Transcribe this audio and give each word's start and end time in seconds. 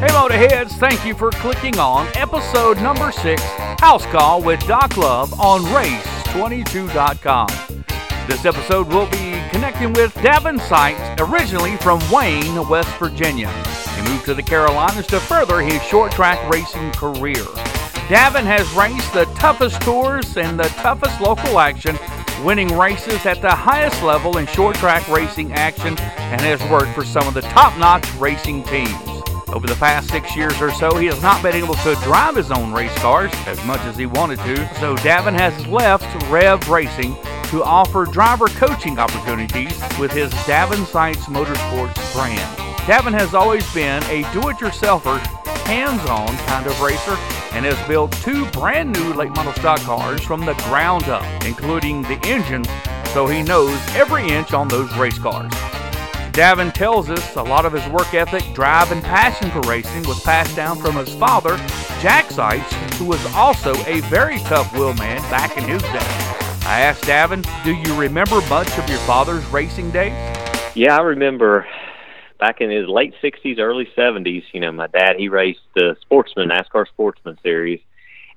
Hey, 0.00 0.08
Motorheads, 0.08 0.70
thank 0.78 1.04
you 1.04 1.14
for 1.14 1.28
clicking 1.30 1.78
on 1.78 2.08
episode 2.14 2.78
number 2.78 3.12
six, 3.12 3.42
House 3.80 4.06
Call 4.06 4.40
with 4.42 4.58
Doc 4.66 4.96
Love 4.96 5.38
on 5.38 5.60
Race22.com. 5.60 7.48
This 8.26 8.46
episode 8.46 8.88
will 8.88 9.04
be 9.10 9.42
connecting 9.50 9.92
with 9.92 10.14
Davin 10.14 10.58
Seitz, 10.58 11.20
originally 11.20 11.76
from 11.76 12.00
Wayne, 12.10 12.66
West 12.66 12.88
Virginia. 12.98 13.52
He 13.94 14.00
moved 14.08 14.24
to 14.24 14.32
the 14.32 14.42
Carolinas 14.42 15.06
to 15.08 15.20
further 15.20 15.60
his 15.60 15.82
short 15.82 16.12
track 16.12 16.48
racing 16.48 16.92
career. 16.92 17.44
Davin 18.08 18.44
has 18.44 18.72
raced 18.72 19.12
the 19.12 19.26
toughest 19.34 19.82
tours 19.82 20.38
and 20.38 20.58
the 20.58 20.68
toughest 20.78 21.20
local 21.20 21.60
action, 21.60 21.98
winning 22.42 22.74
races 22.74 23.26
at 23.26 23.42
the 23.42 23.54
highest 23.54 24.02
level 24.02 24.38
in 24.38 24.46
short 24.46 24.76
track 24.76 25.06
racing 25.08 25.52
action, 25.52 25.98
and 25.98 26.40
has 26.40 26.62
worked 26.70 26.94
for 26.94 27.04
some 27.04 27.28
of 27.28 27.34
the 27.34 27.42
top 27.42 27.76
notch 27.76 28.10
racing 28.14 28.64
teams. 28.64 29.09
Over 29.52 29.66
the 29.66 29.74
past 29.74 30.10
six 30.10 30.36
years 30.36 30.60
or 30.62 30.70
so, 30.70 30.96
he 30.96 31.06
has 31.06 31.20
not 31.20 31.42
been 31.42 31.56
able 31.56 31.74
to 31.74 31.94
drive 32.04 32.36
his 32.36 32.52
own 32.52 32.72
race 32.72 32.94
cars 32.98 33.32
as 33.46 33.62
much 33.64 33.80
as 33.80 33.96
he 33.96 34.06
wanted 34.06 34.38
to, 34.40 34.56
so 34.78 34.94
Davin 34.96 35.34
has 35.34 35.66
left 35.66 36.06
Rev 36.30 36.68
Racing 36.68 37.16
to 37.48 37.64
offer 37.64 38.04
driver 38.04 38.46
coaching 38.46 38.98
opportunities 38.98 39.76
with 39.98 40.12
his 40.12 40.30
Davin 40.44 40.86
Seitz 40.86 41.24
Motorsports 41.26 42.14
brand. 42.14 42.58
Davin 42.86 43.12
has 43.12 43.34
always 43.34 43.68
been 43.74 44.02
a 44.04 44.22
do-it-yourselfer, 44.32 45.18
hands-on 45.66 46.28
kind 46.46 46.66
of 46.66 46.80
racer 46.80 47.16
and 47.52 47.64
has 47.64 47.88
built 47.88 48.12
two 48.22 48.46
brand 48.52 48.92
new 48.92 49.12
late 49.14 49.30
model 49.30 49.52
stock 49.54 49.80
cars 49.80 50.22
from 50.22 50.44
the 50.44 50.54
ground 50.64 51.04
up, 51.08 51.24
including 51.44 52.02
the 52.02 52.20
engines, 52.24 52.68
so 53.12 53.26
he 53.26 53.42
knows 53.42 53.76
every 53.96 54.28
inch 54.28 54.52
on 54.52 54.68
those 54.68 54.96
race 54.96 55.18
cars. 55.18 55.52
Davin 56.32 56.72
tells 56.72 57.10
us 57.10 57.34
a 57.34 57.42
lot 57.42 57.66
of 57.66 57.72
his 57.72 57.86
work 57.88 58.14
ethic, 58.14 58.44
drive, 58.54 58.92
and 58.92 59.02
passion 59.02 59.50
for 59.50 59.60
racing 59.68 60.04
was 60.04 60.20
passed 60.22 60.54
down 60.54 60.78
from 60.78 60.94
his 60.94 61.12
father, 61.14 61.56
Jack 62.00 62.30
Seitz, 62.30 62.72
who 62.98 63.04
was 63.04 63.24
also 63.34 63.74
a 63.86 64.00
very 64.02 64.38
tough 64.40 64.72
wheelman 64.72 65.18
back 65.22 65.58
in 65.58 65.64
his 65.64 65.82
day. 65.82 65.98
I 66.62 66.82
asked 66.82 67.02
Davin, 67.02 67.44
do 67.64 67.74
you 67.74 68.00
remember 68.00 68.40
much 68.42 68.70
of 68.78 68.88
your 68.88 68.98
father's 69.00 69.44
racing 69.46 69.90
days? 69.90 70.12
Yeah, 70.76 70.96
I 70.96 71.02
remember 71.02 71.66
back 72.38 72.60
in 72.60 72.70
his 72.70 72.86
late 72.86 73.12
60s, 73.20 73.58
early 73.58 73.88
70s, 73.96 74.44
you 74.52 74.60
know, 74.60 74.70
my 74.70 74.86
dad, 74.86 75.16
he 75.18 75.28
raced 75.28 75.60
the 75.74 75.96
Sportsman, 76.00 76.50
NASCAR 76.50 76.86
Sportsman 76.86 77.38
Series. 77.42 77.80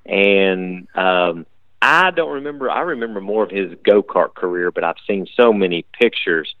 And 0.04 0.88
um, 0.96 1.46
I 1.80 2.10
don't 2.10 2.32
remember, 2.32 2.70
I 2.70 2.80
remember 2.80 3.20
more 3.20 3.44
of 3.44 3.50
his 3.50 3.72
go 3.84 4.02
kart 4.02 4.34
career, 4.34 4.72
but 4.72 4.82
I've 4.82 4.96
seen 5.06 5.28
so 5.36 5.52
many 5.52 5.86
pictures 5.92 6.52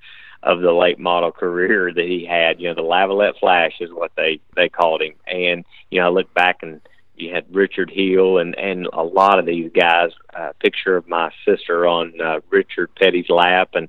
of 0.44 0.60
the 0.60 0.72
late 0.72 0.98
model 0.98 1.32
career 1.32 1.92
that 1.92 2.04
he 2.04 2.24
had. 2.24 2.60
You 2.60 2.68
know, 2.68 2.74
the 2.74 2.82
Lavalette 2.82 3.38
Flash 3.40 3.72
is 3.80 3.90
what 3.92 4.12
they 4.16 4.40
they 4.54 4.68
called 4.68 5.02
him. 5.02 5.14
And 5.26 5.64
you 5.90 6.00
know, 6.00 6.06
I 6.06 6.10
look 6.10 6.32
back 6.34 6.62
and 6.62 6.80
you 7.16 7.32
had 7.32 7.46
Richard 7.54 7.90
Hill 7.90 8.38
and 8.38 8.56
and 8.58 8.86
a 8.92 9.02
lot 9.02 9.38
of 9.38 9.46
these 9.46 9.70
guys. 9.72 10.10
Uh, 10.34 10.52
picture 10.60 10.96
of 10.96 11.08
my 11.08 11.30
sister 11.44 11.86
on 11.86 12.20
uh, 12.20 12.40
Richard 12.50 12.94
Petty's 12.96 13.28
lap, 13.28 13.70
and 13.74 13.88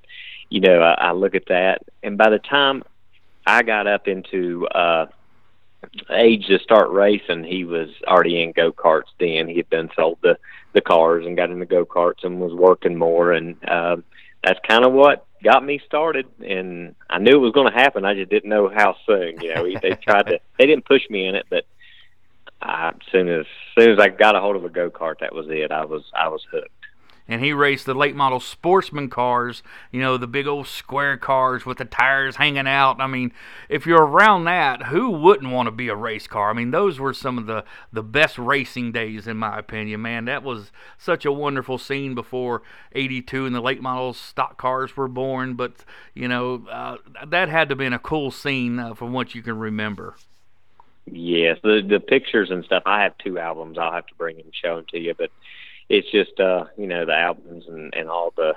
you 0.50 0.62
know, 0.62 0.80
I, 0.80 1.10
I 1.10 1.12
look 1.12 1.36
at 1.36 1.48
that. 1.48 1.82
And 2.04 2.18
by 2.18 2.30
the 2.30 2.40
time 2.40 2.84
I 3.46 3.64
got 3.64 3.88
up 3.88 4.08
into 4.08 4.68
uh, 4.68 5.08
age 6.12 6.46
to 6.48 6.60
start 6.60 6.90
racing, 6.92 7.44
he 7.44 7.66
was 7.66 7.90
already 8.08 8.42
in 8.42 8.52
go 8.54 8.72
karts. 8.72 9.12
Then 9.20 9.48
he 9.48 9.58
had 9.58 9.70
been 9.70 9.90
sold 9.96 10.20
the 10.22 10.38
the 10.74 10.82
cars 10.82 11.26
and 11.26 11.38
got 11.38 11.50
into 11.50 11.66
go 11.66 11.86
karts 11.86 12.24
and 12.24 12.40
was 12.40 12.54
working 12.54 12.96
more. 12.96 13.32
And 13.32 13.58
uh, 13.68 13.98
that's 14.44 14.60
kind 14.68 14.86
of 14.86 14.94
what 14.94 15.26
got 15.46 15.64
me 15.64 15.80
started, 15.86 16.26
and 16.46 16.96
I 17.10 17.20
knew 17.20 17.36
it 17.36 17.40
was 17.40 17.54
going 17.54 17.72
to 17.72 17.78
happen. 17.78 18.04
I 18.04 18.16
just 18.16 18.32
didn't 18.32 18.50
know 18.50 18.68
how 18.68 18.96
soon. 19.06 19.40
You 19.40 19.54
know, 19.54 19.64
they 19.82 19.92
tried 20.02 20.24
to. 20.24 20.40
They 20.58 20.66
didn't 20.66 20.86
push 20.86 21.04
me 21.10 21.28
in 21.28 21.36
it, 21.36 21.46
but 21.50 21.66
I, 22.62 22.90
as 22.90 22.96
soon 23.12 23.30
as, 23.30 23.46
as 23.46 23.84
soon 23.84 23.94
as 23.94 24.00
I 24.00 24.10
got 24.10 24.36
a 24.36 24.42
hold 24.42 24.56
of 24.56 24.66
a 24.66 24.70
go 24.70 24.90
kart, 24.90 25.20
that 25.20 25.34
was 25.34 25.46
it. 25.50 25.72
I 25.72 25.86
was 25.86 26.04
I 26.14 26.28
was 26.28 26.42
hooked 26.52 26.75
and 27.28 27.44
he 27.44 27.54
raced 27.54 27.86
the 27.86 27.94
late 27.94 28.16
model 28.16 28.40
sportsman 28.40 29.10
cars, 29.10 29.64
you 29.92 30.00
know, 30.00 30.18
the 30.18 30.28
big 30.28 30.48
old 30.48 30.68
square 30.68 31.18
cars 31.18 31.66
with 31.66 31.80
the 31.80 31.86
tires 31.86 32.36
hanging 32.36 32.68
out. 32.68 33.02
I 33.02 33.08
mean, 33.08 33.32
if 33.68 33.86
you're 33.86 34.06
around 34.06 34.46
that, 34.46 34.84
who 34.84 35.10
wouldn't 35.10 35.52
want 35.52 35.68
to 35.68 35.72
be 35.72 35.88
a 35.88 35.96
race 35.96 36.28
car? 36.28 36.50
I 36.50 36.54
mean, 36.54 36.72
those 36.72 37.00
were 37.00 37.14
some 37.14 37.38
of 37.38 37.48
the 37.48 37.64
the 37.92 38.04
best 38.04 38.38
racing 38.38 38.92
days 38.92 39.28
in 39.28 39.38
my 39.38 39.58
opinion, 39.58 40.02
man. 40.02 40.26
That 40.26 40.44
was 40.44 40.72
such 40.98 41.26
a 41.26 41.32
wonderful 41.32 41.78
scene 41.78 42.14
before 42.14 42.62
82 42.94 43.46
and 43.46 43.56
the 43.56 43.62
late 43.62 43.82
model 43.82 44.14
stock 44.14 44.58
cars 44.58 44.96
were 44.96 45.08
born, 45.08 45.56
but 45.56 45.74
you 46.14 46.28
know, 46.28 46.66
uh, 46.70 46.98
that 47.26 47.50
had 47.50 47.70
to 47.70 47.74
have 47.74 47.80
been 47.80 47.94
a 47.94 48.00
cool 48.00 48.32
scene 48.32 48.80
uh, 48.80 48.94
from 48.94 49.14
what 49.14 49.34
you 49.34 49.42
can 49.42 49.58
remember. 49.58 50.16
Yes, 51.12 51.60
the 51.62 51.86
the 51.88 52.00
pictures 52.00 52.50
and 52.50 52.66
stuff. 52.66 52.84
I 52.86 53.04
have 53.04 53.18
two 53.20 53.38
albums. 53.38 53.78
I'll 53.78 53.92
have 53.92 54.08
to 54.08 54.16
bring 54.16 54.40
and 54.40 54.52
show 54.54 54.78
them 54.78 54.86
to 54.90 55.00
you, 55.00 55.14
but 55.14 55.30
it's 55.90 56.10
just 56.12 56.40
uh, 56.40 56.66
you 56.78 56.88
know 56.88 57.06
the 57.06 57.16
albums 57.16 57.66
and 57.68 57.94
and 57.96 58.10
all 58.10 58.34
the 58.36 58.54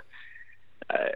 uh, 0.91 1.09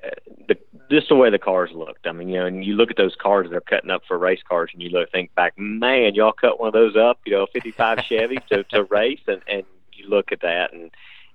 the 0.48 0.56
just 0.90 1.08
the 1.08 1.14
way 1.14 1.30
the 1.30 1.38
cars 1.38 1.70
looked. 1.72 2.06
I 2.06 2.12
mean, 2.12 2.28
you 2.28 2.38
know, 2.38 2.46
and 2.46 2.64
you 2.64 2.74
look 2.74 2.90
at 2.90 2.96
those 2.96 3.16
cars 3.16 3.48
they're 3.50 3.60
cutting 3.60 3.90
up 3.90 4.02
for 4.06 4.18
race 4.18 4.42
cars, 4.46 4.70
and 4.72 4.82
you 4.82 4.90
look 4.90 5.10
think 5.10 5.34
back, 5.34 5.54
man, 5.56 6.14
y'all 6.14 6.32
cut 6.32 6.60
one 6.60 6.68
of 6.68 6.74
those 6.74 6.96
up, 6.96 7.20
you 7.24 7.32
know, 7.32 7.46
55 7.52 8.04
Chevy 8.04 8.38
to 8.50 8.64
to 8.64 8.84
race, 8.90 9.22
and 9.26 9.40
and 9.46 9.64
you 9.94 10.08
look 10.08 10.32
at 10.32 10.42
that, 10.42 10.72
and 10.72 10.90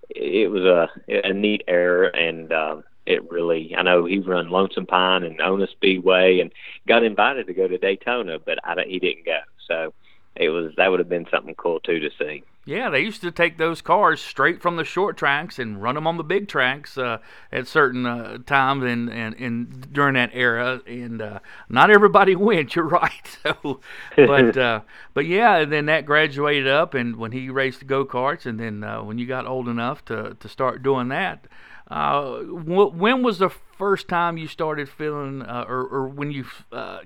it 0.10 0.52
was 0.52 0.64
a 0.64 0.90
a 1.08 1.34
neat 1.34 1.64
era, 1.68 2.12
and 2.16 2.54
um, 2.54 2.84
it 3.06 3.30
really. 3.32 3.76
I 3.76 3.82
know 3.82 4.06
he 4.06 4.20
run 4.20 4.50
Lonesome 4.50 4.86
Pine 4.86 5.24
and 5.24 5.42
Ona 5.42 5.68
Speedway, 5.68 6.40
and 6.40 6.52
got 6.88 7.04
invited 7.04 7.48
to 7.48 7.54
go 7.54 7.68
to 7.68 7.78
Daytona, 7.78 8.38
but 8.38 8.60
I 8.64 8.76
he 8.86 9.00
didn't 9.00 9.26
go. 9.26 9.40
So 9.68 9.94
it 10.36 10.50
was 10.50 10.74
that 10.78 10.90
would 10.92 11.00
have 11.00 11.10
been 11.10 11.28
something 11.32 11.56
cool 11.56 11.80
too 11.80 12.00
to 12.00 12.10
see. 12.20 12.44
Yeah, 12.68 12.90
they 12.90 13.00
used 13.00 13.22
to 13.22 13.32
take 13.32 13.58
those 13.58 13.82
cars 13.82 14.22
straight 14.22 14.62
from 14.62 14.76
the 14.76 14.84
short 14.84 15.16
tracks 15.16 15.58
and 15.58 15.82
run 15.82 15.96
them 15.96 16.06
on 16.06 16.18
the 16.18 16.24
big 16.24 16.50
tracks 16.50 16.98
uh, 16.98 17.20
at 17.50 17.66
certain 17.66 18.06
uh, 18.06 18.40
times 18.40 18.84
and, 18.84 19.10
and, 19.10 19.36
and 19.36 19.94
during 19.94 20.16
that 20.16 20.32
era. 20.34 20.82
And 20.86 21.22
uh, 21.22 21.40
not 21.70 21.90
everybody 21.90 22.36
went. 22.36 22.76
You're 22.76 22.86
right. 22.86 23.12
So, 23.48 23.80
but 24.18 24.58
uh, 24.58 24.82
but 25.14 25.26
yeah, 25.26 25.58
and 25.58 25.72
then 25.72 25.86
that 25.86 26.06
graduated 26.06 26.68
up, 26.68 26.94
and 26.94 27.16
when 27.16 27.32
he 27.32 27.50
raced 27.50 27.80
the 27.80 27.86
go 27.86 28.04
karts, 28.04 28.46
and 28.46 28.60
then 28.60 28.84
uh, 28.84 29.02
when 29.04 29.18
you 29.18 29.26
got 29.26 29.46
old 29.48 29.70
enough 29.70 30.04
to 30.06 30.36
to 30.38 30.50
start 30.50 30.84
doing 30.84 31.08
that. 31.10 31.48
Uh, 31.90 32.40
when 32.40 33.24
was 33.24 33.40
the 33.40 33.50
first 33.50 34.10
time 34.10 34.38
you 34.38 34.48
started 34.48 34.90
feeling, 34.90 35.42
or, 35.44 35.86
or 35.86 36.08
when 36.10 36.32
you 36.32 36.46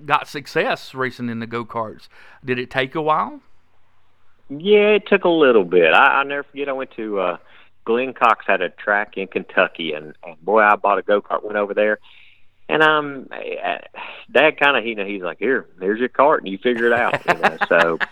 got 0.04 0.26
success 0.26 0.94
racing 0.94 1.28
in 1.28 1.38
the 1.38 1.46
go 1.46 1.64
karts? 1.64 2.08
Did 2.44 2.58
it 2.58 2.70
take 2.70 2.96
a 2.96 3.02
while? 3.02 3.40
Yeah, 4.58 4.96
it 4.96 5.06
took 5.06 5.24
a 5.24 5.28
little 5.28 5.64
bit. 5.64 5.92
I, 5.92 6.18
I'll 6.18 6.24
never 6.24 6.42
forget. 6.42 6.68
I 6.68 6.72
went 6.72 6.90
to 6.92 7.18
uh, 7.20 7.36
Glenn 7.84 8.12
Cox 8.12 8.44
had 8.46 8.60
a 8.60 8.68
track 8.68 9.16
in 9.16 9.26
Kentucky, 9.26 9.92
and, 9.92 10.14
and 10.24 10.42
boy, 10.44 10.60
I 10.60 10.76
bought 10.76 10.98
a 10.98 11.02
go 11.02 11.22
kart. 11.22 11.44
Went 11.44 11.56
over 11.56 11.74
there, 11.74 11.98
and 12.68 12.82
I'm 12.82 13.28
uh, 13.32 13.78
Dad 14.30 14.58
kind 14.58 14.76
of 14.76 14.84
he 14.84 14.94
he's 15.10 15.22
like, 15.22 15.38
here, 15.38 15.66
there's 15.78 16.00
your 16.00 16.08
cart, 16.08 16.42
and 16.42 16.52
you 16.52 16.58
figure 16.58 16.86
it 16.86 16.92
out. 16.92 17.24
You 17.26 17.34
know, 17.34 17.56
so. 17.68 17.98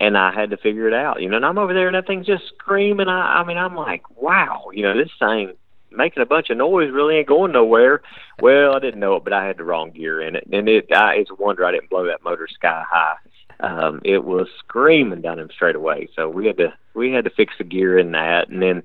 And 0.00 0.18
I 0.18 0.34
had 0.34 0.50
to 0.50 0.56
figure 0.56 0.88
it 0.88 0.92
out, 0.92 1.22
you 1.22 1.30
know. 1.30 1.36
And 1.36 1.46
I'm 1.46 1.56
over 1.56 1.72
there, 1.72 1.86
and 1.86 1.94
that 1.94 2.06
thing's 2.06 2.26
just 2.26 2.48
screaming. 2.48 3.06
I, 3.06 3.40
I 3.40 3.44
mean, 3.44 3.56
I'm 3.56 3.76
like, 3.76 4.02
wow, 4.20 4.70
you 4.72 4.82
know, 4.82 4.94
this 4.94 5.08
thing 5.20 5.54
making 5.92 6.22
a 6.22 6.26
bunch 6.26 6.50
of 6.50 6.58
noise 6.58 6.90
really 6.90 7.16
ain't 7.16 7.28
going 7.28 7.52
nowhere. 7.52 8.02
Well, 8.40 8.74
I 8.74 8.80
didn't 8.80 9.00
know 9.00 9.14
it, 9.14 9.24
but 9.24 9.32
I 9.32 9.46
had 9.46 9.56
the 9.56 9.64
wrong 9.64 9.92
gear 9.92 10.20
in 10.20 10.34
it, 10.34 10.48
and 10.52 10.68
it 10.68 10.92
I, 10.92 11.14
it's 11.14 11.30
a 11.30 11.34
wonder 11.36 11.64
I 11.64 11.70
didn't 11.70 11.90
blow 11.90 12.04
that 12.06 12.24
motor 12.24 12.48
sky 12.48 12.84
high 12.86 13.16
um, 13.60 14.00
it 14.04 14.24
was 14.24 14.48
screaming 14.58 15.20
down 15.20 15.38
him 15.38 15.50
straight 15.52 15.76
away. 15.76 16.08
So 16.14 16.28
we 16.28 16.46
had 16.46 16.56
to 16.58 16.72
we 16.94 17.12
had 17.12 17.24
to 17.24 17.30
fix 17.30 17.54
the 17.58 17.64
gear 17.64 17.98
in 17.98 18.12
that, 18.12 18.48
and 18.48 18.62
then 18.62 18.82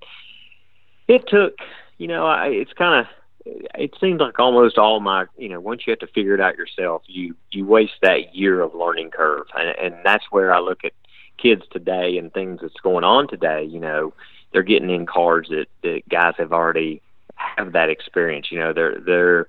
it 1.08 1.28
took 1.28 1.56
you 1.98 2.08
know 2.08 2.26
I, 2.26 2.48
it's 2.48 2.74
kind 2.74 3.06
of 3.06 3.08
it 3.46 3.96
seems 4.00 4.20
like 4.20 4.40
almost 4.40 4.78
all 4.78 5.00
my 5.00 5.26
you 5.38 5.50
know 5.50 5.60
once 5.60 5.86
you 5.86 5.92
have 5.92 6.00
to 6.00 6.08
figure 6.08 6.34
it 6.34 6.42
out 6.42 6.58
yourself, 6.58 7.04
you 7.08 7.36
you 7.52 7.66
waste 7.66 7.94
that 8.02 8.36
year 8.36 8.62
of 8.62 8.76
learning 8.76 9.12
curve, 9.12 9.48
and, 9.56 9.70
and 9.78 9.96
that's 10.04 10.26
where 10.32 10.54
I 10.54 10.60
look 10.60 10.84
at 10.84 10.94
kids 11.38 11.64
today 11.72 12.18
and 12.18 12.34
things 12.34 12.60
that's 12.62 12.80
going 12.82 13.04
on 13.04 13.28
today. 13.28 13.64
You 13.64 13.80
know, 13.80 14.14
they're 14.52 14.64
getting 14.64 14.90
in 14.90 15.06
cars 15.06 15.48
that 15.50 15.68
that 15.84 16.08
guys 16.10 16.36
have 16.38 16.54
already 16.54 17.02
have 17.36 17.74
that 17.74 17.90
experience. 17.90 18.52
You 18.52 18.60
know, 18.60 18.74
they're 18.74 19.00
they're 19.00 19.48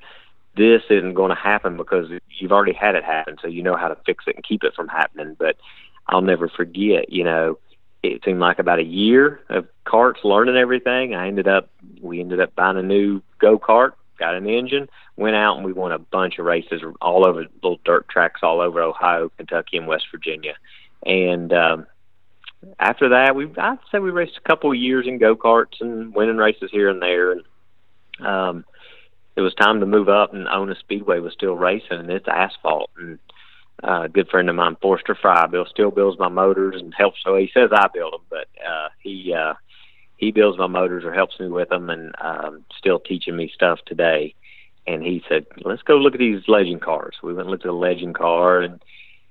this 0.57 0.83
isn't 0.91 1.15
going 1.15 1.31
to 1.31 1.35
happen 1.35 1.77
because 1.77 2.11
you've 2.29 2.53
already 2.53 2.73
had 2.73 2.95
it 2.95 3.05
happen, 3.05 3.37
so 3.41 3.49
you 3.49 3.63
know 3.63 3.77
how 3.77 3.89
to 3.89 3.97
fix 4.07 4.25
it 4.27 4.37
and 4.37 4.45
keep 4.45 4.65
it 4.65 4.75
from 4.75 4.89
happening. 4.89 5.37
But 5.39 5.57
I'll 6.07 6.23
never 6.23 6.49
forget, 6.49 7.13
you 7.13 7.25
know, 7.25 7.59
it 8.03 8.23
seemed 8.25 8.41
like 8.41 8.59
about 8.59 8.79
a 8.79 8.85
year 8.85 9.41
of 9.49 9.69
carts 9.85 10.21
learning 10.25 10.57
everything. 10.57 11.15
I 11.15 11.29
ended 11.29 11.47
up, 11.47 11.71
we 12.01 12.21
ended 12.21 12.41
up 12.41 12.55
buying 12.55 12.79
a 12.79 12.83
new 12.83 13.23
go 13.39 13.59
kart, 13.59 13.93
got 14.19 14.35
an 14.35 14.49
engine, 14.49 14.89
went 15.17 15.37
out 15.37 15.57
and 15.57 15.65
we 15.65 15.73
won 15.73 15.93
a 15.93 15.99
bunch 15.99 16.39
of 16.39 16.47
races 16.47 16.83
all 17.01 17.27
over 17.27 17.45
little 17.63 17.81
dirt 17.85 18.09
tracks 18.09 18.41
all 18.43 18.61
over 18.61 18.83
Ohio, 18.83 19.31
Kentucky, 19.37 19.77
and 19.77 19.87
West 19.87 20.07
Virginia. 20.11 20.55
And 21.05 21.53
um, 21.53 21.87
after 22.79 23.11
that, 23.11 23.37
we 23.37 23.51
I'd 23.57 23.79
say 23.91 23.99
we 23.99 24.11
raced 24.11 24.39
a 24.39 24.49
couple 24.49 24.71
of 24.71 24.77
years 24.77 25.07
in 25.07 25.19
go 25.19 25.37
karts 25.37 25.81
and 25.81 26.15
winning 26.15 26.37
races 26.37 26.71
here 26.71 26.89
and 26.89 27.03
there. 27.03 27.33
And 27.33 27.43
um, 28.27 28.65
it 29.37 29.41
was 29.41 29.55
time 29.55 29.81
to 29.81 29.87
move 29.87 30.09
up, 30.09 30.35
and 30.35 30.49
Ona 30.49 30.75
Speedway 30.77 31.21
was 31.21 31.33
still 31.33 31.55
racing, 31.55 31.99
and 31.99 32.11
it's 32.11 32.29
asphalt. 32.29 32.91
And 32.99 33.19
uh, 33.83 34.09
good 34.09 34.29
friend 34.29 34.49
of 34.49 34.57
mine, 34.57 34.77
Forster 34.83 35.15
Fry, 35.15 35.47
Bill 35.47 35.67
still 35.67 35.91
builds 35.91 36.19
my 36.19 36.29
motors 36.29 36.81
and 36.81 36.93
helps. 36.95 37.19
So 37.25 37.37
he 37.37 37.51
says 37.53 37.71
I 37.73 37.89
build 37.93 38.13
them, 38.15 38.23
but 38.29 38.49
uh, 38.67 38.89
he 39.03 39.33
uh, 39.33 39.55
he 40.17 40.33
builds 40.33 40.59
my 40.59 40.67
motors 40.67 41.05
or 41.05 41.15
helps 41.15 41.41
me 41.41 41.49
with 41.49 41.71
them, 41.71 41.89
and 41.89 42.15
um, 42.21 42.65
still 42.77 42.99
teaching 42.99 43.37
me 43.37 43.51
stuff 43.55 43.79
today. 43.87 44.35
And 44.87 45.03
he 45.03 45.23
said, 45.29 45.47
"Let's 45.63 45.83
go 45.83 45.97
look 45.97 46.15
at 46.15 46.21
these 46.21 46.43
legend 46.49 46.83
cars." 46.83 47.17
We 47.23 47.33
went 47.33 47.43
and 47.43 47.51
looked 47.51 47.65
at 47.65 47.71
a 47.71 47.75
legend 47.75 48.17
car, 48.17 48.61
and 48.61 48.83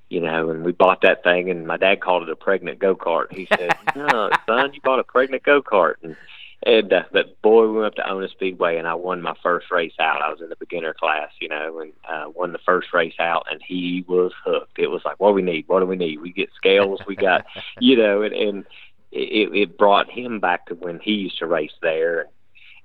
you 0.10 0.22
know, 0.22 0.50
and 0.50 0.64
we 0.64 0.72
bought 0.72 1.02
that 1.02 1.24
thing. 1.24 1.52
And 1.52 1.68
my 1.68 1.78
dad 1.78 2.02
called 2.02 2.24
it 2.24 2.30
a 2.30 2.36
pregnant 2.36 2.80
go 2.80 2.96
kart. 2.96 3.32
He 3.32 3.48
said, 3.48 3.78
"No, 3.96 4.32
son, 4.48 4.74
you 4.74 4.82
bought 4.82 5.00
a 5.00 5.04
pregnant 5.04 5.44
go 5.44 5.62
kart." 5.62 5.96
And 6.02 6.16
and 6.64 6.92
uh, 6.92 7.04
but 7.12 7.42
boy, 7.42 7.68
we 7.68 7.74
went 7.74 7.88
up 7.88 7.96
to 7.96 8.10
Ona 8.10 8.28
Speedway, 8.30 8.78
and 8.78 8.88
I 8.88 8.94
won 8.94 9.22
my 9.22 9.36
first 9.42 9.72
race 9.72 9.94
out. 10.00 10.22
I 10.22 10.30
was 10.30 10.42
in 10.42 10.50
the 10.50 10.58
beginner 10.58 10.94
class, 10.94 11.32
you 11.40 11.48
know, 11.48 11.80
and 11.80 11.94
uh, 12.10 12.30
won 12.36 12.52
the 12.52 12.60
first 12.60 12.94
race 12.94 13.14
out, 13.20 13.48
and 13.50 13.62
he 13.66 14.04
was 14.08 14.34
hooked. 14.44 14.78
It 14.78 14.88
was 14.88 15.02
like, 15.06 15.20
what 15.20 15.30
do 15.30 15.36
we 15.36 15.42
need? 15.42 15.68
What 15.68 15.80
do 15.80 15.86
we 15.86 15.96
need? 15.96 16.20
We 16.20 16.34
get 16.34 16.50
scales, 16.56 17.00
we 17.08 17.16
got, 17.16 17.46
you 17.80 17.96
know, 17.96 18.24
and, 18.24 18.34
and 18.34 18.66
it, 19.12 19.56
it 19.56 19.78
brought 19.78 20.10
him 20.10 20.40
back 20.42 20.66
to 20.66 20.76
when 20.76 21.00
he 21.00 21.12
used 21.12 21.40
to 21.40 21.48
race 21.48 21.72
there. 21.82 22.22
And 22.22 22.30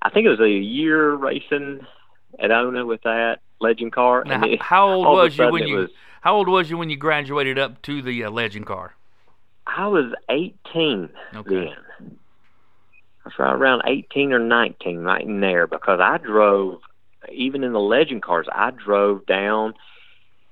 I 0.01 0.09
think 0.09 0.25
it 0.25 0.29
was 0.29 0.39
a 0.39 0.49
year 0.49 1.13
racing 1.13 1.85
at 2.39 2.51
Ona 2.51 2.85
with 2.85 3.01
that 3.03 3.39
legend 3.59 3.91
car. 3.91 4.23
Now, 4.23 4.35
and 4.35 4.45
it, 4.45 4.61
how 4.61 4.87
old 4.87 5.05
was 5.05 5.37
you 5.37 5.51
when 5.51 5.67
you? 5.67 5.75
Was, 5.75 5.89
how 6.21 6.35
old 6.35 6.47
was 6.47 6.69
you 6.69 6.77
when 6.77 6.89
you 6.89 6.97
graduated 6.97 7.59
up 7.59 7.81
to 7.83 8.01
the 8.01 8.23
uh, 8.23 8.31
legend 8.31 8.65
car? 8.65 8.95
I 9.67 9.87
was 9.87 10.13
18 10.29 11.09
Okay. 11.35 11.49
then. 11.49 12.17
Right 13.39 13.53
around 13.53 13.83
18 13.87 14.33
or 14.33 14.39
19, 14.39 14.99
right 14.99 15.21
in 15.21 15.39
there, 15.39 15.67
because 15.67 15.99
I 15.99 16.17
drove, 16.19 16.79
even 17.33 17.63
in 17.63 17.73
the 17.73 17.79
legend 17.79 18.21
cars, 18.21 18.47
I 18.51 18.71
drove 18.71 19.25
down, 19.25 19.73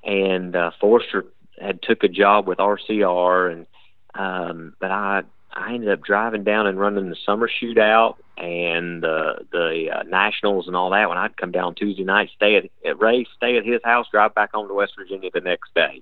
and 0.03 0.55
uh, 0.55 0.71
Forster 0.81 1.25
had 1.59 1.81
took 1.81 2.03
a 2.03 2.07
job 2.07 2.47
with 2.47 2.57
RCR, 2.57 3.51
and 3.51 3.67
um, 4.15 4.73
but 4.79 4.91
I 4.91 5.21
I 5.53 5.73
ended 5.73 5.89
up 5.89 6.03
driving 6.03 6.43
down 6.43 6.65
and 6.65 6.79
running 6.79 7.09
the 7.09 7.15
summer 7.25 7.47
shootout 7.47 8.15
and 8.37 9.03
the 9.03 9.45
the 9.51 9.89
uh, 9.95 10.03
nationals 10.03 10.67
and 10.67 10.75
all 10.75 10.89
that. 10.89 11.09
When 11.09 11.17
I'd 11.17 11.37
come 11.37 11.51
down 11.51 11.75
Tuesday 11.75 12.03
night, 12.03 12.31
stay 12.35 12.55
at, 12.55 12.65
at 12.85 12.99
race, 12.99 13.27
stay 13.37 13.57
at 13.57 13.65
his 13.65 13.81
house, 13.83 14.07
drive 14.11 14.33
back 14.33 14.51
home 14.51 14.67
to 14.67 14.73
West 14.73 14.93
Virginia 14.97 15.29
the 15.31 15.41
next 15.41 15.73
day, 15.75 16.01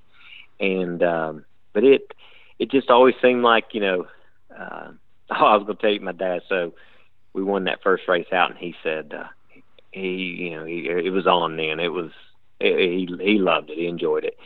and 0.59 1.03
um, 1.03 1.45
but 1.73 1.83
it 1.83 2.13
it 2.59 2.71
just 2.71 2.89
always 2.89 3.15
seemed 3.21 3.43
like 3.43 3.73
you 3.73 3.81
know. 3.81 4.07
Uh, 4.57 4.91
oh, 5.31 5.45
I 5.45 5.55
was 5.55 5.63
going 5.65 5.77
to 5.77 5.81
tell 5.81 5.91
you 5.91 6.01
my 6.01 6.11
dad. 6.11 6.41
So 6.49 6.73
we 7.33 7.43
won 7.43 7.63
that 7.65 7.81
first 7.83 8.07
race 8.07 8.27
out, 8.31 8.49
and 8.51 8.59
he 8.59 8.75
said 8.83 9.13
uh, 9.17 9.27
he, 9.91 10.09
you 10.09 10.49
know, 10.55 10.65
he 10.65 10.87
it 10.89 11.11
was 11.13 11.27
on 11.27 11.57
then. 11.57 11.79
It 11.79 11.91
was 11.91 12.11
he 12.59 13.07
he 13.19 13.37
loved 13.39 13.69
it. 13.69 13.77
He 13.77 13.87
enjoyed 13.87 14.23
it. 14.25 14.37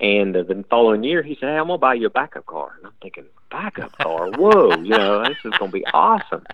And 0.00 0.36
uh, 0.36 0.44
the 0.44 0.64
following 0.70 1.02
year, 1.02 1.22
he 1.22 1.34
said, 1.34 1.48
"Hey, 1.48 1.56
I'm 1.56 1.66
gonna 1.66 1.78
buy 1.78 1.94
you 1.94 2.06
a 2.06 2.10
backup 2.10 2.46
car." 2.46 2.74
And 2.76 2.86
I'm 2.86 2.92
thinking, 3.02 3.24
"Backup 3.50 3.96
car? 3.98 4.30
Whoa! 4.30 4.80
You 4.80 4.90
know, 4.90 5.24
this 5.24 5.38
is 5.44 5.52
gonna 5.58 5.72
be 5.72 5.84
awesome." 5.92 6.44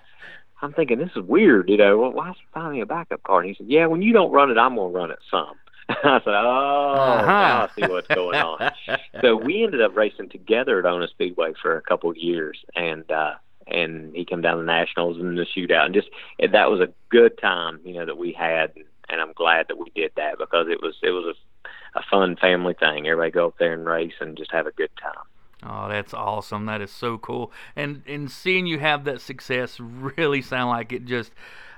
I'm 0.62 0.73
thinking, 0.73 0.99
"This 0.99 1.11
is 1.15 1.23
weird." 1.23 1.69
You 1.69 1.76
know, 1.76 1.99
well, 1.99 2.12
why 2.12 2.31
is 2.31 2.37
he 2.38 2.44
buying 2.55 2.73
me 2.73 2.81
a 2.81 2.87
backup 2.87 3.23
car? 3.23 3.41
And 3.41 3.49
he 3.50 3.55
said, 3.55 3.67
"Yeah, 3.69 3.85
when 3.87 4.00
you 4.00 4.12
don't 4.15 4.32
run 4.32 4.50
it, 4.50 4.56
I'm 4.56 4.76
gonna 4.76 4.88
run 4.88 5.11
it 5.11 5.19
some." 5.31 5.56
I 5.91 6.21
said, 6.25 6.29
"Oh, 6.29 6.94
Uh-huh. 7.19 7.26
now 7.26 7.65
I 7.65 7.69
see 7.76 7.87
what's 7.87 8.09
going 8.09 8.38
on." 8.41 8.73
so 9.21 9.37
we 9.37 9.62
ended 9.62 9.82
up 9.82 9.94
racing 9.94 10.31
together 10.31 10.79
at 10.79 10.87
Ona 10.87 11.09
Speedway 11.09 11.53
for 11.61 11.76
a 11.76 11.82
couple 11.82 12.09
of 12.09 12.17
years, 12.17 12.65
and 12.75 13.11
uh, 13.12 13.35
and 13.66 14.14
he 14.14 14.25
came 14.25 14.40
down 14.40 14.58
the 14.58 14.64
nationals 14.64 15.19
and 15.19 15.38
the 15.38 15.46
shootout, 15.46 15.87
and 15.87 15.94
just 15.94 16.08
that 16.38 16.70
was 16.70 16.81
a 16.81 16.93
good 17.08 17.38
time, 17.38 17.81
you 17.84 17.94
know, 17.94 18.06
that 18.06 18.19
we 18.19 18.32
had, 18.32 18.72
and 19.08 19.20
I'm 19.20 19.32
glad 19.32 19.69
that 19.69 19.78
we 19.78 19.90
did 19.94 20.12
that 20.16 20.38
because 20.38 20.66
it 20.69 20.82
was 20.82 20.96
it 21.02 21.11
was 21.11 21.37
a, 21.37 21.99
a 21.99 22.02
fun 22.11 22.37
family 22.37 22.75
thing. 22.75 23.06
Everybody 23.06 23.31
go 23.31 23.49
up 23.49 23.58
there 23.58 23.72
and 23.72 23.87
race 23.87 24.14
and 24.20 24.37
just 24.37 24.52
have 24.52 24.66
a 24.66 24.72
good 24.72 24.90
time. 25.00 25.25
Oh, 25.66 25.88
that's 25.88 26.12
awesome. 26.12 26.66
That 26.66 26.82
is 26.82 26.90
so 26.90 27.19
cool. 27.19 27.52
And 27.75 28.02
and 28.06 28.31
seeing 28.31 28.66
you 28.66 28.78
have 28.78 29.05
that 29.05 29.20
success 29.20 29.81
really 29.81 30.43
sound 30.43 30.70
like 30.70 30.93
it 30.93 31.06
just 31.06 31.32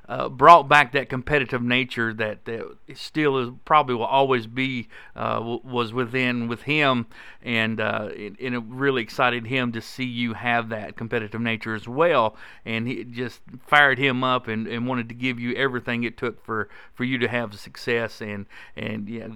uh, 0.09 0.29
brought 0.29 0.69
back 0.69 0.93
that 0.93 1.09
competitive 1.09 1.63
nature 1.63 2.15
that, 2.15 2.45
that 2.45 2.77
still 2.95 3.39
is 3.39 3.51
probably 3.65 3.95
will 3.95 4.05
always 4.05 4.47
be 4.47 4.89
uh, 5.17 5.39
w- 5.39 5.61
was 5.65 5.93
within 5.93 6.47
with 6.47 6.63
him, 6.63 7.07
and 7.43 7.81
uh, 7.81 8.09
it, 8.15 8.35
and 8.41 8.55
it 8.55 8.63
really 8.67 9.03
excited 9.03 9.47
him 9.47 9.73
to 9.73 9.81
see 9.81 10.05
you 10.05 10.35
have 10.35 10.69
that 10.69 10.97
competitive 10.97 11.41
nature 11.41 11.75
as 11.75 11.89
well, 11.89 12.37
and 12.65 12.87
he 12.87 13.03
just 13.05 13.41
fired 13.67 13.99
him 13.99 14.23
up 14.23 14.47
and, 14.47 14.69
and 14.69 14.87
wanted 14.87 15.09
to 15.09 15.15
give 15.15 15.41
you 15.41 15.55
everything 15.55 16.05
it 16.05 16.17
took 16.17 16.45
for, 16.45 16.69
for 16.95 17.05
you 17.05 17.19
to 17.19 17.29
have 17.29 17.59
success 17.59 18.21
and 18.21 18.47
and 18.77 19.09
yeah, 19.09 19.29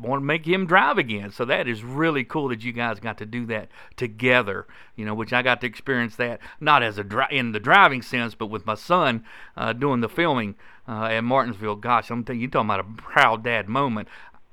want 0.00 0.20
to 0.20 0.24
make 0.24 0.46
him 0.46 0.66
drive 0.66 0.98
again. 0.98 1.30
So 1.30 1.44
that 1.46 1.66
is 1.66 1.82
really 1.82 2.24
cool 2.24 2.48
that 2.48 2.62
you 2.62 2.72
guys 2.72 3.00
got 3.00 3.18
to 3.18 3.26
do 3.26 3.46
that 3.46 3.68
together. 3.96 4.66
You 4.96 5.06
know, 5.06 5.14
which 5.14 5.32
I 5.32 5.40
got 5.40 5.62
to 5.62 5.66
experience 5.66 6.16
that 6.16 6.40
not 6.60 6.82
as 6.82 6.98
a 6.98 7.04
dri- 7.04 7.24
in 7.30 7.52
the 7.52 7.60
driving 7.60 8.02
sense, 8.02 8.34
but 8.34 8.46
with 8.48 8.66
my 8.66 8.74
son 8.74 9.24
uh, 9.56 9.72
doing 9.72 10.00
the 10.00 10.09
filming 10.10 10.54
uh, 10.88 11.04
at 11.04 11.22
Martinsville. 11.22 11.76
Gosh, 11.76 12.10
I'm 12.10 12.24
telling 12.24 12.40
you, 12.40 12.48
talking 12.48 12.68
about 12.68 12.80
a 12.80 13.02
proud 13.02 13.44
dad 13.44 13.68
moment. 13.68 14.08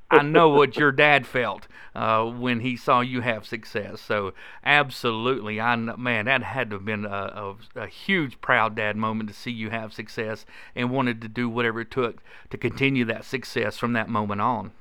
I 0.09 0.21
know 0.23 0.49
what 0.49 0.77
your 0.77 0.91
dad 0.91 1.27
felt 1.27 1.67
uh, 1.93 2.25
when 2.25 2.61
he 2.61 2.77
saw 2.77 3.01
you 3.01 3.21
have 3.21 3.45
success. 3.45 3.99
So 3.99 4.33
absolutely, 4.63 5.59
I 5.59 5.75
man, 5.75 6.25
that 6.25 6.43
had 6.43 6.69
to 6.69 6.77
have 6.77 6.85
been 6.85 7.05
a, 7.05 7.55
a, 7.75 7.81
a 7.81 7.87
huge 7.87 8.39
proud 8.39 8.75
dad 8.75 8.95
moment 8.95 9.29
to 9.29 9.35
see 9.35 9.51
you 9.51 9.69
have 9.69 9.93
success 9.93 10.45
and 10.75 10.91
wanted 10.91 11.21
to 11.21 11.27
do 11.27 11.49
whatever 11.49 11.81
it 11.81 11.91
took 11.91 12.21
to 12.49 12.57
continue 12.57 13.05
that 13.05 13.25
success 13.25 13.77
from 13.77 13.93
that 13.93 14.09
moment 14.09 14.41
on. 14.41 14.71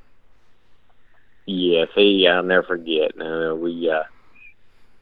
Yes, 1.47 1.89
he 1.95 2.27
I'll 2.29 2.43
never 2.43 2.65
forget. 2.65 3.13
Uh, 3.21 3.55
we 3.55 3.89
uh, 3.89 4.03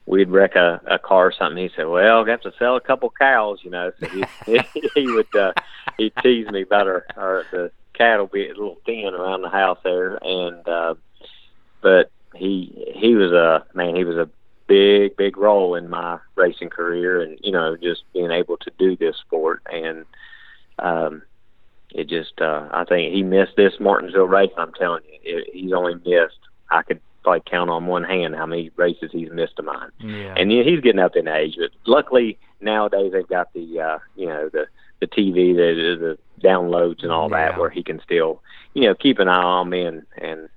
we'd 0.07 0.31
wreck 0.31 0.55
a, 0.57 0.81
a 0.87 0.99
car 0.99 1.27
or 1.29 1.33
something. 1.33 1.63
He 1.63 1.71
said, 1.75 1.87
"Well, 1.87 2.25
I 2.25 2.31
have 2.31 2.43
to 2.43 2.53
sell 2.59 2.77
a 2.77 2.81
couple 2.81 3.11
cows," 3.11 3.61
you 3.63 3.71
know. 3.71 3.93
So 4.01 4.09
he 4.09 4.25
he 4.95 5.07
would 5.09 5.35
uh, 5.35 5.53
he 5.97 6.11
tease 6.23 6.49
me 6.49 6.63
about 6.63 6.87
our, 6.87 7.07
our 7.17 7.45
the 7.51 7.71
cattle 7.95 8.27
being 8.27 8.51
a 8.51 8.55
little 8.55 8.79
thin 8.85 9.15
around 9.15 9.43
the 9.43 9.49
house 9.49 9.79
there, 9.85 10.19
and 10.23 10.67
uh, 10.69 10.95
but 11.81 12.11
he 12.35 12.93
he 12.95 13.15
was 13.15 13.33
a 13.33 13.65
man. 13.75 13.97
He 13.97 14.05
was 14.05 14.17
a 14.17 14.29
big 14.67 15.17
big 15.17 15.37
role 15.37 15.75
in 15.75 15.89
my 15.89 16.19
racing 16.37 16.71
career, 16.71 17.21
and 17.21 17.39
you 17.43 17.53
know, 17.53 17.77
just 17.77 18.03
being 18.13 18.31
able 18.31 18.57
to 18.59 18.71
do 18.79 18.97
this 18.97 19.17
sport 19.17 19.63
and. 19.71 20.05
um 20.79 21.23
it 21.95 22.09
just 22.09 22.41
uh 22.41 22.69
I 22.73 22.85
think 22.85 23.15
he 23.15 23.23
missed 23.23 23.55
this 23.57 23.75
Martinsville 23.79 24.25
race. 24.25 24.51
I'm 24.59 24.73
telling 24.73 25.05
you, 25.05 25.19
it, 25.23 25.51
he's 25.53 25.73
only 25.73 25.95
missed. 25.95 26.41
I 26.69 26.83
could 26.83 27.01
probably 27.25 27.43
count 27.51 27.71
on 27.71 27.87
one 27.87 28.05
hand 28.05 28.37
how 28.37 28.47
many 28.47 28.71
races 28.77 29.11
he's 29.11 29.31
missed 29.33 29.59
of 29.59 29.65
mine. 29.65 29.91
Yeah. 29.99 30.35
And 30.37 30.51
he's 30.51 30.81
getting 30.81 31.01
up 31.01 31.17
in 31.17 31.27
age, 31.27 31.57
but 31.59 31.71
luckily 31.87 32.39
nowadays 32.61 33.13
they've 33.13 33.27
got 33.27 33.53
the 33.55 33.81
uh 33.81 33.99
you 34.15 34.27
know 34.27 34.49
the 34.51 34.67
the 35.01 35.07
TV, 35.09 35.55
the 35.57 35.97
the 35.99 36.19
downloads 36.47 37.03
and 37.03 37.11
all 37.11 37.29
Yeah. 37.31 37.51
that, 37.51 37.59
where 37.59 37.71
he 37.71 37.83
can 37.83 38.01
still 38.03 38.41
you 38.75 38.83
know 38.85 38.95
keep 38.95 39.19
an 39.19 39.29
eye 39.29 39.43
on 39.43 39.71
me 39.71 39.85
and 39.85 40.03
and 40.19 40.49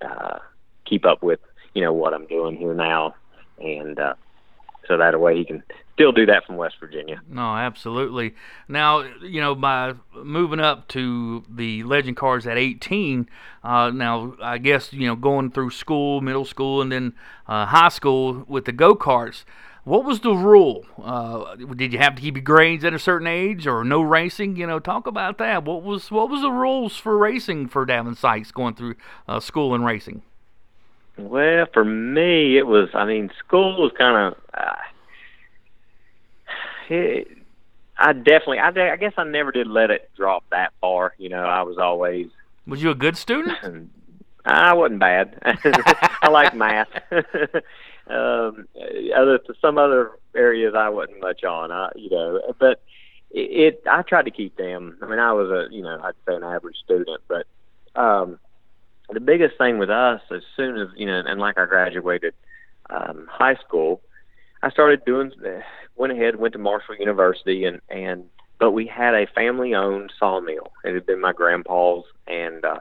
uh 0.00 0.38
keep 0.84 1.04
up 1.04 1.22
with 1.22 1.40
you 1.74 1.82
know 1.82 1.92
what 1.92 2.14
I'm 2.14 2.26
doing 2.26 2.56
here 2.56 2.74
now, 2.74 3.14
and 3.58 3.98
uh 3.98 4.14
so 4.86 4.96
that 4.96 5.18
way 5.20 5.36
he 5.36 5.44
can 5.44 5.62
still 5.94 6.12
do 6.12 6.26
that 6.26 6.44
from 6.44 6.56
West 6.56 6.76
Virginia. 6.80 7.20
No, 7.28 7.54
absolutely. 7.54 8.34
Now, 8.68 9.00
you 9.22 9.40
know, 9.40 9.54
by 9.54 9.94
moving 10.14 10.60
up 10.60 10.88
to 10.88 11.44
the 11.48 11.82
legend 11.84 12.16
cars 12.16 12.46
at 12.46 12.58
18, 12.58 13.28
uh, 13.62 13.90
now 13.90 14.34
I 14.42 14.58
guess 14.58 14.92
you 14.92 15.06
know 15.06 15.16
going 15.16 15.50
through 15.50 15.70
school, 15.70 16.20
middle 16.20 16.44
school, 16.44 16.82
and 16.82 16.90
then 16.90 17.14
uh, 17.46 17.66
high 17.66 17.90
school 17.90 18.44
with 18.48 18.64
the 18.64 18.72
go 18.72 18.94
karts. 18.94 19.44
What 19.84 20.04
was 20.04 20.20
the 20.20 20.32
rule? 20.32 20.84
Uh, 21.02 21.56
did 21.56 21.92
you 21.92 21.98
have 21.98 22.14
to 22.14 22.22
keep 22.22 22.36
your 22.36 22.44
grades 22.44 22.84
at 22.84 22.94
a 22.94 23.00
certain 23.00 23.26
age, 23.26 23.66
or 23.66 23.82
no 23.82 24.00
racing? 24.00 24.54
You 24.56 24.66
know, 24.66 24.78
talk 24.78 25.08
about 25.08 25.38
that. 25.38 25.64
What 25.64 25.82
was 25.82 26.10
what 26.10 26.30
was 26.30 26.40
the 26.40 26.52
rules 26.52 26.96
for 26.96 27.18
racing 27.18 27.68
for 27.68 27.84
Davin 27.84 28.16
Seitz 28.16 28.52
going 28.52 28.74
through 28.74 28.94
uh, 29.26 29.40
school 29.40 29.74
and 29.74 29.84
racing? 29.84 30.22
Well, 31.18 31.66
for 31.72 31.84
me, 31.84 32.56
it 32.56 32.66
was. 32.66 32.88
I 32.94 33.04
mean, 33.04 33.30
school 33.38 33.82
was 33.82 33.92
kind 33.96 34.34
of. 34.34 34.40
Uh, 34.54 34.76
it, 36.88 37.28
I 37.98 38.12
definitely. 38.12 38.58
I, 38.58 38.68
I 38.68 38.96
guess 38.96 39.12
I 39.16 39.24
never 39.24 39.52
did 39.52 39.66
let 39.66 39.90
it 39.90 40.10
drop 40.16 40.44
that 40.50 40.72
far. 40.80 41.14
You 41.18 41.28
know, 41.28 41.44
I 41.44 41.62
was 41.62 41.78
always. 41.78 42.28
Was 42.66 42.82
you 42.82 42.90
a 42.90 42.94
good 42.94 43.16
student? 43.16 43.90
I 44.44 44.72
wasn't 44.74 45.00
bad. 45.00 45.38
I 45.44 46.28
like 46.28 46.54
math. 46.54 46.88
um, 47.12 48.66
other 49.16 49.38
some 49.60 49.78
other 49.78 50.12
areas 50.34 50.74
I 50.76 50.88
wasn't 50.88 51.20
much 51.20 51.44
on. 51.44 51.70
I, 51.70 51.90
you 51.94 52.10
know, 52.10 52.40
but 52.58 52.82
it, 53.30 53.40
it. 53.40 53.82
I 53.88 54.02
tried 54.02 54.24
to 54.24 54.30
keep 54.30 54.56
them. 54.56 54.98
I 55.02 55.06
mean, 55.06 55.18
I 55.18 55.32
was 55.32 55.50
a 55.50 55.72
you 55.72 55.82
know 55.82 56.00
I'd 56.02 56.14
say 56.26 56.34
an 56.34 56.42
average 56.42 56.76
student, 56.84 57.20
but 57.28 57.46
um, 57.94 58.38
the 59.12 59.20
biggest 59.20 59.58
thing 59.58 59.78
with 59.78 59.90
us 59.90 60.20
as 60.30 60.42
soon 60.56 60.78
as 60.78 60.88
you 60.96 61.06
know, 61.06 61.22
and 61.24 61.40
like 61.40 61.58
I 61.58 61.66
graduated 61.66 62.34
um, 62.90 63.28
high 63.30 63.56
school, 63.56 64.00
I 64.62 64.70
started 64.70 65.04
doing. 65.04 65.32
Went 65.96 66.12
ahead, 66.12 66.36
went 66.36 66.52
to 66.54 66.58
Marshall 66.58 66.96
University, 66.96 67.64
and 67.64 67.80
and 67.88 68.24
but 68.58 68.72
we 68.72 68.86
had 68.86 69.14
a 69.14 69.26
family-owned 69.26 70.12
sawmill. 70.18 70.72
It 70.84 70.94
had 70.94 71.06
been 71.06 71.20
my 71.20 71.32
grandpa's, 71.32 72.04
and 72.26 72.64
uh, 72.64 72.78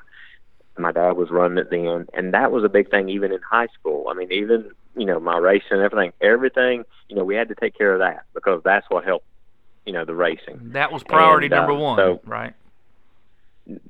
my 0.78 0.92
dad 0.92 1.14
was 1.14 1.30
running 1.32 1.58
it 1.58 1.70
then, 1.70 2.08
and 2.14 2.34
that 2.34 2.52
was 2.52 2.64
a 2.64 2.70
big 2.70 2.90
thing 2.90 3.10
even 3.10 3.32
in 3.32 3.40
high 3.42 3.68
school. 3.80 4.08
I 4.10 4.14
mean, 4.14 4.32
even 4.32 4.72
you 4.96 5.06
know 5.06 5.20
my 5.20 5.38
racing 5.38 5.72
and 5.72 5.82
everything, 5.82 6.14
everything. 6.22 6.84
You 7.10 7.16
know, 7.16 7.24
we 7.24 7.36
had 7.36 7.50
to 7.50 7.56
take 7.56 7.78
care 7.78 7.94
of 7.94 8.00
that 8.00 8.24
because 8.34 8.62
that's 8.64 8.90
what 8.90 9.04
helped. 9.04 9.26
You 9.86 9.94
know, 9.94 10.06
the 10.06 10.14
racing. 10.14 10.60
That 10.74 10.92
was 10.92 11.04
priority 11.04 11.48
And, 11.48 11.54
uh, 11.56 11.58
number 11.58 11.74
one, 11.74 11.98
so- 11.98 12.22
right? 12.26 12.54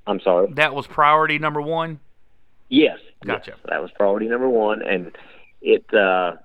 I'm 0.06 0.20
sorry. 0.20 0.52
That 0.54 0.74
was 0.74 0.88
priority 0.88 1.40
number 1.40 1.62
one. 1.62 2.00
Yes. 2.72 3.00
Gotcha. 3.26 3.52
yes, 3.52 3.58
that 3.68 3.82
was 3.82 3.92
priority 3.92 4.28
number 4.28 4.50
one, 4.50 4.82
and 4.82 5.12
it, 5.62 5.86
uh, 5.94 6.38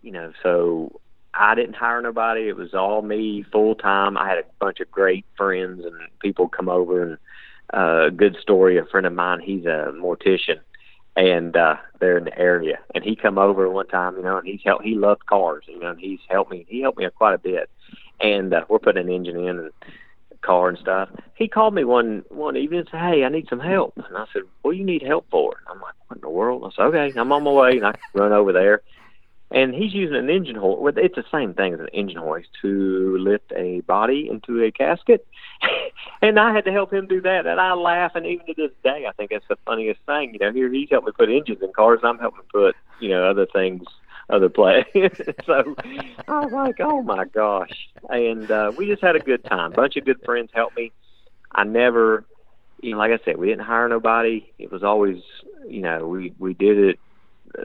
you 0.00 0.10
know, 0.10 0.32
so 0.42 1.00
I 1.34 1.54
didn't 1.54 1.76
hire 1.76 2.00
nobody. 2.00 2.48
It 2.48 2.56
was 2.56 2.74
all 2.74 3.02
me 3.02 3.44
full 3.52 3.74
time. 3.74 4.16
I 4.16 4.28
had 4.28 4.38
a 4.38 4.44
bunch 4.58 4.80
of 4.80 4.90
great 4.90 5.24
friends 5.36 5.84
and 5.84 5.94
people 6.20 6.48
come 6.48 6.68
over, 6.68 7.02
and 7.02 7.18
uh, 7.72 8.06
a 8.06 8.10
good 8.10 8.36
story. 8.40 8.78
A 8.78 8.86
friend 8.86 9.06
of 9.06 9.12
mine, 9.12 9.40
he's 9.40 9.66
a 9.66 9.92
mortician, 9.94 10.58
and 11.16 11.54
uh, 11.54 11.76
they're 12.00 12.18
in 12.18 12.24
the 12.24 12.38
area, 12.38 12.78
and 12.94 13.04
he 13.04 13.14
come 13.14 13.38
over 13.38 13.68
one 13.68 13.86
time, 13.88 14.16
you 14.16 14.22
know, 14.22 14.38
and 14.38 14.46
he's 14.48 14.62
helped. 14.64 14.84
He 14.84 14.94
loved 14.94 15.26
cars, 15.26 15.64
you 15.68 15.78
know, 15.78 15.90
and 15.90 16.00
he's 16.00 16.20
helped 16.28 16.50
me. 16.50 16.64
He 16.66 16.80
helped 16.80 16.98
me 16.98 17.06
quite 17.14 17.34
a 17.34 17.38
bit, 17.38 17.68
and 18.20 18.54
uh, 18.54 18.64
we're 18.70 18.78
putting 18.78 19.06
an 19.06 19.12
engine 19.12 19.36
in 19.36 19.58
and 19.58 19.70
car 20.42 20.68
and 20.68 20.78
stuff. 20.78 21.08
He 21.34 21.48
called 21.48 21.74
me 21.74 21.84
one 21.84 22.24
one 22.28 22.56
evening 22.56 22.80
and 22.80 22.88
said, 22.90 23.00
"Hey, 23.00 23.24
I 23.24 23.28
need 23.28 23.48
some 23.48 23.60
help." 23.60 23.94
And 23.96 24.16
I 24.16 24.26
said, 24.32 24.42
"What 24.62 24.72
do 24.72 24.78
you 24.78 24.84
need 24.84 25.02
help 25.02 25.26
for?" 25.30 25.56
And 25.58 25.68
I'm 25.68 25.80
like, 25.80 25.94
"What 26.06 26.16
in 26.16 26.20
the 26.20 26.28
world?" 26.28 26.64
I 26.64 26.70
said, 26.76 26.86
"Okay, 26.94 27.18
I'm 27.18 27.32
on 27.32 27.44
my 27.44 27.50
way," 27.50 27.78
and 27.78 27.86
I 27.86 27.94
run 28.14 28.32
over 28.32 28.52
there. 28.52 28.82
And 29.54 29.74
he's 29.74 29.92
using 29.92 30.16
an 30.16 30.30
engine 30.30 30.56
hoist. 30.56 30.80
Well, 30.80 30.94
it's 30.96 31.14
the 31.14 31.24
same 31.30 31.52
thing 31.52 31.74
as 31.74 31.80
an 31.80 31.88
engine 31.92 32.18
hoist 32.18 32.48
to 32.62 33.18
lift 33.18 33.52
a 33.54 33.80
body 33.82 34.28
into 34.30 34.62
a 34.62 34.72
casket. 34.72 35.26
and 36.22 36.40
I 36.40 36.54
had 36.54 36.64
to 36.64 36.72
help 36.72 36.90
him 36.92 37.06
do 37.06 37.20
that. 37.20 37.46
And 37.46 37.60
I 37.60 37.74
laugh. 37.74 38.12
And 38.14 38.24
even 38.24 38.46
to 38.46 38.54
this 38.56 38.70
day, 38.82 39.04
I 39.06 39.12
think 39.12 39.30
that's 39.30 39.44
the 39.48 39.58
funniest 39.66 40.00
thing. 40.06 40.32
You 40.32 40.38
know, 40.38 40.52
here 40.52 40.72
he's 40.72 40.88
helping 40.90 41.08
me 41.08 41.12
put 41.18 41.28
engines 41.28 41.58
in 41.62 41.70
cars, 41.74 42.00
and 42.02 42.08
I'm 42.08 42.18
helping 42.18 42.44
put, 42.50 42.74
you 42.98 43.10
know, 43.10 43.28
other 43.28 43.46
things, 43.46 43.82
other 44.32 44.48
play. 44.48 44.84
so 45.46 45.76
I 46.28 46.40
was 46.40 46.52
like, 46.52 46.76
oh 46.80 47.02
my 47.02 47.24
gosh. 47.26 47.70
And 48.08 48.50
uh, 48.50 48.72
we 48.76 48.86
just 48.86 49.02
had 49.02 49.16
a 49.16 49.20
good 49.20 49.44
time. 49.44 49.72
bunch 49.74 49.96
of 49.96 50.04
good 50.04 50.18
friends 50.24 50.50
helped 50.54 50.76
me. 50.76 50.92
I 51.52 51.64
never, 51.64 52.26
you 52.82 52.92
know, 52.92 52.98
like 52.98 53.12
I 53.12 53.24
said, 53.24 53.36
we 53.36 53.48
didn't 53.48 53.64
hire 53.66 53.88
nobody. 53.88 54.52
It 54.58 54.72
was 54.72 54.82
always, 54.82 55.18
you 55.68 55.82
know, 55.82 56.06
we 56.08 56.34
we 56.38 56.54
did 56.54 56.78
it. 56.78 57.00
Uh, 57.58 57.64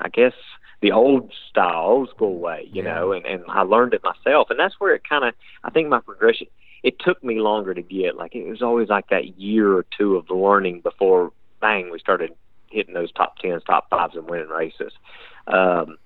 I 0.00 0.08
guess 0.08 0.32
the 0.80 0.92
old 0.92 1.32
style, 1.50 1.84
old 1.86 2.10
school 2.10 2.38
way, 2.38 2.68
you 2.70 2.82
Yeah. 2.82 2.94
know, 2.94 3.12
and 3.12 3.26
and 3.26 3.44
I 3.48 3.62
learned 3.62 3.94
it 3.94 4.02
myself, 4.04 4.48
and 4.50 4.58
that's 4.58 4.74
where 4.78 4.94
it 4.94 5.02
kind 5.08 5.24
of, 5.24 5.34
I 5.64 5.70
think 5.70 5.88
my 5.88 6.00
progression. 6.00 6.48
It 6.82 6.96
took 6.98 7.22
me 7.22 7.40
longer 7.40 7.74
to 7.74 7.82
get. 7.82 8.16
Like 8.16 8.34
it 8.34 8.48
was 8.48 8.62
always 8.62 8.88
like 8.88 9.08
that 9.10 9.38
year 9.38 9.72
or 9.72 9.84
two 9.96 10.16
of 10.16 10.26
the 10.26 10.34
learning 10.34 10.80
before, 10.82 11.32
bang, 11.60 11.90
we 11.90 11.98
started 12.00 12.32
hitting 12.72 12.94
those 12.94 13.12
top 13.12 13.36
tens, 13.38 13.62
top 13.64 13.88
fives, 13.90 14.16
and 14.16 14.28
winning 14.28 14.48
races. 14.48 14.92
Um, 15.46 15.98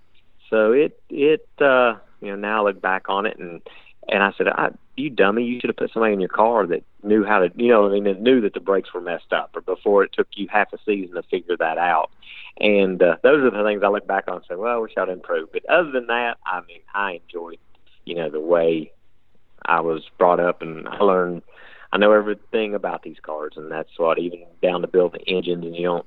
so 0.51 0.73
it 0.73 1.01
it 1.09 1.49
uh, 1.61 1.95
you 2.21 2.29
know 2.29 2.37
now 2.37 2.61
I 2.61 2.69
look 2.69 2.81
back 2.81 3.09
on 3.09 3.27
it 3.27 3.39
and 3.39 3.61
and 4.09 4.23
I 4.23 4.33
said, 4.37 4.49
I, 4.49 4.71
"You 4.97 5.11
dummy! 5.11 5.45
You 5.45 5.61
should 5.61 5.71
have 5.71 5.77
put 5.77 5.93
somebody 5.93 6.15
in 6.15 6.21
your 6.21 6.29
car 6.29 6.67
that 6.67 6.85
knew 7.03 7.25
how 7.25 7.41
to, 7.41 7.51
you 7.57 7.69
know, 7.69 7.87
I 7.87 7.93
mean, 7.93 8.05
that 8.05 8.21
knew 8.21 8.41
that 8.43 8.55
the 8.55 8.61
brakes 8.61 8.93
were 8.95 9.01
messed 9.01 9.33
up, 9.33 9.51
or 9.55 9.61
before 9.61 10.05
it 10.05 10.13
took 10.13 10.29
you 10.35 10.47
half 10.51 10.73
a 10.73 10.79
season 10.85 11.17
to 11.17 11.23
figure 11.25 11.57
that 11.57 11.79
out." 11.79 12.11
And 12.59 13.03
uh, 13.03 13.17
those 13.23 13.45
are 13.45 13.51
the 13.51 13.65
things 13.65 13.83
I 13.85 13.89
look 13.89 14.07
back 14.07 14.25
on 14.29 14.37
and 14.37 14.45
say, 14.49 14.55
"Well, 14.55 14.75
I 14.75 14.79
wish 14.79 14.93
I'd 14.97 15.09
improved." 15.09 15.53
But 15.53 15.69
other 15.69 15.91
than 15.91 16.07
that, 16.07 16.39
I 16.47 16.61
mean, 16.63 16.81
I 16.95 17.21
enjoyed, 17.23 17.59
you 18.05 18.15
know, 18.15 18.31
the 18.31 18.41
way 18.41 18.93
I 19.65 19.81
was 19.81 20.03
brought 20.19 20.41
up, 20.41 20.63
and 20.63 20.89
I 20.89 20.99
learned. 20.99 21.43
I 21.93 21.99
know 21.99 22.13
everything 22.13 22.75
about 22.75 23.03
these 23.03 23.19
cars, 23.23 23.55
and 23.57 23.71
that's 23.71 23.97
what 23.97 24.19
even 24.19 24.45
down 24.61 24.83
to 24.83 24.89
building 24.89 25.23
engines. 25.27 25.65
And 25.65 25.75
you 25.75 25.85
don't. 25.85 26.07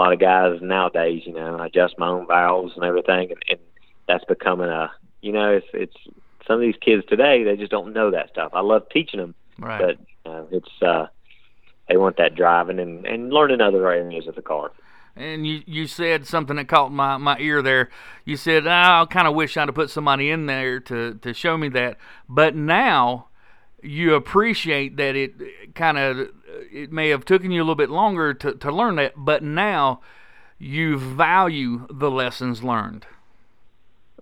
A 0.00 0.02
lot 0.02 0.12
of 0.14 0.18
guys 0.18 0.62
nowadays, 0.62 1.24
you 1.26 1.34
know, 1.34 1.58
I 1.58 1.66
adjust 1.66 1.98
my 1.98 2.08
own 2.08 2.26
valves 2.26 2.72
and 2.74 2.84
everything, 2.86 3.32
and, 3.32 3.42
and 3.50 3.60
that's 4.08 4.24
becoming 4.24 4.70
a, 4.70 4.90
you 5.20 5.30
know, 5.30 5.50
it's 5.50 5.66
it's 5.74 5.96
some 6.46 6.54
of 6.54 6.60
these 6.62 6.76
kids 6.80 7.04
today 7.06 7.44
they 7.44 7.54
just 7.58 7.70
don't 7.70 7.92
know 7.92 8.10
that 8.10 8.30
stuff. 8.30 8.52
I 8.54 8.60
love 8.60 8.88
teaching 8.88 9.20
them, 9.20 9.34
Right. 9.58 9.98
but 10.24 10.30
uh, 10.30 10.44
it's 10.50 10.70
uh, 10.80 11.08
they 11.86 11.98
want 11.98 12.16
that 12.16 12.34
driving 12.34 12.78
and 12.78 13.04
and 13.04 13.30
learning 13.30 13.60
other 13.60 13.86
areas 13.90 14.26
of 14.26 14.36
the 14.36 14.40
car. 14.42 14.72
And 15.16 15.46
you, 15.46 15.60
you 15.66 15.86
said 15.86 16.26
something 16.26 16.56
that 16.56 16.66
caught 16.66 16.90
my, 16.92 17.18
my 17.18 17.36
ear 17.38 17.60
there. 17.60 17.90
You 18.24 18.38
said, 18.38 18.66
"Ah, 18.66 19.02
I 19.02 19.04
kind 19.04 19.28
of 19.28 19.34
wish 19.34 19.58
I'd 19.58 19.68
have 19.68 19.74
put 19.74 19.90
somebody 19.90 20.30
in 20.30 20.46
there 20.46 20.80
to, 20.80 21.16
to 21.16 21.34
show 21.34 21.58
me 21.58 21.68
that. 21.70 21.98
But 22.26 22.56
now 22.56 23.26
you 23.82 24.14
appreciate 24.14 24.96
that 24.96 25.16
it 25.16 25.74
kind 25.74 25.98
of, 25.98 26.28
it 26.72 26.92
may 26.92 27.08
have 27.10 27.24
taken 27.24 27.50
you 27.50 27.60
a 27.60 27.64
little 27.64 27.74
bit 27.74 27.90
longer 27.90 28.34
to, 28.34 28.54
to 28.54 28.72
learn 28.72 28.96
that, 28.96 29.14
but 29.16 29.42
now 29.42 30.00
you 30.58 30.98
value 30.98 31.86
the 31.90 32.10
lessons 32.10 32.62
learned. 32.62 33.06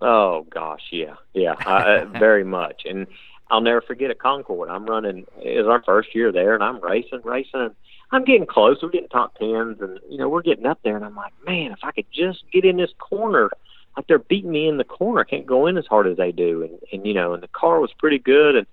Oh 0.01 0.45
gosh, 0.49 0.87
yeah, 0.91 1.15
yeah, 1.33 1.55
I, 1.65 1.97
uh, 1.97 2.05
very 2.19 2.45
much. 2.45 2.83
And 2.85 3.07
I'll 3.51 3.61
never 3.61 3.81
forget 3.81 4.11
at 4.11 4.19
Concord. 4.19 4.69
I'm 4.69 4.85
running. 4.85 5.25
It 5.41 5.57
was 5.57 5.67
our 5.67 5.83
first 5.83 6.15
year 6.15 6.31
there, 6.31 6.53
and 6.53 6.63
I'm 6.63 6.79
racing, 6.79 7.21
racing. 7.23 7.59
And 7.59 7.75
I'm 8.11 8.23
getting 8.23 8.45
close. 8.45 8.77
We're 8.81 8.89
getting 8.89 9.09
top 9.09 9.35
tens, 9.37 9.81
and 9.81 9.99
you 10.09 10.17
know 10.17 10.29
we're 10.29 10.41
getting 10.41 10.65
up 10.65 10.79
there. 10.83 10.95
And 10.95 11.03
I'm 11.03 11.15
like, 11.15 11.33
man, 11.45 11.71
if 11.71 11.79
I 11.83 11.91
could 11.91 12.05
just 12.11 12.43
get 12.51 12.63
in 12.63 12.77
this 12.77 12.91
corner, 12.97 13.49
like 13.97 14.07
they're 14.07 14.19
beating 14.19 14.51
me 14.51 14.67
in 14.67 14.77
the 14.77 14.83
corner. 14.83 15.21
I 15.21 15.25
can't 15.25 15.45
go 15.45 15.67
in 15.67 15.77
as 15.77 15.85
hard 15.87 16.07
as 16.07 16.17
they 16.17 16.31
do. 16.31 16.63
And 16.63 16.79
and 16.93 17.05
you 17.05 17.13
know, 17.13 17.33
and 17.33 17.43
the 17.43 17.49
car 17.49 17.79
was 17.79 17.91
pretty 17.97 18.19
good. 18.19 18.55
And 18.55 18.67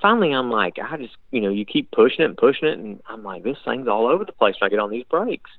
finally, 0.00 0.32
I'm 0.32 0.50
like, 0.50 0.78
I 0.78 0.96
just, 0.96 1.16
you 1.30 1.40
know, 1.40 1.50
you 1.50 1.64
keep 1.64 1.90
pushing 1.90 2.22
it 2.22 2.28
and 2.28 2.36
pushing 2.36 2.68
it, 2.68 2.78
and 2.78 3.00
I'm 3.08 3.22
like, 3.22 3.42
this 3.42 3.58
thing's 3.64 3.88
all 3.88 4.06
over 4.06 4.24
the 4.24 4.32
place 4.32 4.56
when 4.60 4.68
I 4.68 4.70
get 4.70 4.78
on 4.78 4.90
these 4.90 5.04
brakes. 5.04 5.50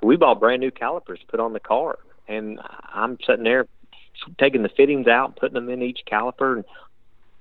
So 0.00 0.06
we 0.06 0.16
bought 0.16 0.40
brand 0.40 0.60
new 0.60 0.70
calipers 0.70 1.20
to 1.20 1.26
put 1.26 1.40
on 1.40 1.52
the 1.52 1.60
car, 1.60 1.98
and 2.28 2.60
I'm 2.92 3.18
sitting 3.26 3.44
there 3.44 3.66
taking 4.38 4.62
the 4.62 4.68
fittings 4.68 5.06
out, 5.06 5.36
putting 5.36 5.54
them 5.54 5.68
in 5.68 5.82
each 5.82 6.00
caliper, 6.10 6.56
and 6.56 6.64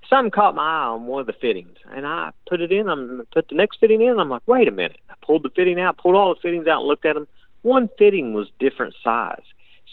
something 0.09 0.31
caught 0.31 0.55
my 0.55 0.63
eye 0.63 0.87
on 0.87 1.05
one 1.05 1.21
of 1.21 1.27
the 1.27 1.33
fittings, 1.33 1.77
and 1.93 2.05
I 2.05 2.31
put 2.47 2.61
it 2.61 2.71
in. 2.71 2.89
I'm 2.89 3.25
put 3.33 3.47
the 3.49 3.55
next 3.55 3.79
fitting 3.79 4.01
in. 4.01 4.19
I'm 4.19 4.29
like, 4.29 4.47
wait 4.47 4.67
a 4.67 4.71
minute. 4.71 4.97
I 5.09 5.13
pulled 5.25 5.43
the 5.43 5.49
fitting 5.49 5.79
out, 5.79 5.97
pulled 5.97 6.15
all 6.15 6.33
the 6.33 6.39
fittings 6.41 6.67
out, 6.67 6.79
and 6.79 6.87
looked 6.87 7.05
at 7.05 7.15
them. 7.15 7.27
One 7.61 7.89
fitting 7.97 8.33
was 8.33 8.47
different 8.59 8.95
size, 9.03 9.43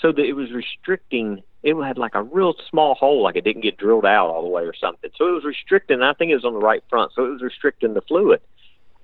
so 0.00 0.12
that 0.12 0.24
it 0.24 0.32
was 0.34 0.52
restricting. 0.52 1.42
It 1.62 1.74
had 1.74 1.98
like 1.98 2.14
a 2.14 2.22
real 2.22 2.54
small 2.70 2.94
hole, 2.94 3.22
like 3.22 3.36
it 3.36 3.42
didn't 3.44 3.62
get 3.62 3.76
drilled 3.76 4.06
out 4.06 4.28
all 4.28 4.42
the 4.42 4.48
way 4.48 4.62
or 4.62 4.74
something. 4.74 5.10
So 5.16 5.26
it 5.28 5.32
was 5.32 5.44
restricting. 5.44 6.02
I 6.02 6.12
think 6.12 6.30
it 6.30 6.34
was 6.36 6.44
on 6.44 6.52
the 6.54 6.60
right 6.60 6.82
front, 6.88 7.12
so 7.14 7.24
it 7.24 7.30
was 7.30 7.42
restricting 7.42 7.94
the 7.94 8.00
fluid. 8.02 8.40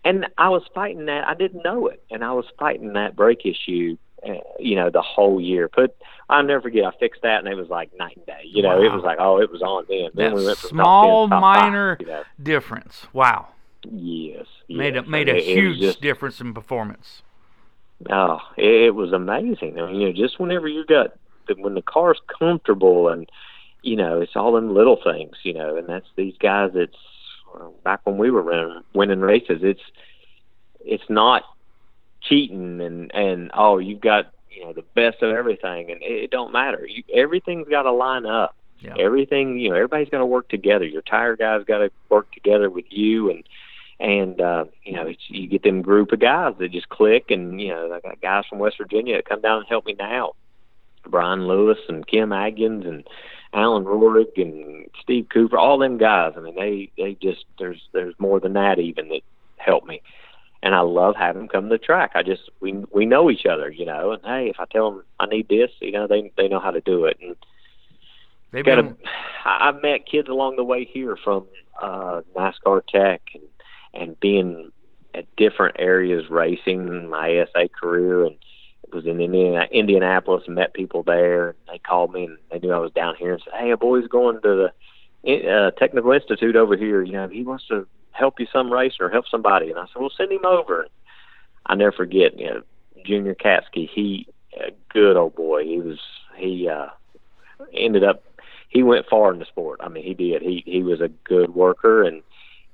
And 0.04 0.26
I 0.38 0.50
was 0.50 0.62
fighting 0.75 1.06
that. 1.06 1.26
I 1.26 1.34
didn't 1.34 1.64
know 1.64 1.88
it, 1.88 2.02
and 2.11 2.23
I 2.23 2.32
was 2.32 2.44
fighting 2.58 2.92
that 2.92 3.16
brake 3.16 3.44
issue. 3.44 3.96
Uh, 4.26 4.34
you 4.58 4.75
know, 4.75 4.88
the 4.88 5.02
whole 5.02 5.38
year. 5.38 5.68
But 5.76 5.94
I'll 6.30 6.42
never 6.42 6.62
forget. 6.62 6.84
I 6.87 6.92
fixed 6.99 7.20
that, 7.23 7.40
and 7.40 7.49
it 7.49 7.56
was 7.56 7.68
like 7.68 7.90
night 7.99 8.16
and 8.16 8.25
day. 8.25 8.40
You 8.44 8.62
know, 8.62 8.80
it 8.82 8.90
was 8.90 9.02
like, 9.04 9.18
oh, 9.20 9.38
it 9.38 9.50
was 9.52 9.61
on 9.61 9.84
then. 9.87 10.08
Then 10.14 10.30
That 10.30 10.34
we 10.38 10.46
went 10.46 10.56
from 10.58 10.70
small, 10.70 11.28
top 11.28 11.30
10 11.30 11.40
to 11.40 11.42
top 11.42 11.54
five, 11.54 11.62
minor 11.73 11.96
you 12.00 12.06
know. 12.06 12.23
difference. 12.42 13.06
Wow. 13.12 13.49
Yes, 13.90 14.46
Made 14.70 14.96
a 14.96 15.02
made 15.02 15.28
a 15.28 15.32
It- 15.37 15.46
it 15.46 15.56
huge 15.58 15.78
just- 15.80 16.00
difference 16.00 16.40
in 16.40 16.54
performance. 16.54 17.23
Oh, 18.08 18.38
it, 18.56 18.64
it 18.87 18.94
was 18.94 19.12
amazing. 19.12 19.78
I 19.78 19.87
mean, 19.87 20.00
you 20.00 20.06
know, 20.08 20.12
just 20.14 20.40
whenever 20.40 20.68
you 20.68 20.87
got 20.87 21.12
the, 21.46 21.54
when 21.54 21.74
the 21.74 21.82
car's 21.82 22.20
comfortable, 22.38 23.08
and 23.08 23.28
you 23.82 23.96
know, 23.96 24.20
it's 24.20 24.36
all 24.36 24.56
in 24.56 24.74
little 24.74 24.98
things, 25.02 25.36
you 25.42 25.52
know, 25.52 25.76
and 25.76 25.88
that's 25.88 26.08
these 26.16 26.34
guys. 26.38 26.70
It's 26.74 26.96
back 27.84 28.00
when 28.04 28.18
we 28.18 28.30
were 28.30 28.42
running, 28.42 28.82
winning 28.94 29.20
races. 29.20 29.60
It's 29.62 29.82
it's 30.80 31.08
not 31.08 31.42
cheating 32.22 32.80
and 32.80 33.14
and 33.14 33.50
oh, 33.54 33.78
you've 33.78 34.00
got 34.00 34.32
you 34.50 34.64
know 34.64 34.72
the 34.72 34.84
best 34.94 35.22
of 35.22 35.34
everything, 35.34 35.90
and 35.90 36.02
it, 36.02 36.24
it 36.24 36.30
don't 36.30 36.52
matter. 36.52 36.86
You, 36.86 37.02
everything's 37.14 37.68
got 37.68 37.82
to 37.82 37.92
line 37.92 38.26
up. 38.26 38.56
Yeah. 38.80 38.94
Everything, 38.98 39.58
you 39.58 39.70
know, 39.70 39.76
everybody's 39.76 40.10
got 40.10 40.18
to 40.18 40.26
work 40.26 40.48
together. 40.48 40.84
Your 40.84 41.02
tire 41.02 41.36
guys 41.36 41.64
got 41.64 41.78
to 41.78 41.90
work 42.10 42.30
together 42.32 42.68
with 42.68 42.84
you, 42.90 43.30
and 43.30 43.44
and 44.00 44.40
uh, 44.40 44.64
you 44.82 44.92
know, 44.92 45.06
it's, 45.06 45.22
you 45.28 45.46
get 45.48 45.62
them 45.62 45.82
group 45.82 46.12
of 46.12 46.20
guys 46.20 46.54
that 46.58 46.72
just 46.72 46.88
click, 46.88 47.30
and 47.30 47.60
you 47.60 47.68
know, 47.68 47.92
I 47.92 48.00
got 48.00 48.20
guys 48.20 48.44
from 48.48 48.58
West 48.58 48.78
Virginia 48.78 49.16
that 49.16 49.28
come 49.28 49.40
down 49.40 49.58
and 49.58 49.68
help 49.68 49.86
me 49.86 49.94
now. 49.98 50.34
Brian 51.08 51.46
Lewis 51.46 51.78
and 51.88 52.06
Kim 52.06 52.32
Atkins 52.32 52.87
and 52.87 53.06
Alan 53.52 53.84
Rorick 53.84 54.37
and 54.37 54.87
Steve 55.00 55.28
Cooper, 55.32 55.58
all 55.58 55.78
them 55.78 55.99
guys. 55.99 56.32
I 56.37 56.40
mean, 56.40 56.56
they 56.56 56.90
they 56.96 57.14
just 57.14 57.44
there's 57.58 57.80
there's 57.92 58.14
more 58.18 58.40
than 58.40 58.54
that 58.54 58.78
even 58.78 59.08
that 59.08 59.23
helped 59.56 59.87
me, 59.87 60.02
and 60.62 60.75
I 60.75 60.80
love 60.80 61.14
having 61.16 61.42
them 61.42 61.49
come 61.49 61.64
to 61.64 61.75
the 61.75 61.78
track. 61.78 62.12
I 62.14 62.23
just 62.23 62.50
we 62.61 62.73
we 62.92 63.06
know 63.06 63.30
each 63.30 63.46
other, 63.46 63.70
you 63.70 63.87
know, 63.87 64.12
and 64.12 64.23
hey, 64.25 64.49
if 64.49 64.58
I 64.58 64.64
tell 64.64 64.90
them 64.90 65.04
I 65.20 65.26
need 65.26 65.49
this, 65.49 65.70
you 65.80 65.92
know, 65.92 66.06
they 66.06 66.32
they 66.37 66.49
know 66.49 66.61
how 66.61 66.73
to 66.73 66.80
do 66.80 67.04
it, 67.04 67.18
and 67.23 67.37
They've 68.54 68.64
got 68.64 68.76
been, 68.76 68.96
a, 69.44 69.49
I've 69.49 69.82
met 69.82 70.06
kids 70.06 70.28
along 70.28 70.56
the 70.56 70.64
way 70.64 70.84
here 70.84 71.16
from 71.23 71.46
uh, 71.82 72.23
NASCAR 72.37 72.87
Tech 72.87 73.23
and 73.34 73.42
and 73.92 74.18
being 74.18 74.73
at 75.14 75.25
different 75.37 75.76
areas 75.78 76.28
racing 76.28 77.08
my 77.08 77.42
ASA 77.42 77.68
career 77.68 78.25
and 78.25 78.37
was 78.94 79.06
in 79.06 79.20
Indiana, 79.20 79.66
Indianapolis 79.70 80.44
and 80.46 80.54
met 80.54 80.72
people 80.74 81.02
there. 81.02 81.54
They 81.70 81.78
called 81.78 82.12
me 82.12 82.24
and 82.24 82.38
they 82.50 82.58
knew 82.58 82.72
I 82.72 82.78
was 82.78 82.92
down 82.92 83.16
here 83.16 83.34
and 83.34 83.42
said, 83.42 83.54
"Hey, 83.58 83.70
a 83.70 83.76
boy's 83.76 84.08
going 84.08 84.40
to 84.40 84.70
the 85.24 85.48
uh, 85.50 85.70
Technical 85.72 86.12
Institute 86.12 86.56
over 86.56 86.76
here. 86.76 87.02
You 87.02 87.12
know, 87.12 87.28
he 87.28 87.42
wants 87.42 87.66
to 87.68 87.86
help 88.12 88.40
you 88.40 88.46
some 88.52 88.72
race 88.72 88.94
or 89.00 89.10
help 89.10 89.26
somebody." 89.30 89.70
And 89.70 89.78
I 89.78 89.86
said, 89.86 90.00
"Well, 90.00 90.12
send 90.16 90.32
him 90.32 90.44
over." 90.46 90.86
I 91.66 91.74
never 91.74 91.92
forget. 91.92 92.38
You 92.38 92.46
know, 92.46 92.62
Junior 93.04 93.34
Katsky, 93.34 93.88
he 93.88 94.26
a 94.56 94.70
good 94.88 95.16
old 95.16 95.34
boy. 95.34 95.64
He 95.64 95.80
was 95.80 95.98
he 96.36 96.68
uh, 96.68 96.88
ended 97.72 98.04
up 98.04 98.22
he 98.68 98.82
went 98.82 99.06
far 99.08 99.32
in 99.32 99.38
the 99.38 99.44
sport. 99.44 99.80
I 99.82 99.88
mean, 99.88 100.04
he 100.04 100.14
did. 100.14 100.42
He 100.42 100.62
he 100.66 100.82
was 100.82 101.00
a 101.00 101.08
good 101.08 101.54
worker, 101.54 102.02
and 102.02 102.22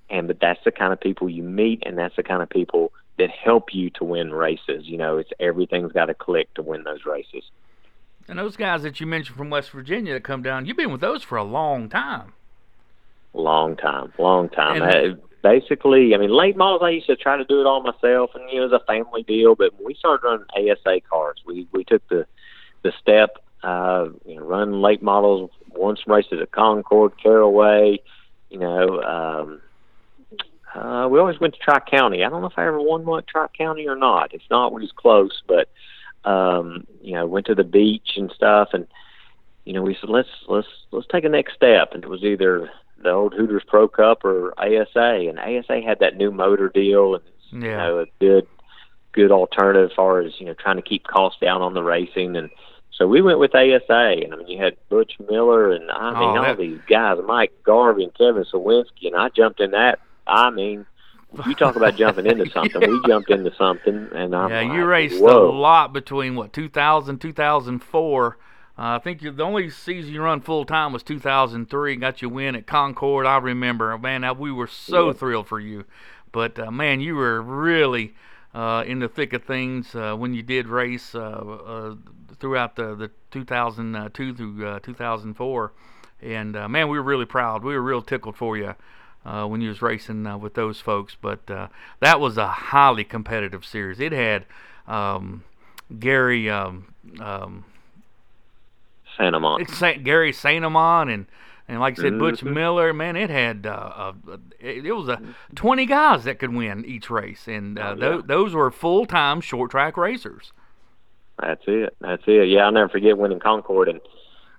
and 0.08 0.26
but 0.26 0.40
that's 0.40 0.64
the 0.64 0.72
kind 0.72 0.92
of 0.92 1.00
people 1.00 1.28
you 1.28 1.42
meet, 1.42 1.82
and 1.86 1.96
that's 1.96 2.16
the 2.16 2.22
kind 2.22 2.42
of 2.42 2.50
people 2.50 2.92
that 3.20 3.30
help 3.30 3.74
you 3.74 3.90
to 3.90 4.04
win 4.04 4.32
races. 4.32 4.86
You 4.86 4.96
know, 4.96 5.18
it's 5.18 5.30
everything's 5.38 5.92
got 5.92 6.06
to 6.06 6.14
click 6.14 6.52
to 6.54 6.62
win 6.62 6.84
those 6.84 7.04
races. 7.04 7.44
And 8.28 8.38
those 8.38 8.56
guys 8.56 8.82
that 8.82 8.98
you 8.98 9.06
mentioned 9.06 9.36
from 9.36 9.50
West 9.50 9.70
Virginia 9.70 10.14
that 10.14 10.24
come 10.24 10.42
down, 10.42 10.64
you've 10.64 10.76
been 10.76 10.90
with 10.90 11.02
those 11.02 11.22
for 11.22 11.36
a 11.36 11.44
long 11.44 11.88
time. 11.88 12.32
Long 13.34 13.76
time, 13.76 14.12
long 14.18 14.48
time. 14.48 14.82
And, 14.82 15.12
uh, 15.12 15.16
basically, 15.42 16.14
I 16.14 16.18
mean, 16.18 16.30
late 16.30 16.56
models. 16.56 16.80
I 16.82 16.90
used 16.90 17.06
to 17.08 17.16
try 17.16 17.36
to 17.36 17.44
do 17.44 17.60
it 17.60 17.66
all 17.66 17.82
myself, 17.82 18.30
and 18.34 18.48
you 18.50 18.56
know, 18.56 18.66
it 18.66 18.70
was 18.70 18.80
a 18.80 18.84
family 18.86 19.22
deal. 19.22 19.54
But 19.54 19.74
when 19.76 19.84
we 19.84 19.94
started 19.94 20.24
running 20.24 20.46
ASA 20.56 21.02
cars, 21.08 21.38
we 21.46 21.66
we 21.72 21.84
took 21.84 22.06
the 22.08 22.26
the 22.82 22.92
step, 23.00 23.36
uh, 23.62 24.08
you 24.24 24.36
know, 24.36 24.42
running 24.42 24.80
late 24.80 25.02
models, 25.02 25.50
won 25.68 25.96
some 25.96 26.12
races 26.12 26.40
at 26.40 26.50
Concord, 26.50 27.12
Caraway, 27.22 28.00
you 28.48 28.58
know. 28.58 29.02
Um, 29.02 29.60
uh, 30.74 31.08
we 31.10 31.18
always 31.18 31.40
went 31.40 31.54
to 31.54 31.60
Tri 31.60 31.80
County. 31.80 32.24
I 32.24 32.28
don't 32.28 32.40
know 32.40 32.48
if 32.48 32.58
I 32.58 32.66
ever 32.66 32.80
won 32.80 33.04
one 33.04 33.18
at 33.18 33.26
Tri 33.26 33.46
County 33.56 33.88
or 33.88 33.96
not. 33.96 34.34
If 34.34 34.42
not, 34.50 34.72
we 34.72 34.82
was 34.82 34.92
close, 34.92 35.42
but 35.46 35.68
um, 36.24 36.86
you 37.02 37.14
know, 37.14 37.26
went 37.26 37.46
to 37.46 37.54
the 37.54 37.64
beach 37.64 38.12
and 38.16 38.30
stuff, 38.30 38.70
and 38.72 38.86
you 39.64 39.72
know, 39.72 39.82
we 39.82 39.96
said 40.00 40.10
let's 40.10 40.28
let's 40.48 40.68
let's 40.90 41.06
take 41.10 41.24
a 41.24 41.28
next 41.28 41.54
step, 41.54 41.92
and 41.92 42.04
it 42.04 42.10
was 42.10 42.22
either 42.22 42.70
the 43.02 43.10
old 43.10 43.34
Hooters 43.34 43.62
Pro 43.66 43.88
Cup 43.88 44.24
or 44.24 44.52
ASA, 44.58 45.28
and 45.28 45.38
ASA 45.38 45.80
had 45.80 46.00
that 46.00 46.16
new 46.16 46.30
motor 46.30 46.68
deal, 46.68 47.14
and 47.14 47.24
yeah. 47.52 47.70
you 47.70 47.76
know, 47.76 47.98
a 48.00 48.06
good 48.20 48.46
good 49.12 49.32
alternative 49.32 49.90
as 49.90 49.96
far 49.96 50.20
as 50.20 50.32
you 50.38 50.46
know 50.46 50.54
trying 50.54 50.76
to 50.76 50.82
keep 50.82 51.04
costs 51.04 51.40
down 51.40 51.62
on 51.62 51.74
the 51.74 51.82
racing, 51.82 52.36
and 52.36 52.50
so 52.92 53.06
we 53.06 53.22
went 53.22 53.38
with 53.38 53.54
ASA, 53.54 54.22
and 54.22 54.32
I 54.32 54.36
mean 54.36 54.48
you 54.48 54.62
had 54.62 54.76
Butch 54.88 55.12
Miller, 55.28 55.72
and 55.72 55.90
I 55.90 56.12
mean 56.12 56.38
oh, 56.38 56.44
all 56.44 56.56
these 56.56 56.80
guys, 56.88 57.18
Mike 57.26 57.52
Garvey 57.64 58.04
and 58.04 58.14
Kevin 58.14 58.44
Cywinski, 58.44 59.06
and 59.06 59.16
I 59.16 59.30
jumped 59.30 59.60
in 59.60 59.70
that. 59.70 60.00
I 60.30 60.50
mean, 60.50 60.86
you 61.46 61.54
talk 61.54 61.76
about 61.76 61.96
jumping 61.96 62.26
into 62.26 62.48
something. 62.52 62.80
yeah. 62.80 62.88
We 62.88 63.02
jumped 63.06 63.30
into 63.30 63.54
something, 63.56 64.08
and 64.14 64.34
I'm 64.34 64.50
yeah, 64.50 64.60
like, 64.62 64.72
you 64.72 64.84
raced 64.84 65.20
Whoa. 65.20 65.50
a 65.50 65.52
lot 65.52 65.92
between 65.92 66.36
what 66.36 66.52
2000, 66.52 67.18
2004 67.18 68.38
uh, 68.80 68.96
I 68.96 68.98
think 68.98 69.20
the 69.20 69.44
only 69.44 69.68
season 69.68 70.14
you 70.14 70.22
run 70.22 70.40
full 70.40 70.64
time 70.64 70.94
was 70.94 71.02
2003. 71.02 71.96
Got 71.96 72.22
you 72.22 72.30
win 72.30 72.56
at 72.56 72.66
Concord. 72.66 73.26
I 73.26 73.36
remember, 73.36 73.98
man, 73.98 74.38
we 74.38 74.50
were 74.50 74.66
so 74.66 75.08
yeah. 75.08 75.12
thrilled 75.12 75.48
for 75.48 75.60
you. 75.60 75.84
But 76.32 76.58
uh, 76.58 76.70
man, 76.70 77.00
you 77.02 77.14
were 77.14 77.42
really 77.42 78.14
uh, 78.54 78.84
in 78.86 79.00
the 79.00 79.08
thick 79.08 79.34
of 79.34 79.44
things 79.44 79.94
uh, 79.94 80.14
when 80.14 80.32
you 80.32 80.42
did 80.42 80.66
race 80.66 81.14
uh, 81.14 81.18
uh, 81.18 81.94
throughout 82.38 82.76
the 82.76 82.94
the 82.94 83.10
2002 83.32 84.34
through 84.34 84.80
2004. 84.80 85.72
And 86.22 86.52
man, 86.52 86.88
we 86.88 86.96
were 86.96 87.04
really 87.04 87.26
proud. 87.26 87.62
We 87.62 87.74
were 87.74 87.82
real 87.82 88.00
tickled 88.00 88.36
for 88.36 88.56
you. 88.56 88.74
When 89.22 89.60
you 89.60 89.68
was 89.68 89.82
racing 89.82 90.40
with 90.40 90.54
those 90.54 90.80
folks, 90.80 91.16
but 91.20 91.46
that 91.46 92.20
was 92.20 92.36
a 92.36 92.48
highly 92.48 93.04
competitive 93.04 93.64
series. 93.64 94.00
It 94.00 94.12
had 94.12 94.46
um, 94.86 95.44
Gary 95.98 96.50
um, 96.50 96.94
um, 97.20 97.64
St. 99.16 99.34
Amant. 99.34 99.62
It's 99.62 99.76
Saint, 99.76 100.04
Gary 100.04 100.32
St. 100.32 100.64
Amant 100.64 101.10
and 101.10 101.26
and 101.68 101.78
like 101.78 101.98
I 102.00 102.02
said, 102.02 102.18
Butch 102.18 102.40
mm-hmm. 102.40 102.52
Miller. 102.52 102.92
Man, 102.92 103.14
it 103.14 103.30
had 103.30 103.64
uh, 103.64 103.70
uh, 104.28 104.38
it, 104.58 104.84
it, 104.86 104.92
was 104.92 105.08
a 105.08 105.20
twenty 105.54 105.86
guys 105.86 106.24
that 106.24 106.40
could 106.40 106.52
win 106.52 106.84
each 106.84 107.10
race, 107.10 107.46
and 107.46 107.78
uh, 107.78 107.94
oh, 107.96 108.00
yeah. 108.00 108.12
th- 108.14 108.24
those 108.26 108.54
were 108.54 108.72
full 108.72 109.06
time 109.06 109.40
short 109.40 109.70
track 109.70 109.96
racers. 109.96 110.52
That's 111.40 111.62
it. 111.68 111.94
That's 112.00 112.24
it. 112.26 112.48
Yeah, 112.48 112.66
I'll 112.66 112.72
never 112.72 112.88
forget 112.88 113.16
winning 113.16 113.38
Concord 113.38 113.88
and 113.88 114.00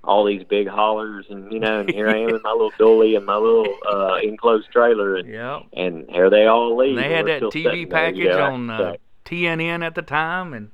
all 0.03 0.25
these 0.25 0.43
big 0.43 0.67
haulers, 0.67 1.27
and 1.29 1.51
you 1.51 1.59
know, 1.59 1.81
and 1.81 1.89
here 1.89 2.09
I 2.09 2.17
am 2.17 2.29
in 2.29 2.41
my 2.43 2.51
little 2.51 2.71
dolly 2.77 3.15
and 3.15 3.25
my 3.25 3.35
little 3.35 3.67
uh, 3.87 4.15
enclosed 4.23 4.71
trailer, 4.71 5.15
and 5.15 5.29
yep. 5.29 5.63
and 5.73 6.09
here 6.09 6.29
they 6.29 6.47
all 6.47 6.75
leave. 6.75 6.97
And 6.97 7.05
they 7.05 7.13
had 7.13 7.27
that 7.27 7.41
TV 7.43 7.89
package 7.89 8.23
there, 8.23 8.33
you 8.33 8.37
know, 8.37 8.43
on 8.43 8.69
uh, 8.69 8.93
TNN 9.25 9.85
at 9.85 9.95
the 9.95 10.01
time, 10.01 10.53
and 10.53 10.71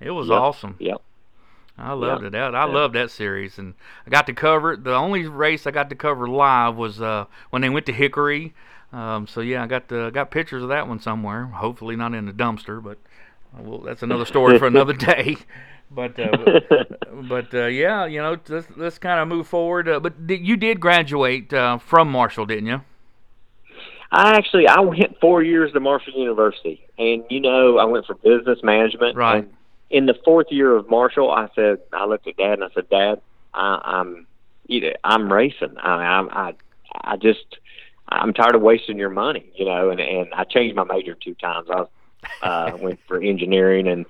it 0.00 0.10
was 0.10 0.28
yep. 0.28 0.38
awesome. 0.38 0.76
Yep. 0.78 1.00
I 1.78 1.92
loved 1.92 2.24
it. 2.24 2.34
I, 2.34 2.48
I 2.48 2.64
loved 2.64 2.94
that 2.94 3.10
series, 3.10 3.58
and 3.58 3.74
I 4.06 4.10
got 4.10 4.26
to 4.26 4.32
cover 4.32 4.72
it. 4.72 4.84
The 4.84 4.94
only 4.94 5.26
race 5.26 5.66
I 5.66 5.70
got 5.70 5.90
to 5.90 5.96
cover 5.96 6.26
live 6.26 6.76
was 6.76 7.02
uh, 7.02 7.26
when 7.50 7.62
they 7.62 7.68
went 7.68 7.86
to 7.86 7.92
Hickory. 7.92 8.54
Um, 8.92 9.26
so 9.26 9.40
yeah, 9.40 9.62
I 9.62 9.66
got 9.66 9.88
the, 9.88 10.10
got 10.10 10.30
pictures 10.30 10.62
of 10.62 10.70
that 10.70 10.88
one 10.88 11.00
somewhere. 11.00 11.46
Hopefully 11.46 11.96
not 11.96 12.14
in 12.14 12.24
the 12.24 12.32
dumpster, 12.32 12.82
but 12.82 12.96
uh, 13.56 13.62
well, 13.62 13.78
that's 13.78 14.02
another 14.02 14.24
story 14.24 14.58
for 14.58 14.66
another 14.68 14.94
day. 14.94 15.36
But 15.90 16.18
uh, 16.18 16.84
but 17.28 17.54
uh, 17.54 17.66
yeah, 17.66 18.06
you 18.06 18.20
know, 18.20 18.36
let's, 18.48 18.66
let's 18.76 18.98
kind 18.98 19.20
of 19.20 19.28
move 19.28 19.46
forward. 19.46 19.88
Uh, 19.88 20.00
but 20.00 20.14
you 20.28 20.56
did 20.56 20.80
graduate 20.80 21.52
uh, 21.52 21.78
from 21.78 22.10
Marshall, 22.10 22.46
didn't 22.46 22.66
you? 22.66 22.82
I 24.10 24.36
actually 24.36 24.68
I 24.68 24.80
went 24.80 25.18
four 25.20 25.42
years 25.42 25.72
to 25.72 25.80
Marshall 25.80 26.14
University, 26.14 26.84
and 26.98 27.24
you 27.30 27.40
know 27.40 27.78
I 27.78 27.84
went 27.84 28.06
for 28.06 28.14
business 28.14 28.58
management. 28.62 29.16
Right. 29.16 29.48
In 29.90 30.06
the 30.06 30.14
fourth 30.24 30.48
year 30.50 30.74
of 30.74 30.90
Marshall, 30.90 31.30
I 31.30 31.48
said, 31.54 31.78
I 31.92 32.06
looked 32.06 32.26
at 32.26 32.36
Dad 32.36 32.54
and 32.54 32.64
I 32.64 32.68
said, 32.74 32.88
Dad, 32.90 33.20
I, 33.54 33.80
I'm, 33.84 34.26
you 34.66 34.80
know, 34.80 34.92
I'm 35.04 35.32
racing. 35.32 35.76
I, 35.80 35.92
I'm, 35.92 36.28
I, 36.30 36.54
I 37.02 37.16
just, 37.16 37.58
I'm 38.08 38.34
tired 38.34 38.56
of 38.56 38.62
wasting 38.62 38.98
your 38.98 39.10
money, 39.10 39.46
you 39.54 39.64
know. 39.64 39.90
And 39.90 40.00
and 40.00 40.34
I 40.34 40.42
changed 40.42 40.74
my 40.74 40.82
major 40.82 41.14
two 41.14 41.34
times. 41.34 41.68
I 41.70 41.76
was, 41.76 41.88
uh, 42.42 42.76
went 42.80 42.98
for 43.06 43.22
engineering 43.22 43.86
and 43.86 44.06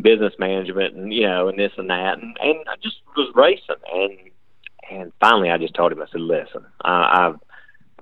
business 0.00 0.34
management, 0.38 0.94
and 0.94 1.12
you 1.12 1.22
know, 1.22 1.48
and 1.48 1.58
this 1.58 1.72
and 1.76 1.90
that, 1.90 2.18
and 2.18 2.36
and 2.40 2.58
I 2.68 2.76
just 2.82 2.96
was 3.16 3.32
racing. 3.34 3.76
And 3.92 4.18
and 4.90 5.12
finally, 5.20 5.50
I 5.50 5.58
just 5.58 5.74
told 5.74 5.92
him, 5.92 6.00
I 6.02 6.06
said, 6.10 6.20
listen, 6.20 6.64
I, 6.82 7.26
I've, 7.26 7.40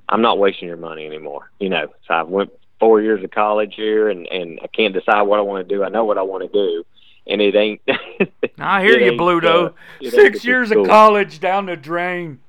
I'm 0.09 0.23
not 0.23 0.39
wasting 0.39 0.69
your 0.69 0.77
money 0.77 1.07
anymore, 1.07 1.51
you 1.59 1.69
know. 1.69 1.89
So 2.07 2.15
I 2.15 2.23
went 2.23 2.51
four 2.79 3.01
years 3.01 3.25
of 3.25 3.31
college 3.31 3.75
here, 3.75 4.09
and 4.09 4.27
and 4.29 4.61
I 4.63 4.67
can't 4.69 4.95
decide 4.95 5.23
what 5.23 5.39
I 5.39 5.43
want 5.43 5.69
to 5.69 5.75
do. 5.75 5.85
I 5.85 5.89
know 5.89 6.05
what 6.05 6.19
I 6.19 6.23
want 6.23 6.45
to 6.45 6.49
do 6.49 6.85
and 7.27 7.41
it 7.41 7.55
ain't. 7.55 7.81
I 8.59 8.83
hear 8.83 8.99
you, 8.99 9.13
Bluto. 9.13 9.71
Uh, 10.05 10.11
Six 10.11 10.45
years 10.45 10.71
of 10.71 10.87
college 10.87 11.41
down 11.41 11.67
the 11.67 11.77
drain, 11.77 12.41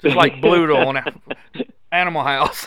just 0.00 0.16
like 0.16 0.34
Bluto 0.42 0.86
on 0.86 1.14
Animal 1.92 2.24
House. 2.24 2.66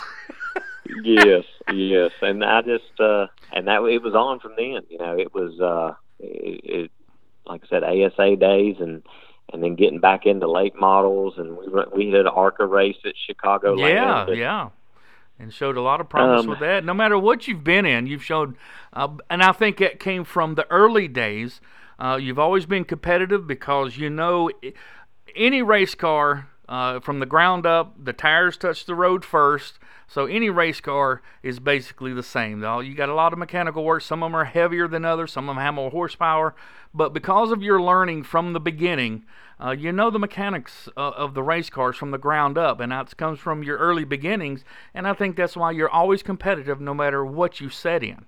yes, 1.02 1.44
yes, 1.72 2.12
and 2.22 2.44
I 2.44 2.62
just 2.62 3.00
uh 3.00 3.26
and 3.52 3.66
that 3.66 3.82
it 3.82 4.02
was 4.02 4.14
on 4.14 4.40
from 4.40 4.52
then. 4.56 4.82
You 4.88 4.98
know, 4.98 5.18
it 5.18 5.34
was 5.34 5.60
uh 5.60 5.94
it, 6.22 6.60
it 6.64 6.90
like 7.46 7.62
I 7.64 7.68
said, 7.68 7.84
ASA 7.84 8.36
days 8.36 8.76
and 8.80 9.02
and 9.52 9.62
then 9.62 9.74
getting 9.74 9.98
back 9.98 10.26
into 10.26 10.48
late 10.50 10.74
models 10.76 11.34
and 11.36 11.56
we 11.56 11.66
we 11.94 12.10
did 12.10 12.20
an 12.20 12.28
ARCA 12.28 12.66
race 12.66 12.98
at 13.04 13.14
Chicago. 13.26 13.76
Yeah, 13.76 14.30
yeah 14.30 14.68
and 15.40 15.52
showed 15.52 15.76
a 15.76 15.80
lot 15.80 16.00
of 16.00 16.08
promise 16.08 16.42
um, 16.42 16.46
with 16.46 16.60
that. 16.60 16.84
No 16.84 16.92
matter 16.92 17.18
what 17.18 17.48
you've 17.48 17.64
been 17.64 17.86
in, 17.86 18.06
you've 18.06 18.22
showed, 18.22 18.56
uh, 18.92 19.08
and 19.30 19.42
I 19.42 19.52
think 19.52 19.80
it 19.80 19.98
came 19.98 20.22
from 20.24 20.54
the 20.54 20.70
early 20.70 21.08
days. 21.08 21.60
Uh, 21.98 22.18
you've 22.20 22.38
always 22.38 22.66
been 22.66 22.84
competitive 22.84 23.46
because 23.46 23.96
you 23.96 24.10
know 24.10 24.50
any 25.34 25.62
race 25.62 25.94
car 25.94 26.48
uh, 26.68 27.00
from 27.00 27.20
the 27.20 27.26
ground 27.26 27.66
up, 27.66 28.04
the 28.04 28.12
tires 28.12 28.56
touch 28.56 28.84
the 28.84 28.94
road 28.94 29.24
first. 29.24 29.78
So 30.10 30.26
any 30.26 30.50
race 30.50 30.80
car 30.80 31.22
is 31.40 31.60
basically 31.60 32.12
the 32.12 32.24
same. 32.24 32.64
You 32.64 32.94
got 32.96 33.08
a 33.08 33.14
lot 33.14 33.32
of 33.32 33.38
mechanical 33.38 33.84
work. 33.84 34.02
Some 34.02 34.24
of 34.24 34.26
them 34.26 34.34
are 34.34 34.44
heavier 34.44 34.88
than 34.88 35.04
others. 35.04 35.30
Some 35.30 35.48
of 35.48 35.54
them 35.54 35.62
have 35.62 35.74
more 35.74 35.92
horsepower. 35.92 36.56
But 36.92 37.14
because 37.14 37.52
of 37.52 37.62
your 37.62 37.80
learning 37.80 38.24
from 38.24 38.52
the 38.52 38.58
beginning, 38.58 39.24
uh, 39.64 39.70
you 39.70 39.92
know 39.92 40.10
the 40.10 40.18
mechanics 40.18 40.88
uh, 40.96 41.10
of 41.10 41.34
the 41.34 41.44
race 41.44 41.70
cars 41.70 41.96
from 41.96 42.10
the 42.10 42.18
ground 42.18 42.58
up, 42.58 42.80
and 42.80 42.90
that 42.90 43.16
comes 43.16 43.38
from 43.38 43.62
your 43.62 43.78
early 43.78 44.02
beginnings. 44.02 44.64
And 44.94 45.06
I 45.06 45.12
think 45.12 45.36
that's 45.36 45.56
why 45.56 45.70
you're 45.70 45.88
always 45.88 46.24
competitive, 46.24 46.80
no 46.80 46.92
matter 46.92 47.24
what 47.24 47.60
you 47.60 47.70
set 47.70 48.02
in. 48.02 48.26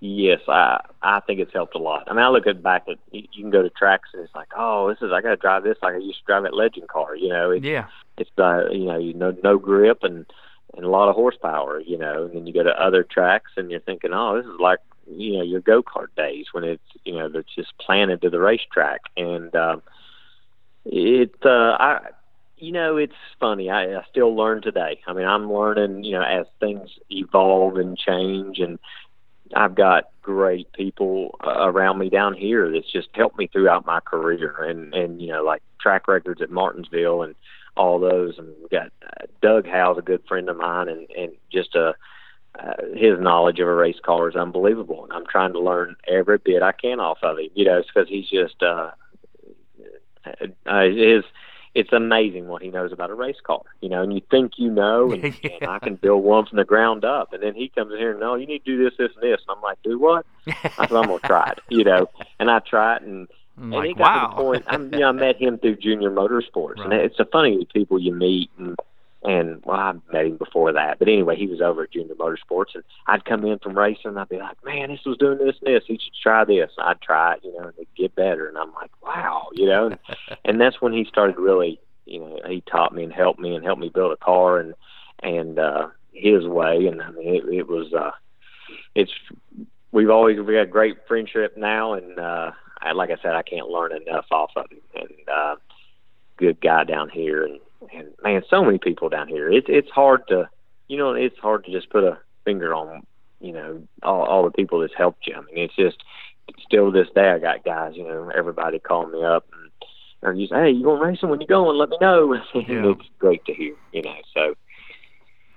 Yes, 0.00 0.40
I 0.46 0.80
I 1.00 1.20
think 1.20 1.40
it's 1.40 1.52
helped 1.54 1.74
a 1.74 1.78
lot. 1.78 2.04
I 2.06 2.12
mean, 2.12 2.22
I 2.22 2.28
look 2.28 2.46
at 2.46 2.62
back 2.62 2.84
at 2.88 2.98
you 3.12 3.26
can 3.32 3.50
go 3.50 3.62
to 3.62 3.70
tracks 3.70 4.10
and 4.12 4.22
it's 4.22 4.34
like, 4.34 4.48
oh, 4.56 4.88
this 4.88 4.98
is 5.00 5.10
I 5.12 5.22
got 5.22 5.30
to 5.30 5.36
drive 5.36 5.64
this 5.64 5.78
like 5.82 5.94
I 5.94 5.98
used 5.98 6.18
to 6.18 6.24
drive 6.26 6.42
that 6.42 6.54
legend 6.54 6.88
car. 6.88 7.16
You 7.16 7.30
know, 7.30 7.50
it's, 7.50 7.64
yeah, 7.64 7.86
it's 8.18 8.30
uh, 8.36 8.68
you 8.70 8.84
know, 8.84 8.98
you 8.98 9.14
know, 9.14 9.34
no 9.42 9.58
grip 9.58 10.02
and 10.02 10.26
and 10.76 10.84
a 10.84 10.90
lot 10.90 11.08
of 11.08 11.14
horsepower. 11.14 11.80
You 11.80 11.96
know, 11.96 12.24
and 12.24 12.36
then 12.36 12.46
you 12.46 12.52
go 12.52 12.62
to 12.62 12.82
other 12.82 13.04
tracks 13.04 13.52
and 13.56 13.70
you're 13.70 13.80
thinking, 13.80 14.10
oh, 14.12 14.36
this 14.36 14.46
is 14.46 14.60
like 14.60 14.80
you 15.10 15.38
know 15.38 15.42
your 15.42 15.60
go 15.60 15.82
kart 15.82 16.08
days 16.16 16.46
when 16.52 16.64
it's 16.64 16.82
you 17.04 17.14
know 17.14 17.28
that's 17.28 17.54
just 17.54 17.76
planted 17.78 18.20
to 18.22 18.30
the 18.30 18.40
racetrack 18.40 19.02
and 19.16 19.54
um 19.54 19.82
it 20.84 21.34
uh 21.44 21.76
i 21.78 22.00
you 22.56 22.72
know 22.72 22.96
it's 22.96 23.14
funny 23.38 23.70
I, 23.70 23.98
I 23.98 24.02
still 24.10 24.34
learn 24.34 24.62
today 24.62 25.00
i 25.06 25.12
mean 25.12 25.26
i'm 25.26 25.52
learning 25.52 26.04
you 26.04 26.12
know 26.12 26.22
as 26.22 26.46
things 26.60 26.90
evolve 27.10 27.76
and 27.76 27.96
change 27.96 28.58
and 28.58 28.78
i've 29.54 29.74
got 29.74 30.10
great 30.22 30.70
people 30.72 31.34
uh, 31.44 31.68
around 31.68 31.98
me 31.98 32.08
down 32.08 32.34
here 32.34 32.70
that's 32.70 32.90
just 32.90 33.08
helped 33.12 33.38
me 33.38 33.46
throughout 33.46 33.86
my 33.86 34.00
career 34.00 34.56
and 34.64 34.94
and 34.94 35.20
you 35.20 35.28
know 35.28 35.42
like 35.42 35.62
track 35.80 36.08
records 36.08 36.42
at 36.42 36.50
martinsville 36.50 37.22
and 37.22 37.34
all 37.76 37.98
those 37.98 38.38
and 38.38 38.48
we've 38.60 38.70
got 38.70 38.90
uh, 39.04 39.26
doug 39.42 39.66
howe's 39.66 39.98
a 39.98 40.02
good 40.02 40.22
friend 40.26 40.48
of 40.48 40.56
mine 40.56 40.88
and 40.88 41.08
and 41.10 41.32
just 41.50 41.74
a 41.74 41.94
uh, 42.58 42.72
his 42.94 43.18
knowledge 43.20 43.58
of 43.60 43.68
a 43.68 43.74
race 43.74 43.98
car 44.02 44.28
is 44.28 44.36
unbelievable, 44.36 45.04
and 45.04 45.12
I'm 45.12 45.26
trying 45.26 45.52
to 45.52 45.60
learn 45.60 45.96
every 46.08 46.38
bit 46.38 46.62
I 46.62 46.72
can 46.72 47.00
off 47.00 47.18
of 47.22 47.38
him. 47.38 47.48
You 47.54 47.66
know, 47.66 47.78
it's 47.78 47.88
because 47.88 48.08
he's 48.08 48.28
just 48.28 48.62
uh, 48.62 48.92
uh, 50.24 50.82
his. 50.82 51.24
It's 51.76 51.92
amazing 51.92 52.48
what 52.48 52.62
he 52.62 52.70
knows 52.70 52.90
about 52.90 53.10
a 53.10 53.14
race 53.14 53.36
car, 53.44 53.60
you 53.82 53.90
know. 53.90 54.02
And 54.02 54.12
you 54.12 54.22
think 54.30 54.52
you 54.56 54.70
know, 54.70 55.12
and, 55.12 55.22
Yeah. 55.42 55.50
and 55.60 55.70
I 55.70 55.78
can 55.78 55.96
build 55.96 56.24
one 56.24 56.46
from 56.46 56.56
the 56.56 56.64
ground 56.64 57.04
up, 57.04 57.34
and 57.34 57.42
then 57.42 57.54
he 57.54 57.68
comes 57.68 57.92
in 57.92 57.98
here 57.98 58.12
and 58.12 58.20
no, 58.20 58.34
you 58.34 58.46
need 58.46 58.64
to 58.64 58.76
do 58.76 58.82
this, 58.82 58.94
this, 58.98 59.10
and 59.14 59.22
this, 59.22 59.42
and 59.46 59.56
I'm 59.56 59.62
like, 59.62 59.78
do 59.82 59.98
what? 59.98 60.24
I 60.46 60.52
said, 60.62 60.92
I'm 60.92 61.06
gonna 61.06 61.18
try 61.18 61.50
it, 61.50 61.58
you 61.68 61.84
know. 61.84 62.08
And 62.40 62.50
I 62.50 62.60
try 62.60 62.96
it, 62.96 63.02
and 63.02 63.28
I'm 63.58 63.72
and 63.74 63.86
he 63.86 63.94
got 63.94 64.00
wow. 64.00 64.26
to 64.28 64.36
the 64.36 64.42
point. 64.42 64.64
I'm, 64.68 64.92
you 64.92 65.00
know, 65.00 65.08
I 65.08 65.12
met 65.12 65.36
him 65.36 65.58
through 65.58 65.76
Junior 65.76 66.10
Motorsports, 66.10 66.82
and 66.82 66.92
it's 66.92 67.20
a 67.20 67.26
funny 67.26 67.66
people 67.72 67.98
you 67.98 68.14
meet, 68.14 68.50
and 68.58 68.76
and 69.26 69.60
well, 69.64 69.76
I 69.76 69.92
met 70.12 70.26
him 70.26 70.36
before 70.36 70.72
that, 70.72 71.00
but 71.00 71.08
anyway, 71.08 71.34
he 71.36 71.48
was 71.48 71.60
over 71.60 71.82
at 71.82 71.90
Junior 71.90 72.14
Motorsports, 72.14 72.74
and 72.74 72.84
I'd 73.08 73.24
come 73.24 73.44
in 73.44 73.58
from 73.58 73.76
racing, 73.76 74.10
and 74.10 74.18
I'd 74.20 74.28
be 74.28 74.38
like, 74.38 74.64
man, 74.64 74.90
this 74.90 75.04
was 75.04 75.18
doing 75.18 75.38
this 75.38 75.56
and 75.60 75.74
this. 75.74 75.82
You 75.88 75.98
should 76.00 76.14
try 76.22 76.44
this. 76.44 76.70
And 76.78 76.86
I'd 76.86 77.00
try 77.02 77.34
it, 77.34 77.40
you 77.42 77.52
know, 77.52 77.64
and 77.64 77.72
it'd 77.76 77.88
get 77.96 78.14
better, 78.14 78.46
and 78.48 78.56
I'm 78.56 78.72
like, 78.74 78.92
wow, 79.02 79.48
you 79.52 79.66
know, 79.66 79.86
and, 79.86 79.98
and 80.44 80.60
that's 80.60 80.80
when 80.80 80.92
he 80.92 81.04
started 81.04 81.38
really, 81.38 81.80
you 82.04 82.20
know, 82.20 82.38
he 82.46 82.62
taught 82.70 82.94
me 82.94 83.02
and 83.02 83.12
helped 83.12 83.40
me 83.40 83.56
and 83.56 83.64
helped 83.64 83.80
me 83.80 83.88
build 83.88 84.12
a 84.12 84.24
car 84.24 84.58
and 84.60 84.74
and 85.20 85.58
uh, 85.58 85.88
his 86.12 86.46
way, 86.46 86.86
and 86.86 87.02
I 87.02 87.10
mean, 87.10 87.34
it, 87.34 87.44
it 87.52 87.68
was, 87.68 87.92
uh, 87.92 88.12
it's 88.94 89.12
we've 89.90 90.10
always 90.10 90.38
we 90.38 90.54
got 90.54 90.70
great 90.70 90.98
friendship 91.08 91.56
now, 91.56 91.94
and 91.94 92.18
uh, 92.18 92.52
I, 92.80 92.92
like 92.92 93.10
I 93.10 93.16
said, 93.22 93.34
I 93.34 93.42
can't 93.42 93.68
learn 93.68 93.92
enough 93.92 94.26
off 94.30 94.50
of 94.54 94.70
him. 94.70 94.78
And 94.94 95.28
uh, 95.28 95.56
good 96.36 96.60
guy 96.60 96.84
down 96.84 97.08
here, 97.08 97.44
and 97.44 97.58
and 97.92 98.08
man, 98.22 98.42
so 98.48 98.64
many 98.64 98.78
people 98.78 99.08
down 99.08 99.28
here. 99.28 99.50
It's 99.50 99.66
it's 99.68 99.90
hard 99.90 100.26
to, 100.28 100.48
you 100.88 100.96
know, 100.96 101.12
it's 101.12 101.38
hard 101.38 101.64
to 101.64 101.72
just 101.72 101.90
put 101.90 102.04
a 102.04 102.18
finger 102.44 102.74
on, 102.74 103.06
you 103.40 103.52
know, 103.52 103.82
all 104.02 104.22
all 104.24 104.44
the 104.44 104.50
people 104.50 104.80
that's 104.80 104.94
helped 104.96 105.26
you. 105.26 105.34
I 105.34 105.40
mean, 105.40 105.64
it's 105.64 105.76
just 105.76 105.98
still 106.64 106.92
to 106.92 106.98
this 106.98 107.12
day, 107.14 107.30
I 107.30 107.38
got 107.38 107.64
guys, 107.64 107.92
you 107.96 108.04
know, 108.04 108.30
everybody 108.36 108.78
calling 108.78 109.12
me 109.12 109.24
up 109.24 109.46
and. 109.52 109.70
Or 110.22 110.32
you 110.32 110.46
say, 110.48 110.56
hey, 110.56 110.70
you 110.70 110.82
going 110.82 111.00
racing? 111.00 111.28
When 111.28 111.42
you 111.42 111.46
going? 111.46 111.76
Let 111.76 111.90
me 111.90 111.98
know. 112.00 112.34
Yeah. 112.54 112.90
it's 112.90 113.02
great 113.18 113.44
to 113.44 113.54
hear, 113.54 113.74
you 113.92 114.00
know. 114.00 114.14
So 114.32 114.54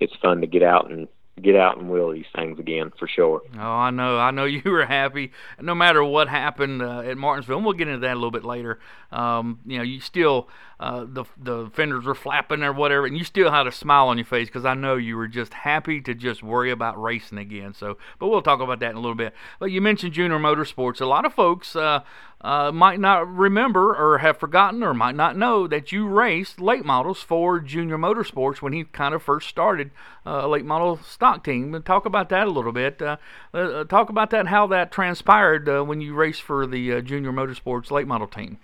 it's 0.02 0.14
fun 0.22 0.42
to 0.42 0.48
get 0.48 0.62
out 0.64 0.92
and 0.92 1.08
get 1.42 1.56
out 1.56 1.78
and 1.78 1.90
wheel 1.90 2.12
these 2.12 2.26
things 2.36 2.60
again 2.60 2.92
for 3.00 3.08
sure. 3.08 3.42
Oh, 3.56 3.60
I 3.60 3.90
know. 3.90 4.18
I 4.20 4.32
know 4.32 4.46
you 4.46 4.62
were 4.66 4.86
happy. 4.86 5.32
No 5.60 5.74
matter 5.74 6.04
what 6.04 6.28
happened 6.28 6.82
uh, 6.82 7.00
at 7.00 7.18
Martinsville, 7.18 7.58
and 7.58 7.66
we'll 7.66 7.74
get 7.74 7.88
into 7.88 8.02
that 8.02 8.14
a 8.14 8.16
little 8.16 8.32
bit 8.32 8.44
later. 8.44 8.80
Um, 9.12 9.60
you 9.66 9.78
know, 9.78 9.84
you 9.84 10.02
still 10.02 10.50
uh, 10.80 11.06
the 11.06 11.26
the 11.38 11.70
fenders 11.74 12.06
were 12.06 12.16
flapping 12.16 12.64
or 12.64 12.72
whatever, 12.72 13.06
and 13.06 13.18
you 13.18 13.26
still 13.26 13.52
had 13.52 13.68
a 13.68 13.72
smile 13.72 14.08
on 14.08 14.18
your 14.18 14.26
face 14.26 14.48
because 14.48 14.64
I 14.64 14.76
know 14.76 14.96
you 14.96 15.18
were 15.18 15.28
just 15.28 15.54
happy 15.54 16.00
to 16.02 16.14
just 16.14 16.42
worry 16.42 16.72
about 16.72 17.02
racing 17.02 17.38
again. 17.38 17.74
So, 17.74 17.98
but 18.18 18.30
we'll 18.30 18.42
talk 18.42 18.62
about 18.62 18.80
that 18.80 18.92
in 18.92 18.96
a 18.96 19.02
little 19.02 19.16
bit. 19.16 19.34
But 19.60 19.72
you 19.72 19.82
mentioned 19.82 20.14
Junior 20.14 20.40
Motorsports. 20.40 21.02
A 21.02 21.06
lot 21.06 21.26
of 21.26 21.34
folks 21.34 21.76
uh, 21.76 22.02
uh, 22.40 22.72
might 22.72 23.02
not 23.02 23.28
remember 23.28 23.94
or 23.94 24.20
have 24.20 24.38
forgotten 24.38 24.82
or 24.82 24.94
might 24.94 25.16
not 25.16 25.36
know 25.36 25.68
that 25.68 25.92
you 25.92 26.08
raced 26.08 26.62
late 26.62 26.86
models 26.86 27.22
for 27.22 27.60
Junior 27.60 27.98
Motorsports 27.98 28.62
when 28.62 28.72
he 28.72 28.86
kind 28.86 29.14
of 29.14 29.22
first 29.22 29.50
started 29.50 29.92
uh, 30.26 30.42
a 30.44 30.48
late 30.48 30.64
model 30.64 30.98
stock 30.98 31.44
team. 31.44 31.76
And 31.76 31.84
talk 31.84 32.06
about 32.06 32.30
that 32.30 32.48
a 32.48 32.52
little 32.52 32.72
bit. 32.72 33.02
Uh, 33.02 33.18
uh, 33.54 33.84
talk 33.84 34.10
about 34.10 34.30
that, 34.30 34.40
and 34.42 34.50
how 34.50 34.66
that 34.68 34.94
transpired 34.94 35.68
uh, 35.68 35.84
when 35.84 36.00
you 36.00 36.14
raced 36.14 36.42
for 36.42 36.66
the 36.66 36.94
uh, 36.94 37.02
Junior 37.02 37.34
Motorsports 37.34 37.92
late 37.92 38.08
model 38.08 38.28
team. 38.28 38.60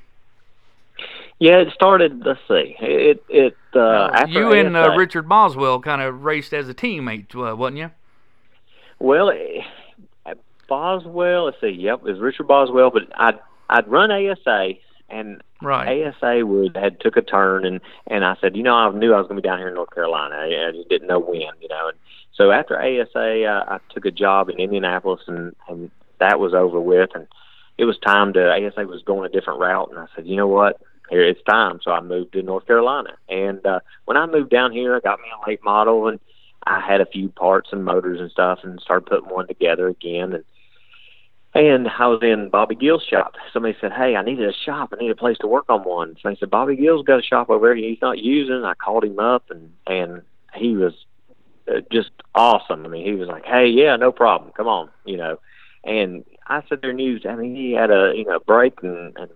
Yeah, 1.40 1.58
it 1.58 1.74
started. 1.74 2.26
Let's 2.26 2.40
see. 2.48 2.76
It 2.80 3.24
it 3.28 3.58
uh, 3.76 4.10
after 4.14 4.32
you 4.32 4.52
and 4.54 4.76
uh, 4.76 4.96
Richard 4.96 5.28
Boswell 5.28 5.82
kind 5.82 6.02
of 6.02 6.24
raced 6.24 6.54
as 6.54 6.70
a 6.70 6.74
teammate, 6.74 7.36
uh, 7.36 7.56
wasn't 7.56 7.78
you? 7.78 7.92
Well, 9.00 9.32
eh, 9.32 9.64
Boswell. 10.70 11.46
Let's 11.46 11.60
see. 11.60 11.70
Yep, 11.70 12.00
it 12.00 12.12
was 12.12 12.20
Richard 12.20 12.48
Boswell. 12.48 12.90
But 12.90 13.04
I'd 13.16 13.40
I'd 13.70 13.88
run 13.88 14.12
ASA, 14.12 14.76
and 15.10 15.42
Right. 15.62 16.06
ASA 16.06 16.46
would 16.46 16.76
had 16.76 17.00
took 17.00 17.18
a 17.18 17.22
turn, 17.22 17.66
and 17.66 17.82
and 18.08 18.24
I 18.24 18.36
said, 18.40 18.56
you 18.56 18.64
know, 18.64 18.76
I 18.76 18.92
knew 18.92 19.14
I 19.14 19.18
was 19.18 19.28
going 19.28 19.38
to 19.38 19.42
be 19.42 19.48
down 19.48 19.58
here 19.58 19.70
in 19.70 19.74
North 19.74 19.94
Carolina. 19.94 20.36
I, 20.36 20.68
I 20.68 20.72
just 20.72 20.90
didn't 20.90 21.08
know 21.08 21.20
when, 21.20 21.40
you 21.62 21.68
know. 21.70 21.88
And 21.90 21.98
so 22.34 22.52
after 22.52 22.78
ASA, 22.80 23.46
uh, 23.46 23.64
I 23.68 23.80
took 23.94 24.06
a 24.06 24.12
job 24.12 24.50
in 24.50 24.60
Indianapolis, 24.60 25.22
and 25.28 25.56
and 25.68 25.92
that 26.20 26.40
was 26.40 26.54
over 26.54 26.80
with, 26.80 27.10
and 27.16 27.28
it 27.78 27.86
was 27.86 27.98
time 28.00 28.34
to 28.34 28.52
ASA 28.52 28.86
was 28.86 29.02
going 29.04 29.26
a 29.26 29.30
different 29.34 29.60
route, 29.60 29.90
and 29.90 30.00
I 30.00 30.08
said, 30.16 30.28
you 30.28 30.36
know 30.36 30.48
what, 30.48 30.80
here 31.10 31.24
it's 31.24 31.42
time. 31.44 31.80
So 31.84 31.92
I 31.92 32.02
moved 32.02 32.34
to 32.34 32.42
North 32.42 32.66
Carolina, 32.66 33.18
and 33.30 33.66
uh, 33.66 33.80
when 34.06 34.18
I 34.18 34.26
moved 34.26 34.50
down 34.50 34.72
here, 34.72 34.96
I 34.96 35.00
got 35.00 35.20
me 35.20 35.28
a 35.30 35.50
late 35.50 35.64
model, 35.64 36.08
and 36.08 36.20
I 36.66 36.80
had 36.80 37.02
a 37.02 37.06
few 37.06 37.30
parts 37.30 37.70
and 37.72 37.86
motors 37.86 38.20
and 38.20 38.32
stuff, 38.32 38.60
and 38.64 38.80
started 38.80 39.06
putting 39.08 39.30
one 39.30 39.48
together 39.48 39.88
again, 39.88 40.34
and 40.34 40.44
and 41.56 41.88
I 41.88 42.08
was 42.08 42.20
in 42.22 42.50
Bobby 42.50 42.76
Gill's 42.76 43.04
shop. 43.04 43.36
Somebody 43.54 43.78
said, 43.80 43.94
"Hey, 43.94 44.18
I 44.18 44.24
needed 44.24 44.50
a 44.50 44.54
shop. 44.54 44.94
I 44.94 45.02
need 45.02 45.12
a 45.12 45.16
place 45.16 45.38
to 45.40 45.48
work 45.48 45.66
on 45.70 45.84
one." 45.84 46.18
So 46.22 46.30
they 46.30 46.36
said, 46.36 46.50
"Bobby 46.50 46.76
Gill's 46.76 47.06
got 47.06 47.20
a 47.20 47.24
shop 47.24 47.50
over 47.50 47.68
there. 47.68 47.76
He's 47.76 48.02
not 48.02 48.20
using." 48.20 48.66
I 48.66 48.74
called 48.74 49.06
him 49.06 49.20
up, 49.20 49.50
and 49.50 49.72
and 49.88 50.22
he 50.54 50.76
was 50.76 50.94
uh, 51.70 51.80
just 51.92 52.12
awesome. 52.36 52.86
I 52.86 52.90
mean, 52.90 53.06
he 53.06 53.14
was 53.14 53.30
like, 53.30 53.46
"Hey, 53.46 53.68
yeah, 53.68 53.96
no 53.96 54.12
problem. 54.12 54.52
Come 54.52 54.68
on," 54.68 54.90
you 55.06 55.16
know. 55.16 55.40
And 55.86 56.26
I 56.46 56.62
said, 56.68 56.82
"There 56.82 56.92
news." 56.92 57.26
I 57.26 57.36
mean, 57.36 57.56
he 57.56 57.72
had 57.72 57.90
a 57.90 58.12
you 58.14 58.26
know 58.26 58.40
brake 58.40 58.84
and, 58.84 59.16
and 59.16 59.32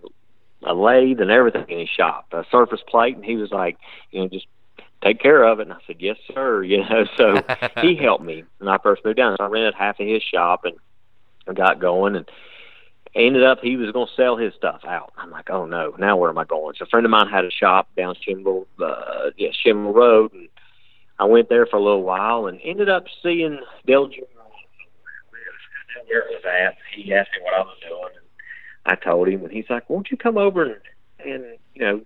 a 0.64 0.74
lathe 0.74 1.20
and 1.20 1.30
everything 1.30 1.64
in 1.68 1.80
his 1.80 1.88
shop, 1.88 2.26
a 2.32 2.44
surface 2.50 2.82
plate, 2.86 3.16
and 3.16 3.24
he 3.24 3.36
was 3.36 3.50
like, 3.50 3.78
you 4.10 4.20
know, 4.20 4.28
just 4.28 4.46
take 5.02 5.20
care 5.20 5.42
of 5.44 5.60
it. 5.60 5.64
And 5.64 5.72
I 5.72 5.78
said, 5.86 5.96
yes, 6.00 6.16
sir. 6.32 6.62
You 6.62 6.78
know, 6.78 7.06
so 7.16 7.42
he 7.80 7.96
helped 7.96 8.24
me 8.24 8.44
when 8.58 8.68
I 8.68 8.78
first 8.78 9.04
moved 9.04 9.16
down. 9.16 9.36
So 9.38 9.44
I 9.44 9.48
rented 9.48 9.74
half 9.74 10.00
of 10.00 10.06
his 10.06 10.22
shop 10.22 10.64
and 10.64 10.76
I 11.48 11.52
got 11.52 11.80
going 11.80 12.16
and 12.16 12.30
ended 13.14 13.42
up 13.42 13.58
he 13.60 13.76
was 13.76 13.90
going 13.92 14.06
to 14.06 14.14
sell 14.14 14.36
his 14.36 14.54
stuff 14.54 14.82
out. 14.86 15.12
I'm 15.16 15.30
like, 15.30 15.50
oh 15.50 15.66
no, 15.66 15.94
now 15.98 16.16
where 16.16 16.30
am 16.30 16.38
I 16.38 16.44
going? 16.44 16.74
So 16.78 16.84
a 16.84 16.88
friend 16.88 17.04
of 17.04 17.10
mine 17.10 17.28
had 17.28 17.44
a 17.44 17.50
shop 17.50 17.88
down 17.96 18.14
Shimble, 18.26 18.66
uh, 18.80 19.30
yeah, 19.36 19.50
Shimble 19.64 19.94
Road, 19.94 20.32
and 20.32 20.48
I 21.18 21.24
went 21.24 21.48
there 21.48 21.66
for 21.66 21.76
a 21.76 21.82
little 21.82 22.02
while 22.02 22.46
and 22.46 22.60
ended 22.62 22.88
up 22.88 23.04
seeing 23.22 23.60
Dale 23.86 24.08
Jr. 24.08 24.20
Where 26.06 26.20
it 26.20 26.24
was 26.30 26.44
at. 26.44 26.76
He 26.94 27.12
asked 27.12 27.30
me 27.36 27.42
what 27.42 27.54
I 27.54 27.60
was 27.60 27.76
doing, 27.86 28.14
and 28.16 28.26
I 28.86 28.94
told 28.94 29.28
him, 29.28 29.44
and 29.44 29.52
he's 29.52 29.68
like, 29.68 29.88
"Won't 29.88 30.10
you 30.10 30.16
come 30.16 30.38
over 30.38 30.64
and 30.64 30.76
and 31.24 31.44
you 31.74 31.82
know 31.82 32.00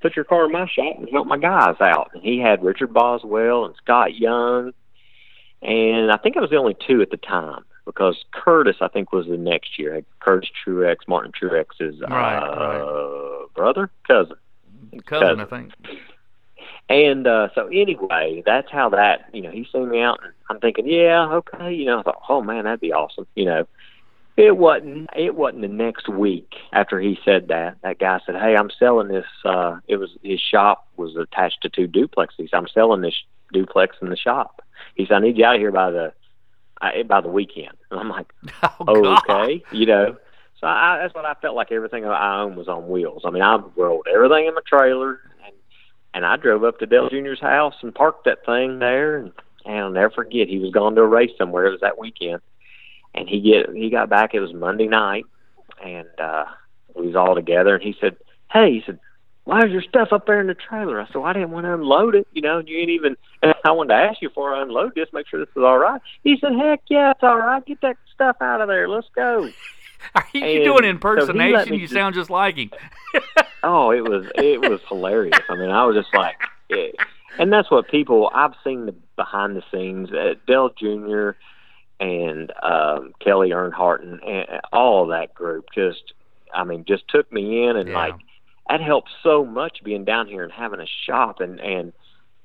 put 0.00 0.16
your 0.16 0.24
car 0.24 0.46
in 0.46 0.52
my 0.52 0.66
shop 0.66 0.98
and 0.98 1.08
help 1.10 1.26
my 1.26 1.38
guys 1.38 1.76
out?" 1.80 2.10
And 2.14 2.22
he 2.22 2.38
had 2.38 2.62
Richard 2.62 2.92
Boswell 2.92 3.64
and 3.64 3.74
Scott 3.76 4.14
Young, 4.14 4.72
and 5.62 6.10
I 6.10 6.16
think 6.16 6.36
I 6.36 6.40
was 6.40 6.50
the 6.50 6.56
only 6.56 6.76
two 6.86 7.02
at 7.02 7.10
the 7.10 7.16
time 7.16 7.64
because 7.84 8.24
Curtis, 8.32 8.76
I 8.80 8.88
think, 8.88 9.12
was 9.12 9.26
the 9.26 9.36
next 9.36 9.78
year. 9.78 10.02
Curtis 10.20 10.50
Truex, 10.64 10.96
Martin 11.08 11.32
Truex's 11.32 12.00
uh, 12.02 12.06
Right, 12.06 13.46
brother, 13.54 13.90
cousin. 14.06 14.36
Cousin, 15.06 15.40
I 15.40 15.44
think. 15.46 15.72
And 16.88 17.26
uh, 17.26 17.48
so 17.54 17.68
anyway, 17.68 18.42
that's 18.44 18.70
how 18.70 18.90
that 18.90 19.30
you 19.32 19.40
know 19.42 19.50
he 19.50 19.66
seen 19.72 19.88
me 19.88 20.00
out, 20.00 20.20
and 20.22 20.32
I'm 20.50 20.60
thinking, 20.60 20.86
yeah, 20.86 21.26
okay, 21.32 21.72
you 21.72 21.86
know, 21.86 22.00
I 22.00 22.02
thought, 22.02 22.22
oh 22.28 22.42
man, 22.42 22.64
that'd 22.64 22.80
be 22.80 22.92
awesome, 22.92 23.26
you 23.34 23.44
know. 23.44 23.66
It 24.36 24.56
wasn't. 24.56 25.10
It 25.14 25.34
wasn't 25.34 25.62
the 25.62 25.68
next 25.68 26.08
week 26.08 26.54
after 26.72 26.98
he 26.98 27.18
said 27.24 27.48
that. 27.48 27.76
That 27.82 27.98
guy 27.98 28.18
said, 28.24 28.36
"Hey, 28.36 28.56
I'm 28.56 28.70
selling 28.78 29.08
this." 29.08 29.26
Uh, 29.44 29.78
it 29.88 29.96
was 29.96 30.10
his 30.22 30.40
shop 30.40 30.88
was 30.96 31.16
attached 31.16 31.62
to 31.62 31.68
two 31.68 31.86
duplexes. 31.86 32.48
I'm 32.52 32.68
selling 32.68 33.02
this 33.02 33.14
duplex 33.52 33.96
in 34.00 34.08
the 34.08 34.16
shop. 34.16 34.62
He 34.94 35.04
said, 35.04 35.16
"I 35.16 35.20
need 35.20 35.36
you 35.36 35.44
out 35.44 35.58
here 35.58 35.70
by 35.70 35.90
the 35.90 36.12
I, 36.80 37.02
by 37.02 37.20
the 37.20 37.28
weekend." 37.28 37.76
And 37.90 38.00
I'm 38.00 38.08
like, 38.08 38.32
Oh, 38.80 39.18
okay, 39.28 39.62
you 39.70 39.84
know. 39.86 40.16
So 40.58 40.66
I, 40.66 40.98
that's 41.02 41.14
what 41.14 41.26
I 41.26 41.34
felt 41.34 41.56
like. 41.56 41.70
Everything 41.70 42.06
I 42.06 42.40
own 42.40 42.56
was 42.56 42.68
on 42.68 42.88
wheels. 42.88 43.22
I 43.26 43.30
mean, 43.30 43.42
I 43.42 43.58
rolled 43.76 44.06
everything 44.12 44.46
in 44.46 44.54
my 44.54 44.60
trailer, 44.66 45.20
and 45.44 45.54
and 46.14 46.24
I 46.24 46.36
drove 46.36 46.64
up 46.64 46.78
to 46.78 46.86
Dale 46.86 47.10
Junior's 47.10 47.40
house 47.40 47.74
and 47.82 47.94
parked 47.94 48.24
that 48.24 48.46
thing 48.46 48.78
there. 48.78 49.18
And, 49.18 49.32
and 49.64 49.78
I'll 49.78 49.90
never 49.90 50.10
forget, 50.10 50.48
he 50.48 50.58
was 50.58 50.72
going 50.72 50.94
to 50.94 51.02
a 51.02 51.06
race 51.06 51.30
somewhere. 51.36 51.66
It 51.66 51.72
was 51.72 51.80
that 51.80 51.98
weekend, 51.98 52.40
and 53.14 53.28
he 53.28 53.40
get 53.40 53.70
he 53.74 53.90
got 53.90 54.08
back. 54.08 54.34
It 54.34 54.40
was 54.40 54.52
Monday 54.52 54.86
night, 54.88 55.24
and 55.84 56.08
uh, 56.18 56.44
we 56.94 57.06
was 57.06 57.16
all 57.16 57.34
together. 57.34 57.74
And 57.74 57.82
he 57.84 57.94
said, 58.00 58.16
"Hey," 58.52 58.72
he 58.74 58.82
said. 58.86 58.98
Why 59.44 59.64
is 59.64 59.72
your 59.72 59.82
stuff 59.82 60.12
up 60.12 60.24
there 60.28 60.40
in 60.40 60.46
the 60.46 60.54
trailer? 60.54 61.00
I 61.00 61.06
said, 61.06 61.16
well, 61.16 61.24
I 61.24 61.32
didn't 61.32 61.50
want 61.50 61.66
to 61.66 61.74
unload 61.74 62.14
it. 62.14 62.28
You 62.32 62.42
know, 62.42 62.60
you 62.64 62.78
ain't 62.78 62.90
even. 62.90 63.16
And 63.42 63.52
I 63.64 63.72
wanted 63.72 63.88
to 63.88 63.94
ask 64.00 64.22
you 64.22 64.28
before 64.28 64.54
I 64.54 64.62
unload 64.62 64.94
this, 64.94 65.08
make 65.12 65.26
sure 65.26 65.40
this 65.40 65.48
is 65.56 65.64
all 65.64 65.78
right. 65.80 66.00
He 66.22 66.36
said, 66.40 66.52
heck 66.56 66.82
yeah, 66.88 67.10
it's 67.10 67.24
all 67.24 67.38
right. 67.38 67.66
Get 67.66 67.80
that 67.80 67.96
stuff 68.14 68.36
out 68.40 68.60
of 68.60 68.68
there. 68.68 68.88
Let's 68.88 69.08
go. 69.16 69.48
Are 70.14 70.24
you 70.32 70.44
And 70.44 70.64
doing 70.64 70.82
so 70.82 70.88
impersonation? 70.90 71.70
me 71.70 71.76
you 71.78 71.82
just- 71.88 71.92
sound 71.92 72.14
just 72.14 72.30
like 72.30 72.54
him. 72.54 72.70
Oh, 73.64 73.90
it 73.90 74.02
was 74.04 74.26
it 74.36 74.60
was 74.60 74.80
hilarious. 74.88 75.40
I 75.48 75.56
mean, 75.56 75.70
I 75.70 75.84
was 75.86 75.96
just 75.96 76.14
like, 76.14 76.36
eh. 76.70 76.92
and 77.40 77.52
that's 77.52 77.68
what 77.68 77.88
people 77.88 78.30
I've 78.32 78.54
seen 78.62 78.86
the 78.86 78.94
behind 79.16 79.56
the 79.56 79.62
scenes. 79.72 80.12
Uh, 80.12 80.34
Dale 80.46 80.70
Jr. 80.70 81.30
and 82.02 82.52
um, 82.62 83.12
Kelly 83.24 83.50
Earnhardt 83.50 84.02
and, 84.02 84.20
and 84.22 84.60
all 84.72 85.06
that 85.08 85.34
group 85.34 85.66
just, 85.74 86.12
I 86.52 86.64
mean, 86.64 86.84
just 86.86 87.04
took 87.08 87.32
me 87.32 87.64
in 87.68 87.76
and 87.76 87.90
Yeah. 87.90 87.96
like 87.96 88.14
that 88.68 88.80
helped 88.80 89.10
so 89.22 89.44
much 89.44 89.78
being 89.84 90.04
down 90.04 90.26
here 90.26 90.42
and 90.42 90.52
having 90.52 90.80
a 90.80 90.86
shop 91.06 91.40
and 91.40 91.60
and 91.60 91.92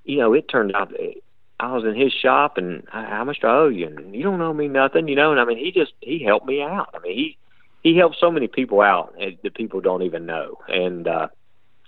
you 0.03 0.17
know 0.17 0.33
it 0.33 0.47
turned 0.49 0.75
out 0.75 0.93
eh, 0.99 1.13
I 1.59 1.73
was 1.73 1.85
in 1.85 1.95
his 1.95 2.13
shop, 2.13 2.57
and 2.57 2.83
how 2.91 3.23
much 3.23 3.39
do 3.41 3.47
I 3.47 3.55
owe 3.55 3.67
you? 3.69 3.87
And 3.87 4.13
you 4.13 4.23
don't 4.23 4.41
owe 4.41 4.53
me 4.53 4.67
nothing, 4.67 5.07
you 5.07 5.15
know. 5.15 5.31
And 5.31 5.39
I 5.39 5.45
mean, 5.45 5.57
he 5.57 5.71
just 5.71 5.93
he 6.01 6.23
helped 6.23 6.45
me 6.45 6.61
out. 6.61 6.89
I 6.93 6.99
mean, 6.99 7.15
he 7.15 7.37
he 7.81 7.97
helped 7.97 8.17
so 8.19 8.29
many 8.29 8.47
people 8.47 8.81
out 8.81 9.15
that 9.43 9.55
people 9.55 9.81
don't 9.81 10.03
even 10.03 10.25
know. 10.25 10.57
And 10.67 11.07
uh, 11.07 11.27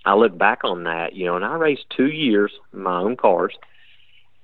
I 0.05 0.15
look 0.15 0.37
back 0.37 0.63
on 0.63 0.85
that, 0.85 1.13
you 1.13 1.25
know, 1.25 1.35
and 1.35 1.45
I 1.45 1.53
raced 1.55 1.85
two 1.95 2.07
years 2.07 2.51
in 2.73 2.81
my 2.81 2.99
own 2.99 3.15
cars, 3.15 3.53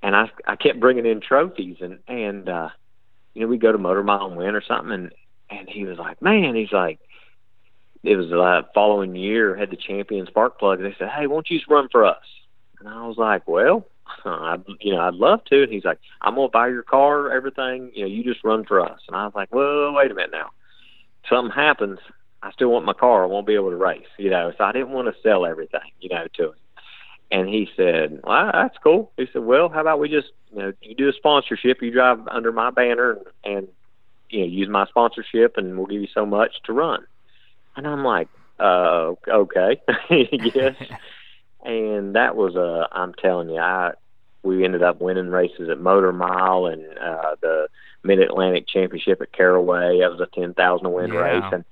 and 0.03 0.15
I 0.15 0.29
I 0.47 0.55
kept 0.55 0.79
bringing 0.79 1.07
in 1.07 1.21
trophies, 1.21 1.77
and 1.81 1.99
and 2.07 2.47
uh, 2.47 2.69
you 3.35 3.41
know 3.41 3.47
we 3.47 3.57
go 3.57 3.71
to 3.71 3.77
Motor 3.77 4.03
Mile 4.03 4.25
and 4.25 4.37
win 4.37 4.55
or 4.55 4.63
something, 4.67 4.91
and 4.91 5.11
and 5.51 5.69
he 5.69 5.85
was 5.85 5.99
like, 5.99 6.21
man, 6.21 6.55
he's 6.55 6.71
like, 6.71 6.99
it 8.03 8.15
was 8.15 8.29
the 8.29 8.65
following 8.73 9.15
year 9.15 9.55
had 9.55 9.69
the 9.69 9.77
champion 9.77 10.25
spark 10.25 10.57
plug. 10.57 10.79
They 10.79 10.95
said, 10.97 11.09
hey, 11.09 11.27
won't 11.27 11.49
you 11.49 11.59
just 11.59 11.69
run 11.69 11.87
for 11.91 12.05
us? 12.05 12.23
And 12.79 12.89
I 12.89 13.05
was 13.05 13.17
like, 13.17 13.47
well, 13.47 13.85
I, 14.25 14.57
you 14.79 14.93
know, 14.93 15.01
I'd 15.01 15.13
love 15.13 15.43
to. 15.45 15.63
And 15.63 15.71
he's 15.71 15.85
like, 15.85 15.99
I'm 16.21 16.35
gonna 16.35 16.49
buy 16.49 16.69
your 16.69 16.83
car, 16.83 17.31
everything. 17.31 17.91
You 17.93 18.01
know, 18.03 18.07
you 18.07 18.23
just 18.23 18.43
run 18.43 18.65
for 18.65 18.81
us. 18.81 18.99
And 19.07 19.15
I 19.15 19.25
was 19.25 19.35
like, 19.35 19.53
well, 19.53 19.93
wait 19.93 20.11
a 20.11 20.15
minute 20.15 20.31
now. 20.31 20.49
Something 21.29 21.51
happens, 21.51 21.99
I 22.43 22.51
still 22.51 22.69
want 22.69 22.85
my 22.85 22.93
car. 22.93 23.23
I 23.23 23.27
won't 23.27 23.47
be 23.47 23.55
able 23.55 23.71
to 23.71 23.75
race. 23.75 24.05
You 24.17 24.29
know, 24.29 24.51
so 24.57 24.63
I 24.63 24.71
didn't 24.71 24.91
want 24.91 25.07
to 25.07 25.21
sell 25.21 25.45
everything, 25.45 25.91
you 25.99 26.09
know, 26.09 26.27
to 26.35 26.43
him. 26.49 26.53
And 27.31 27.49
he 27.49 27.67
said, 27.75 28.21
"Well, 28.23 28.51
that's 28.53 28.77
cool." 28.83 29.11
He 29.17 29.27
said, 29.33 29.43
"Well, 29.43 29.69
how 29.69 29.81
about 29.81 29.99
we 29.99 30.09
just, 30.09 30.27
you 30.51 30.59
know, 30.59 30.73
you 30.81 30.95
do 30.95 31.09
a 31.09 31.13
sponsorship. 31.13 31.81
You 31.81 31.91
drive 31.91 32.27
under 32.27 32.51
my 32.51 32.69
banner 32.69 33.11
and, 33.43 33.57
and 33.57 33.67
you 34.29 34.41
know, 34.41 34.45
use 34.45 34.69
my 34.69 34.85
sponsorship, 34.85 35.57
and 35.57 35.77
we'll 35.77 35.87
give 35.87 36.01
you 36.01 36.07
so 36.13 36.25
much 36.25 36.61
to 36.65 36.73
run." 36.73 37.05
And 37.75 37.87
I'm 37.87 38.03
like, 38.03 38.29
uh, 38.59 39.13
okay, 39.27 39.81
yes. 40.09 40.75
and 41.65 42.15
that 42.15 42.35
was 42.35 42.55
a, 42.55 42.87
I'm 42.91 43.13
telling 43.13 43.49
you, 43.49 43.59
I, 43.59 43.93
we 44.43 44.63
ended 44.63 44.83
up 44.83 45.01
winning 45.01 45.29
races 45.29 45.69
at 45.69 45.79
Motor 45.79 46.13
Mile 46.13 46.67
and 46.67 46.85
uh, 46.97 47.35
the 47.41 47.67
Mid 48.03 48.19
Atlantic 48.19 48.67
Championship 48.67 49.21
at 49.21 49.33
Caraway. 49.33 49.99
That 49.99 50.11
was 50.11 50.21
a 50.21 50.27
10,000 50.39 50.91
win 50.91 51.11
yeah. 51.11 51.19
race. 51.19 51.43
And, 51.51 51.65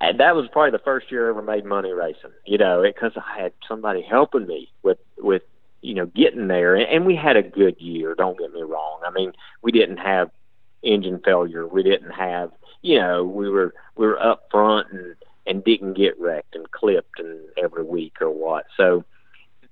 and 0.00 0.18
that 0.20 0.34
was 0.34 0.48
probably 0.52 0.70
the 0.70 0.84
first 0.84 1.10
year 1.10 1.26
I 1.26 1.30
ever 1.30 1.42
made 1.42 1.64
money 1.64 1.92
racing, 1.92 2.30
you 2.46 2.58
know, 2.58 2.82
because 2.82 3.12
I 3.16 3.42
had 3.42 3.52
somebody 3.68 4.02
helping 4.02 4.46
me 4.46 4.70
with, 4.82 4.98
with, 5.18 5.42
you 5.82 5.94
know, 5.94 6.06
getting 6.06 6.48
there. 6.48 6.74
And, 6.74 6.88
and 6.88 7.06
we 7.06 7.16
had 7.16 7.36
a 7.36 7.42
good 7.42 7.78
year. 7.78 8.14
Don't 8.14 8.38
get 8.38 8.52
me 8.52 8.62
wrong. 8.62 9.00
I 9.06 9.10
mean, 9.10 9.32
we 9.62 9.72
didn't 9.72 9.98
have 9.98 10.30
engine 10.82 11.20
failure. 11.24 11.66
We 11.66 11.82
didn't 11.82 12.12
have, 12.12 12.50
you 12.82 12.98
know, 12.98 13.24
we 13.24 13.48
were 13.50 13.74
we 13.96 14.06
were 14.06 14.20
up 14.20 14.48
front 14.50 14.88
and 14.92 15.14
and 15.46 15.64
didn't 15.64 15.94
get 15.94 16.18
wrecked 16.18 16.54
and 16.54 16.70
clipped 16.70 17.18
and 17.18 17.40
every 17.62 17.82
week 17.82 18.14
or 18.20 18.30
what. 18.30 18.66
So 18.76 19.04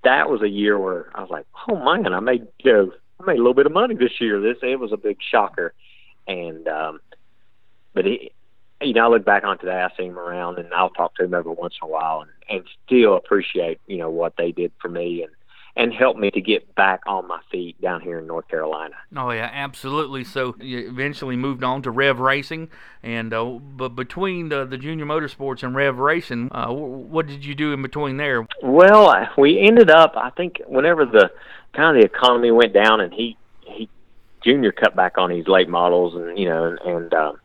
that 0.04 0.28
was 0.28 0.42
a 0.42 0.48
year 0.48 0.78
where 0.78 1.10
I 1.14 1.20
was 1.20 1.30
like, 1.30 1.46
oh 1.68 1.76
man, 1.76 2.12
I 2.12 2.20
made 2.20 2.46
you 2.62 2.72
know, 2.72 2.92
I 3.20 3.24
made 3.24 3.34
a 3.34 3.42
little 3.42 3.54
bit 3.54 3.66
of 3.66 3.72
money 3.72 3.94
this 3.94 4.20
year. 4.20 4.40
This 4.40 4.58
it 4.62 4.78
was 4.78 4.92
a 4.92 4.96
big 4.96 5.18
shocker, 5.30 5.74
and 6.26 6.66
um, 6.68 7.00
but 7.94 8.04
he, 8.04 8.32
you 8.80 8.94
know, 8.94 9.06
I 9.06 9.08
look 9.08 9.24
back 9.24 9.44
onto 9.44 9.66
that, 9.66 9.92
I 9.92 9.96
see 9.96 10.04
him 10.04 10.18
around, 10.18 10.58
and 10.58 10.72
I'll 10.72 10.90
talk 10.90 11.14
to 11.16 11.24
him 11.24 11.34
every 11.34 11.52
once 11.52 11.74
in 11.80 11.88
a 11.88 11.90
while, 11.90 12.22
and 12.22 12.30
and 12.50 12.64
still 12.86 13.16
appreciate 13.16 13.80
you 13.86 13.98
know 13.98 14.10
what 14.10 14.34
they 14.36 14.52
did 14.52 14.72
for 14.80 14.88
me 14.88 15.22
and 15.22 15.32
and 15.78 15.94
helped 15.94 16.18
me 16.18 16.28
to 16.28 16.40
get 16.40 16.74
back 16.74 17.00
on 17.06 17.28
my 17.28 17.38
feet 17.52 17.80
down 17.80 18.00
here 18.00 18.18
in 18.18 18.26
North 18.26 18.48
Carolina. 18.48 18.96
Oh 19.16 19.30
yeah, 19.30 19.48
absolutely. 19.52 20.24
So 20.24 20.56
you 20.58 20.88
eventually 20.88 21.36
moved 21.36 21.62
on 21.62 21.82
to 21.82 21.92
Rev 21.92 22.18
Racing, 22.18 22.68
and 23.02 23.32
uh, 23.32 23.44
but 23.44 23.90
between 23.90 24.48
the, 24.48 24.64
the 24.64 24.76
Junior 24.76 25.06
Motorsports 25.06 25.62
and 25.62 25.76
Rev 25.76 25.98
Racing, 25.98 26.48
uh, 26.50 26.72
what 26.72 27.28
did 27.28 27.44
you 27.44 27.54
do 27.54 27.72
in 27.72 27.80
between 27.80 28.16
there? 28.16 28.46
Well, 28.60 29.28
we 29.38 29.60
ended 29.60 29.88
up, 29.88 30.14
I 30.16 30.30
think, 30.30 30.60
whenever 30.66 31.06
the 31.06 31.30
kind 31.74 31.96
of 31.96 32.02
the 32.02 32.06
economy 32.06 32.50
went 32.50 32.72
down, 32.72 33.00
and 33.00 33.14
he 33.14 33.36
he 33.60 33.88
Junior 34.42 34.72
cut 34.72 34.96
back 34.96 35.16
on 35.16 35.30
his 35.30 35.46
late 35.46 35.68
models, 35.68 36.16
and 36.16 36.36
you 36.36 36.48
know, 36.48 36.64
and, 36.64 36.78
and 36.80 37.14
um, 37.14 37.38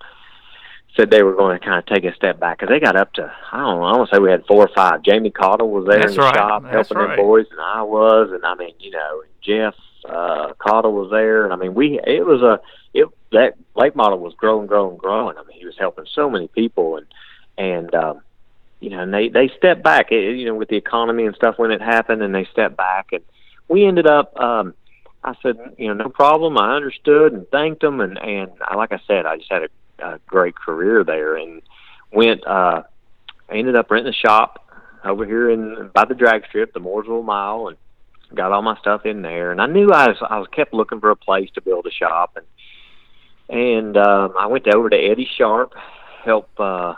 said 0.95 1.09
they 1.09 1.23
were 1.23 1.35
going 1.35 1.59
to 1.59 1.65
kind 1.65 1.79
of 1.79 1.85
take 1.85 2.03
a 2.05 2.15
step 2.15 2.39
back 2.39 2.59
because 2.59 2.71
they 2.71 2.79
got 2.79 2.95
up 2.95 3.11
to 3.13 3.33
I 3.51 3.57
don't 3.57 3.79
know 3.79 3.83
I 3.83 3.97
want 3.97 4.09
to 4.09 4.15
say 4.15 4.19
we 4.19 4.29
had 4.31 4.45
four 4.45 4.63
or 4.65 4.69
five. 4.75 5.01
Jamie 5.03 5.31
Cottle 5.31 5.69
was 5.69 5.85
there 5.87 5.99
That's 5.99 6.11
in 6.11 6.17
the 6.17 6.23
right. 6.23 6.35
shop 6.35 6.63
That's 6.63 6.73
helping 6.73 6.97
right. 6.97 7.15
them 7.15 7.25
boys, 7.25 7.45
and 7.51 7.59
I 7.59 7.81
was, 7.81 8.31
and 8.31 8.45
I 8.45 8.55
mean 8.55 8.73
you 8.79 8.91
know 8.91 9.23
Jeff 9.41 9.75
uh, 10.05 10.53
Cottle 10.59 10.93
was 10.93 11.09
there, 11.11 11.45
and 11.45 11.53
I 11.53 11.55
mean 11.55 11.73
we 11.73 11.99
it 12.05 12.25
was 12.25 12.41
a 12.41 12.59
it 12.93 13.07
that 13.31 13.55
late 13.75 13.95
model 13.95 14.19
was 14.19 14.33
growing, 14.35 14.67
growing, 14.67 14.97
growing. 14.97 15.37
I 15.37 15.43
mean 15.43 15.57
he 15.57 15.65
was 15.65 15.75
helping 15.79 16.05
so 16.13 16.29
many 16.29 16.47
people, 16.47 16.97
and 16.97 17.07
and 17.57 17.95
um, 17.95 18.21
you 18.79 18.89
know 18.91 18.99
and 18.99 19.13
they 19.13 19.29
they 19.29 19.49
stepped 19.57 19.83
back, 19.83 20.11
it, 20.11 20.37
you 20.37 20.45
know 20.45 20.55
with 20.55 20.69
the 20.69 20.77
economy 20.77 21.25
and 21.25 21.35
stuff 21.35 21.57
when 21.57 21.71
it 21.71 21.81
happened, 21.81 22.21
and 22.21 22.35
they 22.35 22.45
stepped 22.51 22.77
back, 22.77 23.07
and 23.11 23.23
we 23.67 23.85
ended 23.85 24.07
up. 24.07 24.37
um 24.39 24.73
I 25.25 25.35
said, 25.41 25.57
you 25.77 25.87
know, 25.87 25.93
no 25.93 26.09
problem. 26.09 26.57
I 26.57 26.75
understood 26.75 27.31
and 27.31 27.47
thanked 27.49 27.81
them, 27.81 28.01
and 28.01 28.17
and 28.17 28.51
I, 28.61 28.75
like 28.75 28.91
I 28.91 28.99
said, 29.07 29.25
I 29.25 29.37
just 29.37 29.49
had 29.49 29.63
a 29.63 29.69
a 29.99 30.19
great 30.25 30.55
career 30.55 31.03
there 31.03 31.35
and 31.35 31.61
went 32.11 32.45
uh 32.45 32.83
I 33.49 33.55
ended 33.55 33.75
up 33.75 33.91
renting 33.91 34.13
a 34.13 34.27
shop 34.27 34.59
over 35.03 35.25
here 35.25 35.49
in 35.49 35.89
by 35.93 36.05
the 36.05 36.15
drag 36.15 36.45
strip, 36.47 36.73
the 36.73 36.79
Mooresville 36.79 37.25
Mile 37.25 37.67
and 37.67 37.77
got 38.35 38.51
all 38.51 38.61
my 38.61 38.77
stuff 38.79 39.05
in 39.05 39.21
there. 39.21 39.51
And 39.51 39.61
I 39.61 39.67
knew 39.67 39.91
I 39.91 40.07
was 40.07 40.17
I 40.27 40.39
was 40.39 40.47
kept 40.51 40.73
looking 40.73 40.99
for 40.99 41.11
a 41.11 41.15
place 41.15 41.49
to 41.55 41.61
build 41.61 41.85
a 41.85 41.91
shop. 41.91 42.37
And 42.37 42.45
and 43.49 43.97
um 43.97 44.33
I 44.39 44.47
went 44.47 44.67
over 44.67 44.89
to 44.89 44.97
Eddie 44.97 45.29
Sharp, 45.37 45.73
help 46.23 46.49
uh 46.59 46.93
I 46.93 46.95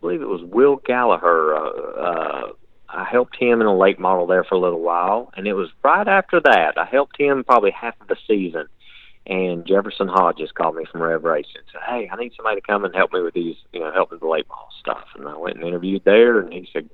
believe 0.00 0.22
it 0.22 0.28
was 0.28 0.42
Will 0.42 0.76
Gallagher 0.76 1.54
uh, 1.54 1.70
uh 1.70 2.52
I 2.88 3.04
helped 3.04 3.36
him 3.36 3.62
in 3.62 3.66
a 3.66 3.76
late 3.76 3.98
model 3.98 4.26
there 4.26 4.44
for 4.44 4.54
a 4.54 4.60
little 4.60 4.82
while. 4.82 5.32
And 5.34 5.46
it 5.46 5.54
was 5.54 5.70
right 5.82 6.08
after 6.08 6.40
that 6.40 6.76
I 6.76 6.84
helped 6.84 7.20
him 7.20 7.44
probably 7.44 7.70
half 7.70 8.00
of 8.00 8.08
the 8.08 8.16
season 8.26 8.66
and 9.26 9.64
Jefferson 9.66 10.08
Hodges 10.08 10.50
called 10.52 10.76
me 10.76 10.84
from 10.90 11.02
Rev 11.02 11.22
Racing 11.22 11.52
and 11.56 11.66
said, 11.70 11.82
"Hey, 11.86 12.10
I 12.10 12.16
need 12.16 12.32
somebody 12.36 12.60
to 12.60 12.66
come 12.66 12.84
and 12.84 12.94
help 12.94 13.12
me 13.12 13.20
with 13.20 13.34
these, 13.34 13.56
you 13.72 13.80
know, 13.80 13.92
help 13.92 14.10
with 14.10 14.20
the 14.20 14.26
late 14.26 14.48
model 14.48 14.68
stuff." 14.80 15.06
And 15.14 15.28
I 15.28 15.36
went 15.36 15.56
and 15.56 15.66
interviewed 15.66 16.04
there, 16.04 16.40
and 16.40 16.52
he 16.52 16.68
said, 16.72 16.88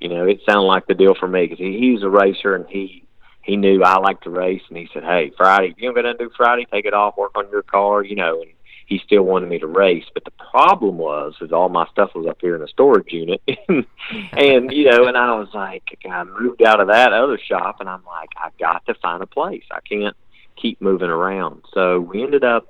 "You 0.00 0.08
know, 0.08 0.26
it 0.26 0.40
sounded 0.44 0.66
like 0.66 0.86
the 0.86 0.94
deal 0.94 1.14
for 1.14 1.28
me 1.28 1.46
because 1.46 1.58
he, 1.58 1.78
he's 1.78 2.02
a 2.02 2.10
racer 2.10 2.54
and 2.54 2.66
he 2.68 3.04
he 3.42 3.56
knew 3.56 3.82
I 3.82 3.98
liked 3.98 4.24
to 4.24 4.30
race, 4.30 4.62
and 4.68 4.76
he 4.76 4.88
said, 4.92 5.04
"Hey, 5.04 5.30
Friday, 5.36 5.70
if 5.70 5.78
you're 5.78 5.94
going 5.94 6.04
to 6.04 6.14
do 6.14 6.30
Friday, 6.36 6.66
take 6.70 6.86
it 6.86 6.94
off, 6.94 7.16
work 7.16 7.32
on 7.34 7.50
your 7.50 7.62
car, 7.62 8.02
you 8.02 8.16
know." 8.16 8.42
And 8.42 8.50
he 8.86 8.98
still 8.98 9.22
wanted 9.22 9.48
me 9.48 9.58
to 9.58 9.66
race, 9.66 10.04
but 10.12 10.24
the 10.24 10.30
problem 10.50 10.98
was, 10.98 11.34
is 11.40 11.52
all 11.52 11.70
my 11.70 11.86
stuff 11.90 12.10
was 12.14 12.26
up 12.26 12.36
here 12.40 12.54
in 12.54 12.62
a 12.62 12.68
storage 12.68 13.12
unit, 13.12 13.40
and 13.68 14.70
you 14.70 14.90
know, 14.90 15.06
and 15.06 15.16
I 15.16 15.38
was 15.38 15.48
like, 15.54 15.84
I 16.10 16.24
moved 16.24 16.62
out 16.62 16.80
of 16.80 16.88
that 16.88 17.14
other 17.14 17.38
shop, 17.38 17.80
and 17.80 17.88
I'm 17.88 18.04
like, 18.04 18.28
I 18.36 18.50
got 18.58 18.84
to 18.86 18.94
find 18.94 19.22
a 19.22 19.26
place. 19.26 19.64
I 19.70 19.80
can't 19.80 20.14
keep 20.56 20.80
moving 20.80 21.10
around. 21.10 21.62
So 21.72 22.00
we 22.00 22.22
ended 22.22 22.44
up, 22.44 22.68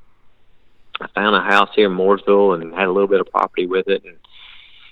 I 1.00 1.08
found 1.08 1.36
a 1.36 1.40
house 1.40 1.70
here 1.74 1.90
in 1.90 1.96
Mooresville 1.96 2.60
and 2.60 2.72
had 2.74 2.88
a 2.88 2.92
little 2.92 3.08
bit 3.08 3.20
of 3.20 3.30
property 3.30 3.66
with 3.66 3.88
it 3.88 4.04
and 4.04 4.16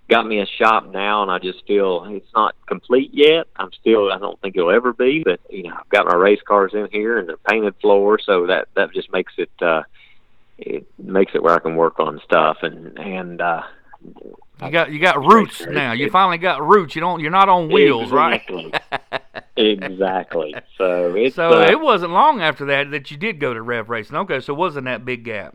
got 0.09 0.27
me 0.27 0.41
a 0.41 0.47
shop 0.47 0.91
now. 0.91 1.23
And 1.23 1.31
I 1.31 1.39
just 1.39 1.67
feel 1.67 2.05
it's 2.09 2.33
not 2.35 2.55
complete 2.67 3.11
yet. 3.13 3.47
I'm 3.57 3.73
still, 3.73 4.13
I 4.13 4.19
don't 4.19 4.41
think 4.41 4.57
it'll 4.57 4.71
ever 4.71 4.93
be, 4.93 5.23
but 5.25 5.41
you 5.49 5.65
know, 5.65 5.77
I've 5.79 5.89
got 5.89 6.07
my 6.07 6.15
race 6.15 6.41
cars 6.45 6.73
in 6.75 6.89
here 6.91 7.19
and 7.19 7.29
the 7.29 7.37
painted 7.49 7.75
floor. 7.81 8.19
So 8.19 8.47
that, 8.47 8.69
that 8.75 8.93
just 8.93 9.13
makes 9.13 9.33
it, 9.39 9.51
uh, 9.61 9.83
it 10.59 10.87
makes 10.99 11.35
it 11.35 11.43
where 11.43 11.55
I 11.55 11.59
can 11.61 11.77
work 11.77 11.99
on 11.99 12.21
stuff 12.25 12.59
and, 12.63 12.99
and, 12.99 13.41
uh, 13.41 13.63
You 14.63 14.71
got 14.71 14.93
you 14.93 14.99
got 15.01 15.25
roots 15.25 15.61
now. 15.69 15.93
You 15.93 16.11
finally 16.11 16.39
got 16.39 16.67
roots. 16.67 16.95
You 16.95 17.01
don't. 17.01 17.21
You're 17.21 17.31
not 17.31 17.49
on 17.49 17.69
wheels, 17.69 18.11
exactly. 18.11 18.73
right? 18.93 19.03
exactly. 19.57 20.55
So 20.77 21.15
it's 21.15 21.37
So 21.37 21.63
uh, 21.63 21.67
it 21.71 21.81
wasn't 21.81 22.13
long 22.13 22.41
after 22.43 22.65
that 22.67 22.91
that 22.91 23.11
you 23.11 23.17
did 23.17 23.41
go 23.41 23.55
to 23.55 23.63
Rev 23.63 23.89
Racing. 23.89 24.17
Okay, 24.17 24.41
so 24.41 24.53
it 24.53 24.57
wasn't 24.57 24.85
that 24.87 25.05
big 25.05 25.25
gap. 25.25 25.55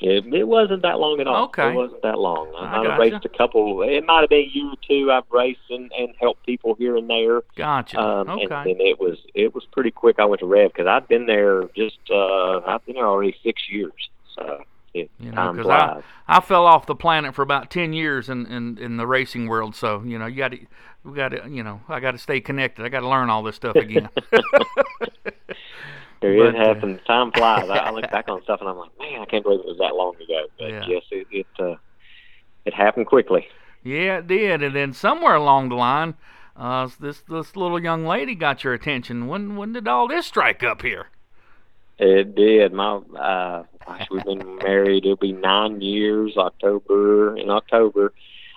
It, 0.00 0.32
it 0.32 0.46
wasn't 0.46 0.82
that 0.82 1.00
long 1.00 1.20
at 1.20 1.26
all. 1.26 1.46
Okay. 1.46 1.70
It 1.70 1.74
wasn't 1.74 2.02
that 2.02 2.18
long. 2.18 2.52
I, 2.56 2.58
I 2.58 2.62
might 2.62 2.76
have 2.76 2.84
gotcha. 2.84 3.00
raced 3.00 3.24
a 3.24 3.28
couple. 3.36 3.82
It 3.82 4.06
might 4.06 4.20
have 4.20 4.28
been 4.28 4.44
a 4.44 4.50
year 4.52 4.66
or 4.66 4.76
two. 4.86 5.10
I've 5.10 5.24
raced 5.30 5.58
and, 5.70 5.90
and 5.92 6.14
helped 6.20 6.46
people 6.46 6.74
here 6.74 6.96
and 6.96 7.10
there. 7.10 7.42
Gotcha. 7.56 7.98
Um, 7.98 8.28
okay. 8.28 8.42
And 8.42 8.66
then 8.66 8.76
it 8.80 9.00
was 9.00 9.18
it 9.34 9.52
was 9.54 9.64
pretty 9.72 9.90
quick. 9.90 10.20
I 10.20 10.24
went 10.24 10.38
to 10.40 10.46
Rev 10.46 10.72
because 10.72 10.86
I've 10.86 11.08
been 11.08 11.26
there 11.26 11.64
just 11.74 11.98
uh, 12.10 12.60
I've 12.60 12.84
been 12.86 12.94
there 12.94 13.08
already 13.08 13.34
six 13.42 13.62
years. 13.68 14.08
So 14.36 14.62
it 14.94 15.10
You 15.18 15.32
know, 15.32 15.52
because 15.52 15.68
I. 15.68 16.02
I 16.26 16.40
fell 16.40 16.66
off 16.66 16.86
the 16.86 16.94
planet 16.94 17.34
for 17.34 17.42
about 17.42 17.70
ten 17.70 17.92
years 17.92 18.28
in, 18.28 18.46
in, 18.46 18.78
in 18.78 18.96
the 18.96 19.06
racing 19.06 19.48
world. 19.48 19.74
So 19.74 20.02
you 20.04 20.18
know, 20.18 20.26
you 20.26 20.36
got 20.36 20.52
to, 20.52 20.58
we 21.04 21.14
got 21.14 21.28
to, 21.30 21.48
you 21.48 21.62
know, 21.62 21.80
I 21.88 22.00
got 22.00 22.12
to 22.12 22.18
stay 22.18 22.40
connected. 22.40 22.84
I 22.84 22.88
got 22.88 23.00
to 23.00 23.08
learn 23.08 23.30
all 23.30 23.42
this 23.42 23.56
stuff 23.56 23.76
again. 23.76 24.08
There 26.20 26.36
but, 26.36 26.54
it 26.54 26.56
uh, 26.56 26.74
happens. 26.74 27.00
Time 27.06 27.30
flies. 27.32 27.68
I, 27.70 27.76
I 27.76 27.90
look 27.90 28.10
back 28.10 28.28
on 28.28 28.42
stuff 28.42 28.60
and 28.60 28.68
I'm 28.68 28.76
like, 28.76 28.90
man, 28.98 29.20
I 29.20 29.24
can't 29.24 29.44
believe 29.44 29.60
it 29.60 29.66
was 29.66 29.78
that 29.78 29.94
long 29.94 30.14
ago. 30.16 30.46
But 30.58 30.70
Yeah. 30.70 30.84
yes, 30.88 31.02
it 31.10 31.26
it, 31.30 31.46
uh, 31.58 31.76
it 32.64 32.74
happened 32.74 33.06
quickly. 33.06 33.46
yeah, 33.82 34.18
it 34.18 34.26
did. 34.26 34.62
And 34.62 34.74
then 34.74 34.92
somewhere 34.92 35.34
along 35.34 35.68
the 35.68 35.76
line, 35.76 36.14
uh, 36.56 36.88
this 36.98 37.20
this 37.22 37.54
little 37.54 37.80
young 37.80 38.04
lady 38.04 38.34
got 38.34 38.64
your 38.64 38.74
attention. 38.74 39.28
When 39.28 39.56
when 39.56 39.72
did 39.72 39.86
all 39.86 40.08
this 40.08 40.26
strike 40.26 40.62
up 40.62 40.82
here? 40.82 41.06
It 41.98 42.34
did. 42.34 42.72
My 42.72 42.96
uh 42.96 43.64
gosh, 43.86 44.06
we've 44.10 44.24
been 44.24 44.56
married. 44.56 45.04
It'll 45.04 45.16
be 45.16 45.32
nine 45.32 45.80
years. 45.80 46.36
October 46.36 47.36
in 47.36 47.50
October. 47.50 48.12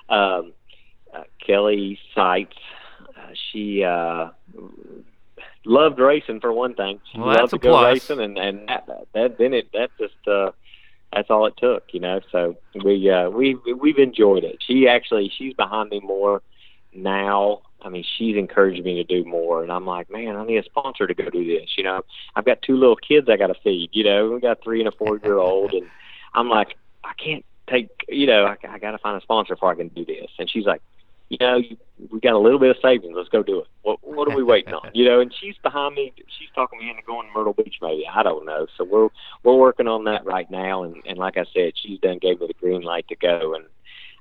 Um, 0.10 0.54
uh, 1.14 1.24
Kelly 1.46 2.00
Seitz. 2.16 2.56
Uh, 3.18 3.34
she 3.52 3.84
uh, 3.84 4.30
loved 5.66 6.00
racing 6.00 6.40
for 6.40 6.52
one 6.54 6.74
thing. 6.76 7.00
She 7.12 7.18
Well, 7.18 7.28
loved 7.28 7.40
that's 7.40 7.52
to 7.52 7.58
go 7.60 7.70
plus. 7.72 7.94
racing, 7.94 8.20
and 8.20 8.38
and 8.38 8.68
that, 8.70 8.88
that 9.14 9.38
then 9.38 9.54
it 9.54 9.72
that 9.74 9.90
just 10.00 10.16
uh, 10.28 10.52
that's 11.14 11.30
all 11.30 11.46
it 11.48 11.56
took, 11.58 11.84
you 11.94 12.00
know. 12.00 12.20
So 12.32 12.58
we 12.84 13.10
uh, 13.10 13.30
we 13.30 13.56
we've 13.80 13.98
enjoyed 13.98 14.44
it. 14.44 14.58
She 14.66 14.88
actually 14.88 15.32
she's 15.36 15.54
behind 15.54 15.90
me 15.90 16.00
more 16.00 16.42
now. 16.94 17.62
I 17.84 17.90
mean, 17.90 18.04
she's 18.18 18.36
encouraged 18.36 18.84
me 18.84 18.96
to 18.96 19.04
do 19.04 19.28
more, 19.28 19.64
and 19.64 19.72
I'm 19.72 19.86
like, 19.86 20.10
man, 20.10 20.36
I 20.36 20.46
need 20.46 20.58
a 20.58 20.64
sponsor 20.64 21.08
to 21.08 21.14
go 21.14 21.30
do 21.30 21.46
this. 21.46 21.72
You 21.78 21.84
know, 21.84 22.02
I've 22.36 22.46
got 22.46 22.62
two 22.62 22.78
little 22.78 22.96
kids 22.96 23.28
I 23.30 23.38
got 23.38 23.48
to 23.48 23.56
feed. 23.64 23.90
You 23.94 24.04
know, 24.04 24.32
we 24.32 24.40
got 24.40 24.64
three 24.64 24.80
and 24.80 24.88
a 24.88 24.92
four 24.92 25.20
year 25.24 25.38
old, 25.38 25.74
and 25.74 25.88
I'm 26.34 26.50
like, 26.50 26.76
I 27.04 27.14
can't 27.24 27.46
take. 27.70 27.90
You 28.08 28.28
know, 28.28 28.46
I, 28.46 28.58
I 28.68 28.80
got 28.80 28.92
to 28.92 28.98
find 28.98 29.18
a 29.18 29.22
sponsor 29.22 29.56
before 29.56 29.72
I 29.72 29.76
can 29.76 29.90
do 29.90 30.06
this. 30.06 30.30
And 30.38 30.50
she's 30.50 30.66
like, 30.66 30.82
you 31.30 31.38
know, 31.40 31.56
you, 31.56 31.78
we 32.12 32.20
got 32.20 32.34
a 32.34 32.38
little 32.38 32.60
bit 32.60 32.72
of 32.72 32.78
savings. 32.82 33.14
Let's 33.16 33.30
go 33.30 33.42
do 33.42 33.60
it. 33.60 33.68
What 33.84 34.00
What 34.04 34.28
are 34.28 34.36
we 34.36 34.44
waiting 34.44 34.74
on? 34.74 34.82
You 34.94 35.06
know, 35.06 35.22
and 35.22 35.34
she's 35.40 35.56
behind 35.64 35.96
me. 35.96 36.14
She's 36.38 36.50
talking 36.54 36.80
me 36.80 36.90
into 36.90 37.02
going 37.04 37.28
to 37.28 37.34
Myrtle 37.34 37.54
Beach, 37.54 37.76
maybe. 37.82 38.06
I 38.06 38.22
don't 38.22 38.46
know. 38.46 38.68
So 38.78 38.84
we're 38.84 39.08
we're 39.44 39.56
working 39.56 39.88
on 39.88 40.04
that 40.04 40.26
right 40.26 40.50
now, 40.52 40.84
and 40.84 41.02
and 41.06 41.18
like 41.18 41.38
I 41.38 41.46
said, 41.54 41.74
she's 41.76 42.00
done 42.00 42.20
gave 42.20 42.42
me 42.42 42.48
the 42.48 42.54
green 42.54 42.82
light 42.82 43.08
to 43.08 43.16
go, 43.16 43.56
and 43.56 43.66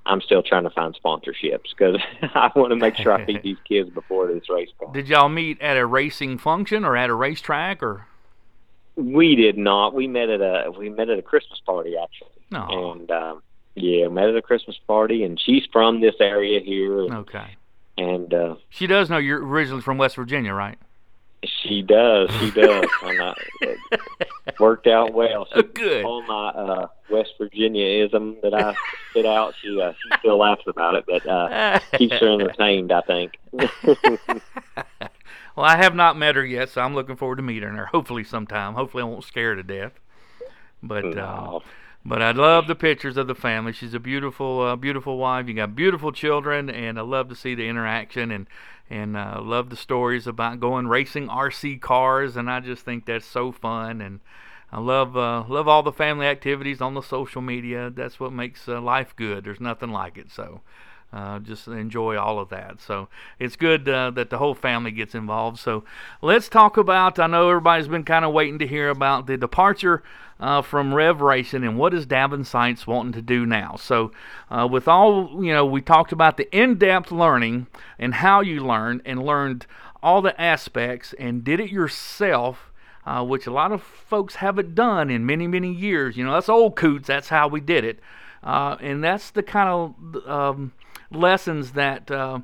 I'm 0.05 0.21
still 0.21 0.41
trying 0.41 0.63
to 0.63 0.69
find 0.71 0.97
sponsorships 1.03 1.69
because 1.77 1.97
I 2.33 2.49
want 2.55 2.71
to 2.71 2.75
make 2.75 2.95
sure 2.95 3.13
I 3.13 3.25
feed 3.27 3.43
these 3.43 3.57
kids 3.67 3.89
before 3.89 4.27
this 4.27 4.49
race 4.49 4.69
starts. 4.75 4.93
Did 4.93 5.07
y'all 5.07 5.29
meet 5.29 5.61
at 5.61 5.77
a 5.77 5.85
racing 5.85 6.37
function 6.39 6.83
or 6.85 6.97
at 6.97 7.09
a 7.09 7.13
racetrack 7.13 7.83
or? 7.83 8.07
We 8.95 9.35
did 9.35 9.57
not. 9.57 9.93
We 9.93 10.07
met 10.07 10.29
at 10.29 10.41
a 10.41 10.71
we 10.77 10.89
met 10.89 11.09
at 11.09 11.17
a 11.17 11.21
Christmas 11.21 11.59
party 11.65 11.95
actually, 12.01 12.29
No. 12.51 12.93
and 12.93 13.09
um, 13.11 13.41
yeah, 13.75 14.07
met 14.09 14.27
at 14.27 14.35
a 14.35 14.41
Christmas 14.41 14.77
party, 14.85 15.23
and 15.23 15.39
she's 15.39 15.63
from 15.71 16.01
this 16.01 16.15
area 16.19 16.59
here, 16.59 16.99
Okay. 17.13 17.55
and 17.97 18.33
uh, 18.33 18.55
She 18.69 18.87
does 18.87 19.09
know 19.09 19.17
you're 19.17 19.43
originally 19.45 19.81
from 19.81 19.97
West 19.97 20.17
Virginia, 20.17 20.53
right? 20.53 20.77
She 21.45 21.81
does, 21.81 22.29
she 22.39 22.51
does. 22.51 22.85
and, 23.03 23.21
uh, 23.21 23.33
it 23.61 23.79
worked 24.59 24.87
out 24.87 25.13
well. 25.13 25.45
She, 25.53 25.59
Oh, 25.59 25.61
good. 25.63 26.05
all 26.05 26.21
my 26.23 26.49
uh, 26.49 26.87
West 27.09 27.33
Virginiaism 27.39 28.41
that 28.41 28.53
I 28.53 28.75
spit 29.09 29.25
out, 29.25 29.53
she 29.61 29.79
uh, 29.81 29.91
she 29.93 30.17
still 30.19 30.37
laughs 30.37 30.63
about 30.67 30.95
it, 30.95 31.05
but 31.07 31.25
uh, 31.27 31.79
keeps 31.97 32.15
her 32.19 32.27
entertained. 32.33 32.91
I 32.91 33.01
think. 33.01 33.33
Well, 35.53 35.65
I 35.65 35.75
have 35.75 35.95
not 35.95 36.17
met 36.17 36.35
her 36.37 36.45
yet, 36.45 36.69
so 36.69 36.79
I'm 36.81 36.95
looking 36.95 37.17
forward 37.17 37.35
to 37.35 37.41
meeting 37.41 37.69
her. 37.75 37.85
Hopefully, 37.87 38.23
sometime. 38.23 38.73
Hopefully, 38.73 39.03
I 39.03 39.05
won't 39.05 39.25
scare 39.25 39.49
her 39.49 39.57
to 39.57 39.63
death. 39.63 39.91
But 40.81 41.03
uh, 41.05 41.09
No. 41.09 41.61
But 42.03 42.21
I 42.21 42.31
love 42.31 42.67
the 42.67 42.75
pictures 42.75 43.17
of 43.17 43.27
the 43.27 43.35
family. 43.35 43.73
She's 43.73 43.93
a 43.93 43.99
beautiful, 43.99 44.61
uh, 44.61 44.75
beautiful 44.75 45.17
wife. 45.17 45.47
You 45.47 45.53
got 45.53 45.75
beautiful 45.75 46.11
children, 46.11 46.69
and 46.69 46.97
I 46.97 47.03
love 47.03 47.29
to 47.29 47.35
see 47.35 47.55
the 47.55 47.67
interaction 47.67 48.31
and 48.31 48.47
and 48.89 49.15
uh, 49.15 49.39
love 49.41 49.69
the 49.69 49.77
stories 49.77 50.27
about 50.27 50.59
going 50.59 50.87
racing 50.87 51.29
RC 51.29 51.79
cars. 51.79 52.35
And 52.35 52.49
I 52.49 52.59
just 52.59 52.83
think 52.83 53.05
that's 53.05 53.25
so 53.25 53.51
fun. 53.51 54.01
And 54.01 54.19
I 54.71 54.79
love 54.79 55.15
uh, 55.15 55.45
love 55.47 55.67
all 55.67 55.83
the 55.83 55.91
family 55.91 56.25
activities 56.25 56.81
on 56.81 56.93
the 56.95 57.01
social 57.01 57.41
media. 57.41 57.89
That's 57.89 58.19
what 58.19 58.33
makes 58.33 58.67
uh, 58.67 58.81
life 58.81 59.15
good. 59.15 59.43
There's 59.43 59.61
nothing 59.61 59.91
like 59.91 60.17
it. 60.17 60.31
So. 60.31 60.61
Uh, 61.13 61.39
just 61.39 61.67
enjoy 61.67 62.17
all 62.17 62.39
of 62.39 62.47
that. 62.49 62.79
So 62.79 63.09
it's 63.37 63.57
good 63.57 63.87
uh, 63.89 64.11
that 64.11 64.29
the 64.29 64.37
whole 64.37 64.55
family 64.55 64.91
gets 64.91 65.13
involved. 65.13 65.59
So 65.59 65.83
let's 66.21 66.47
talk 66.47 66.77
about. 66.77 67.19
I 67.19 67.27
know 67.27 67.49
everybody's 67.49 67.89
been 67.89 68.05
kind 68.05 68.23
of 68.23 68.31
waiting 68.31 68.59
to 68.59 68.67
hear 68.67 68.89
about 68.89 69.27
the 69.27 69.35
departure 69.35 70.03
uh, 70.39 70.61
from 70.61 70.93
Rev 70.93 71.19
Racing 71.19 71.65
and 71.65 71.77
what 71.77 71.93
is 71.93 72.05
Davin 72.05 72.45
Seitz 72.45 72.87
wanting 72.87 73.11
to 73.13 73.21
do 73.21 73.45
now. 73.45 73.75
So 73.77 74.13
uh, 74.49 74.67
with 74.71 74.87
all 74.87 75.43
you 75.43 75.51
know, 75.53 75.65
we 75.65 75.81
talked 75.81 76.13
about 76.13 76.37
the 76.37 76.49
in-depth 76.57 77.11
learning 77.11 77.67
and 77.99 78.13
how 78.13 78.39
you 78.39 78.65
learned 78.65 79.01
and 79.03 79.21
learned 79.21 79.65
all 80.01 80.21
the 80.21 80.39
aspects 80.39 81.13
and 81.19 81.43
did 81.43 81.59
it 81.59 81.71
yourself. 81.71 82.71
Uh, 83.03 83.25
which 83.25 83.47
a 83.47 83.51
lot 83.51 83.71
of 83.71 83.81
folks 83.81 84.35
haven't 84.35 84.75
done 84.75 85.09
in 85.09 85.25
many, 85.25 85.47
many 85.47 85.73
years. 85.73 86.15
You 86.15 86.23
know, 86.23 86.33
that's 86.33 86.47
old 86.47 86.75
coots. 86.75 87.07
That's 87.07 87.29
how 87.29 87.47
we 87.47 87.59
did 87.59 87.83
it, 87.83 87.99
uh, 88.43 88.77
and 88.79 89.03
that's 89.03 89.31
the 89.31 89.41
kind 89.41 89.67
of 89.67 90.27
um, 90.27 90.71
lessons 91.11 91.71
that 91.71 92.09
uh, 92.09 92.39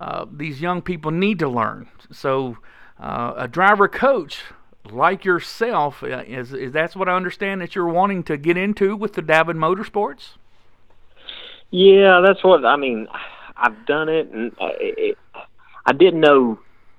uh, 0.00 0.26
these 0.30 0.60
young 0.60 0.82
people 0.82 1.10
need 1.10 1.38
to 1.38 1.48
learn. 1.48 1.88
So, 2.12 2.58
uh, 2.98 3.34
a 3.36 3.48
driver 3.48 3.88
coach 3.88 4.42
like 4.90 5.24
yourself 5.24 6.02
uh, 6.02 6.22
is, 6.26 6.52
is 6.52 6.72
that's 6.72 6.94
what 6.94 7.08
I 7.08 7.14
understand 7.14 7.60
that 7.60 7.74
you're 7.74 7.88
wanting 7.88 8.22
to 8.24 8.36
get 8.36 8.56
into 8.56 8.96
with 8.96 9.14
the 9.14 9.22
Davin 9.22 9.56
Motorsports. 9.56 10.36
Yeah, 11.70 12.20
that's 12.24 12.44
what 12.44 12.64
I 12.64 12.76
mean. 12.76 13.08
I've 13.56 13.86
done 13.86 14.08
it, 14.08 14.30
and 14.30 14.52
uh, 14.60 14.68
it, 14.78 14.94
it, 14.98 15.18
I 15.86 15.92
didn't 15.92 16.20
know 16.20 16.58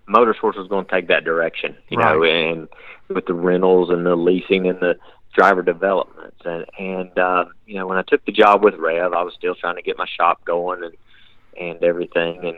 motorsports 0.09 0.57
was 0.57 0.67
going 0.67 0.85
to 0.85 0.91
take 0.91 1.07
that 1.07 1.23
direction. 1.23 1.75
You 1.89 1.97
know, 1.97 2.23
and 2.23 2.67
with 3.07 3.25
the 3.25 3.33
rentals 3.33 3.89
and 3.89 4.05
the 4.05 4.15
leasing 4.15 4.67
and 4.67 4.79
the 4.79 4.97
driver 5.35 5.61
developments, 5.61 6.41
and 6.45 6.65
and 6.79 7.19
uh, 7.19 7.45
you 7.65 7.75
know, 7.75 7.87
when 7.87 7.97
I 7.97 8.03
took 8.07 8.25
the 8.25 8.31
job 8.31 8.63
with 8.63 8.75
Rev, 8.75 9.13
I 9.13 9.23
was 9.23 9.33
still 9.37 9.55
trying 9.55 9.75
to 9.75 9.81
get 9.81 9.97
my 9.97 10.07
shop 10.17 10.43
going 10.45 10.83
and 10.83 10.95
and 11.59 11.83
everything, 11.83 12.45
and 12.45 12.57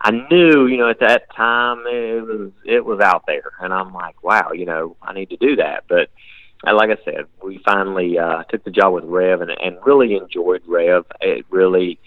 I 0.00 0.10
knew, 0.30 0.66
you 0.66 0.76
know, 0.78 0.88
at 0.90 1.00
that 1.00 1.34
time 1.34 1.78
it 1.86 2.22
was 2.26 2.50
it 2.64 2.84
was 2.84 3.00
out 3.00 3.24
there, 3.26 3.52
and 3.60 3.72
I'm 3.72 3.92
like, 3.92 4.22
wow, 4.22 4.52
you 4.52 4.66
know, 4.66 4.96
I 5.02 5.12
need 5.14 5.30
to 5.30 5.36
do 5.36 5.56
that, 5.56 5.84
but. 5.88 6.08
uh, 6.66 6.74
Like 6.74 6.90
I 6.90 6.98
said, 7.04 7.26
we 7.42 7.58
finally 7.64 8.18
uh, 8.18 8.44
took 8.44 8.62
the 8.64 8.70
job 8.70 8.92
with 8.94 9.04
Rev 9.04 9.40
and, 9.40 9.50
and 9.50 9.84
really 9.84 10.14
enjoyed 10.14 10.62
Rev. 10.66 11.04
It 11.20 11.44
really, 11.50 11.98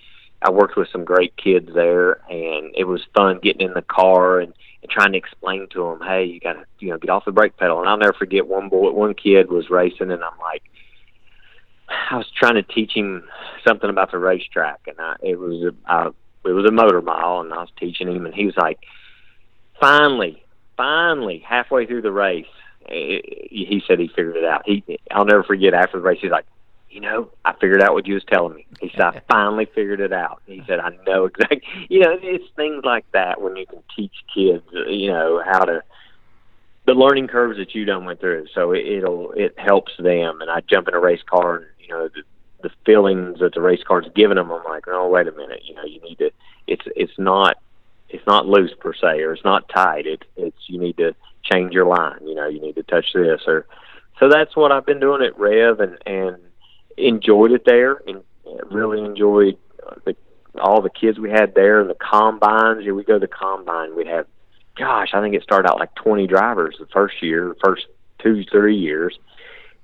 I 0.42 0.50
worked 0.50 0.78
with 0.78 0.88
some 0.94 1.04
great 1.04 1.34
kids 1.36 1.70
there, 1.74 2.22
and 2.30 2.74
it 2.74 2.86
was 2.88 3.02
fun 3.14 3.40
getting 3.44 3.68
in 3.68 3.74
the 3.74 3.82
car 4.00 4.40
and, 4.40 4.54
and 4.86 4.92
trying 4.92 5.14
to 5.14 5.18
explain 5.18 5.68
to 5.72 5.84
them, 5.84 6.08
hey, 6.08 6.26
you 6.26 6.40
got 6.40 6.54
to 6.54 6.66
you 6.80 6.90
know 6.90 6.98
get 6.98 7.10
off 7.10 7.26
the 7.26 7.32
brake 7.32 7.58
pedal. 7.58 7.80
And 7.80 7.90
I'll 7.90 7.98
never 7.98 8.14
forget 8.14 8.48
one 8.48 8.70
boy, 8.70 8.92
one 8.92 9.16
kid 9.16 9.50
was 9.50 9.70
racing, 9.70 10.12
and 10.12 10.24
I'm 10.24 10.40
like, 10.40 10.64
I 11.90 12.18
was 12.18 12.28
trying 12.38 12.56
to 12.56 12.64
teach 12.64 12.94
him 12.94 13.24
something 13.68 13.90
about 13.90 14.12
the 14.12 14.20
racetrack, 14.20 14.82
and 14.88 14.96
I, 15.00 15.16
it 15.22 15.40
was 15.40 15.64
a 15.64 15.92
I, 15.92 16.08
it 16.46 16.52
was 16.52 16.66
a 16.66 16.72
motor 16.72 17.02
mile, 17.02 17.42
and 17.42 17.52
I 17.52 17.58
was 17.58 17.72
teaching 17.80 18.08
him, 18.08 18.26
and 18.26 18.36
he 18.36 18.46
was 18.46 18.56
like, 18.58 18.80
finally, 19.80 20.44
finally, 20.78 21.40
halfway 21.40 21.88
through 21.88 22.04
the 22.04 22.12
race, 22.12 22.46
eh, 22.88 23.22
he 23.50 23.82
said 23.88 24.00
he 24.00 24.08
figured 24.08 24.36
it 24.36 24.46
out. 24.46 24.62
He, 24.66 24.84
I'll 25.10 25.26
never 25.26 25.44
forget 25.44 25.74
after 25.74 25.98
the 25.98 26.04
race, 26.04 26.20
he's 26.22 26.30
like, 26.30 26.46
you 26.96 27.02
know, 27.02 27.30
I 27.44 27.52
figured 27.60 27.82
out 27.82 27.94
what 27.94 28.08
you 28.08 28.14
was 28.14 28.24
telling 28.24 28.56
me. 28.56 28.66
He 28.80 28.90
said, 28.92 29.02
I 29.02 29.22
finally 29.28 29.66
figured 29.66 30.00
it 30.00 30.14
out. 30.14 30.42
He 30.46 30.64
said, 30.66 30.80
I 30.80 30.92
know 31.06 31.26
exactly. 31.26 31.62
You 31.90 32.00
know, 32.00 32.18
it's 32.22 32.46
things 32.56 32.86
like 32.86 33.06
that 33.12 33.42
when 33.42 33.58
you 33.58 33.66
can 33.66 33.84
teach 33.94 34.14
kids, 34.34 34.64
you 34.88 35.12
know, 35.12 35.44
how 35.46 35.66
to 35.66 35.84
the 36.86 36.94
learning 36.94 37.28
curves 37.28 37.58
that 37.58 37.76
you 37.76 37.84
done 37.84 38.06
went 38.06 38.22
through. 38.22 38.48
So 38.54 38.72
it, 38.72 38.86
it'll 38.86 39.34
it 39.34 39.60
helps 39.60 39.92
them. 39.98 40.40
And 40.40 40.50
I 40.50 40.62
jump 40.62 40.88
in 40.88 40.94
a 40.94 41.00
race 41.00 41.24
car, 41.30 41.58
and 41.58 41.66
you 41.80 41.90
know, 41.90 42.08
the, 42.08 42.22
the 42.62 42.70
feelings 42.86 43.40
that 43.40 43.54
the 43.54 43.62
race 43.62 43.84
car's 43.86 44.08
giving 44.16 44.38
them. 44.38 44.50
I'm 44.50 44.64
like, 44.64 44.86
oh, 44.88 45.10
wait 45.10 45.28
a 45.28 45.34
minute. 45.34 45.64
You 45.66 45.76
know, 45.76 45.84
you 45.84 46.00
need 46.00 46.20
to. 46.20 46.32
It's 46.66 46.86
it's 46.96 47.20
not 47.20 47.58
it's 48.10 48.26
not 48.26 48.48
loose 48.48 48.74
per 48.80 48.94
se, 48.94 49.22
or 49.22 49.34
it's 49.34 49.44
not 49.44 49.68
tight. 49.68 50.08
It 50.08 50.24
it's 50.38 50.58
you 50.68 50.80
need 50.80 50.96
to 50.96 51.14
change 51.44 51.74
your 51.74 51.88
line. 51.88 52.20
You 52.26 52.36
know, 52.36 52.48
you 52.48 52.62
need 52.62 52.76
to 52.76 52.84
touch 52.84 53.08
this 53.14 53.42
or. 53.48 53.66
So 54.18 54.30
that's 54.30 54.56
what 54.56 54.72
I've 54.72 54.86
been 54.86 55.02
doing 55.02 55.22
at 55.24 55.38
Rev, 55.38 55.82
and 55.82 55.98
and 56.06 56.38
enjoyed 56.98 57.52
it 57.52 57.66
there, 57.66 58.02
and 58.08 58.24
really 58.72 59.04
enjoyed 59.04 59.58
uh, 59.86 59.96
the 60.06 60.16
all 60.62 60.82
the 60.82 60.90
kids 60.90 61.20
we 61.20 61.30
had 61.30 61.54
there 61.54 61.82
and 61.82 61.90
the 61.90 61.96
combines. 61.96 62.86
Yeah, 62.86 62.94
we 62.94 63.04
go 63.04 63.14
to 63.14 63.20
the 63.20 63.28
combine. 63.28 63.96
We'd 63.96 64.08
have, 64.08 64.26
gosh, 64.78 65.10
I 65.14 65.22
think 65.22 65.36
it 65.36 65.44
started 65.44 65.70
out 65.70 65.80
like 65.80 65.94
20 65.96 66.28
drivers 66.28 66.78
the 66.80 66.86
first 66.88 67.22
year, 67.22 67.50
the 67.50 67.60
first 67.64 67.86
two, 68.20 68.44
three 68.46 68.78
years. 68.78 69.18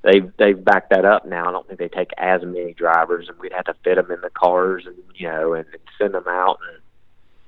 They've 0.04 0.32
they've 0.38 0.63
backed 0.63 0.89
that 0.89 1.06
up 1.06 1.28
now. 1.28 1.47
I 1.47 1.52
don't 1.52 1.67
think 1.67 1.80
they 1.80 1.88
take 1.88 2.10
as 2.17 2.41
many 2.43 2.74
drivers, 2.74 3.30
and 3.30 3.38
we'd 3.39 3.54
have 3.54 3.65
to 3.65 3.76
fit 3.84 3.95
them 3.95 4.12
in 4.12 4.21
the 4.21 4.32
cars, 4.32 4.86
and 4.88 4.95
you 5.15 5.28
know, 5.28 5.54
and, 5.54 5.65
send 6.00 6.15
them 6.15 6.28
out, 6.28 6.58
and 6.67 6.82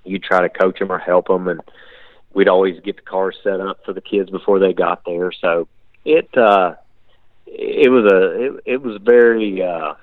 you 0.04 0.19
try 0.19 0.41
to 0.41 0.49
coach 0.49 0.78
them 0.78 0.91
or 0.91 0.99
help 0.99 1.28
them, 1.28 1.47
and 1.47 1.62
we'd 2.34 2.47
always 2.47 2.80
get 2.82 2.97
the 2.97 3.02
cars 3.02 3.36
set 3.43 3.60
up 3.60 3.84
for 3.84 3.93
the 3.93 4.02
kids 4.02 4.30
before 4.30 4.60
they 4.60 4.73
got 4.73 5.04
there. 5.06 5.32
So 5.32 5.67
it 6.06 6.38
uh, 6.38 6.76
it 7.45 7.89
was 7.89 8.11
a 8.11 8.45
it, 8.45 8.63
it 8.65 8.81
was 8.81 8.99
very 9.01 9.61
uh, 9.61 9.93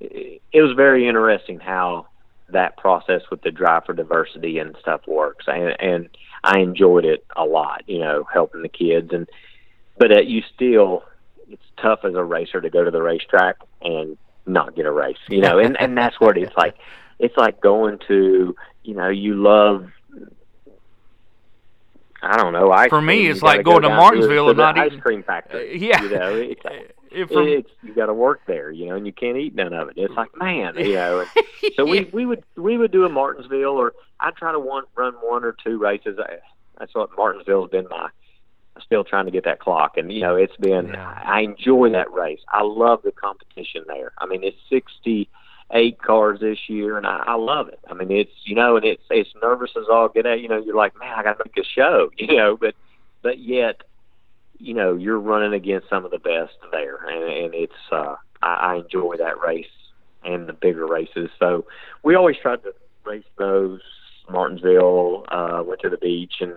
it, 0.00 0.42
it 0.52 0.62
was 0.62 0.72
very 0.76 1.06
interesting 1.06 1.58
how 1.58 2.06
that 2.48 2.76
process 2.76 3.22
with 3.30 3.42
the 3.42 3.50
drive 3.50 3.84
for 3.84 3.94
diversity 3.94 4.58
and 4.58 4.76
stuff 4.80 5.00
works, 5.06 5.46
and 5.48 5.74
and 5.80 6.08
I 6.44 6.60
enjoyed 6.60 7.04
it 7.04 7.24
a 7.36 7.44
lot. 7.44 7.82
You 7.86 7.98
know, 8.00 8.26
helping 8.32 8.62
the 8.62 8.68
kids, 8.68 9.12
and 9.12 9.28
but 9.98 10.12
uh, 10.12 10.20
you 10.20 10.42
still 10.54 11.04
it's 11.48 11.62
tough 11.80 12.00
as 12.04 12.14
a 12.14 12.24
racer 12.24 12.60
to 12.60 12.70
go 12.70 12.84
to 12.84 12.90
the 12.90 13.02
racetrack 13.02 13.56
and 13.82 14.16
not 14.46 14.74
get 14.74 14.86
a 14.86 14.92
race. 14.92 15.18
You 15.28 15.40
know, 15.40 15.58
and 15.58 15.80
and 15.80 15.96
that's 15.96 16.18
what 16.20 16.36
it's 16.38 16.56
like. 16.56 16.76
It's 17.18 17.36
like 17.36 17.60
going 17.60 17.98
to 18.08 18.56
you 18.82 18.94
know 18.94 19.08
you 19.08 19.34
love. 19.34 19.90
I 22.22 22.36
don't 22.36 22.52
know. 22.52 22.70
Ice 22.70 22.88
For 22.88 23.02
me, 23.02 23.26
it's 23.26 23.42
like 23.42 23.64
go 23.64 23.72
going 23.72 23.82
to 23.82 23.88
Martinsville 23.90 24.48
and 24.50 24.58
not 24.58 24.78
ice 24.78 24.86
eating- 24.88 25.00
cream 25.00 25.22
factory. 25.22 25.72
Uh, 25.72 25.74
yeah. 25.86 26.02
you 26.02 26.10
know, 26.10 26.34
it's, 26.36 26.60
If 27.14 27.28
from- 27.28 27.46
it's 27.48 27.68
you 27.82 27.94
got 27.94 28.06
to 28.06 28.14
work 28.14 28.40
there, 28.46 28.70
you 28.70 28.86
know, 28.86 28.96
and 28.96 29.04
you 29.06 29.12
can't 29.12 29.36
eat 29.36 29.54
none 29.54 29.72
of 29.74 29.88
it. 29.90 29.94
It's 29.98 30.14
like, 30.14 30.30
man, 30.36 30.76
you 30.78 30.94
know. 30.94 31.24
So 31.76 31.84
we 31.84 32.04
we 32.12 32.24
would 32.26 32.42
we 32.56 32.76
would 32.78 32.90
do 32.90 33.04
a 33.04 33.08
Martinsville, 33.08 33.76
or 33.76 33.92
I'd 34.18 34.34
try 34.36 34.50
to 34.52 34.58
one 34.58 34.84
run 34.96 35.12
one 35.22 35.44
or 35.44 35.54
two 35.64 35.78
races. 35.78 36.18
I, 36.18 36.36
That's 36.78 36.94
what 36.94 37.10
Martinsville's 37.16 37.70
been 37.70 37.86
my 37.90 38.08
still 38.80 39.04
trying 39.04 39.26
to 39.26 39.30
get 39.30 39.44
that 39.44 39.60
clock. 39.60 39.96
And 39.98 40.10
you 40.12 40.20
know, 40.20 40.34
it's 40.36 40.56
been 40.56 40.88
Yeah. 40.88 41.22
I 41.24 41.40
enjoy 41.42 41.90
that 41.90 42.10
race. 42.12 42.40
I 42.48 42.62
love 42.62 43.00
the 43.04 43.12
competition 43.12 43.84
there. 43.86 44.12
I 44.18 44.26
mean, 44.26 44.42
it's 44.42 44.56
sixty 44.70 45.28
eight 45.72 46.00
cars 46.02 46.40
this 46.40 46.58
year, 46.68 46.96
and 46.98 47.06
I, 47.06 47.22
I 47.26 47.34
love 47.34 47.68
it. 47.68 47.80
I 47.88 47.94
mean, 47.94 48.10
it's 48.10 48.32
you 48.44 48.54
know, 48.54 48.76
and 48.76 48.84
it's 48.84 49.02
it's 49.10 49.30
nervous 49.42 49.70
as 49.76 49.86
all 49.90 50.08
get 50.08 50.26
out. 50.26 50.40
You 50.40 50.48
know, 50.48 50.58
you're 50.62 50.76
like, 50.76 50.98
man, 50.98 51.12
I 51.16 51.22
got 51.22 51.38
to 51.38 51.44
make 51.46 51.64
a 51.64 51.68
show. 51.68 52.10
You 52.18 52.36
know, 52.36 52.56
but 52.56 52.74
but 53.22 53.38
yet, 53.38 53.82
you 54.58 54.74
know, 54.74 54.94
you're 54.96 55.18
running 55.20 55.52
against 55.54 55.88
some 55.88 56.04
of 56.04 56.10
the 56.10 56.18
best 56.18 56.54
there, 56.70 56.96
and, 57.06 57.24
and 57.44 57.54
it's 57.54 57.72
uh, 57.90 58.16
I, 58.42 58.54
I 58.54 58.76
enjoy 58.76 59.16
that 59.18 59.40
race 59.40 59.66
and 60.24 60.48
the 60.48 60.52
bigger 60.52 60.86
races. 60.86 61.30
So 61.38 61.64
we 62.02 62.14
always 62.14 62.36
tried 62.40 62.62
to 62.64 62.74
race 63.04 63.24
those. 63.38 63.80
Martinsville, 64.30 65.24
uh, 65.28 65.62
went 65.66 65.80
to 65.80 65.90
the 65.90 65.96
beach 65.96 66.34
and 66.40 66.54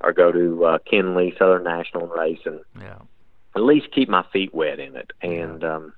or 0.00 0.12
go 0.12 0.32
to 0.32 0.64
uh, 0.64 0.78
Kenly 0.90 1.36
Southern 1.38 1.62
National 1.62 2.04
and 2.04 2.12
race 2.12 2.40
and 2.44 2.60
Yeah. 2.80 2.98
at 3.54 3.62
least 3.62 3.92
keep 3.94 4.08
my 4.08 4.24
feet 4.32 4.52
wet 4.54 4.80
in 4.80 4.96
it. 4.96 5.12
And 5.22 5.62
um, 5.62 5.92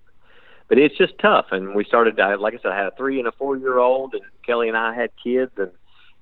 but 0.68 0.78
it's 0.78 0.96
just 0.96 1.18
tough. 1.18 1.46
And 1.50 1.74
we 1.74 1.84
started. 1.84 2.18
I, 2.20 2.34
like 2.36 2.54
I 2.54 2.58
said, 2.62 2.72
I 2.72 2.76
had 2.76 2.86
a 2.86 2.96
three 2.96 3.18
and 3.18 3.28
a 3.28 3.32
four 3.32 3.56
year 3.56 3.78
old, 3.78 4.14
and 4.14 4.22
Kelly 4.44 4.68
and 4.68 4.76
I 4.76 4.94
had 4.94 5.10
kids, 5.22 5.52
and 5.56 5.70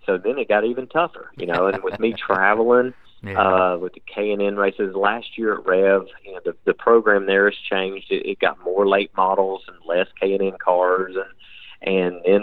so 0.06 0.18
then 0.18 0.38
it 0.38 0.48
got 0.48 0.64
even 0.64 0.86
tougher. 0.88 1.30
You 1.36 1.46
know, 1.46 1.66
and 1.66 1.82
with 1.82 1.98
me 2.00 2.12
traveling 2.26 2.92
Yeah. 3.22 3.40
uh, 3.40 3.76
with 3.78 3.94
the 3.94 4.02
K 4.12 4.32
and 4.32 4.42
N 4.42 4.56
races 4.56 4.94
last 4.96 5.38
year 5.38 5.54
at 5.54 5.66
Rev, 5.66 6.06
you 6.24 6.32
know, 6.32 6.40
the 6.44 6.54
the 6.64 6.74
program 6.74 7.26
there 7.26 7.48
has 7.48 7.58
changed. 7.70 8.10
It, 8.10 8.26
it 8.26 8.38
got 8.40 8.62
more 8.64 8.88
late 8.88 9.10
models 9.16 9.62
and 9.68 9.76
less 9.86 10.08
K 10.20 10.32
and 10.34 10.42
N 10.42 10.58
cars, 10.62 11.14
and 11.16 11.94
and 11.94 12.20
then 12.24 12.42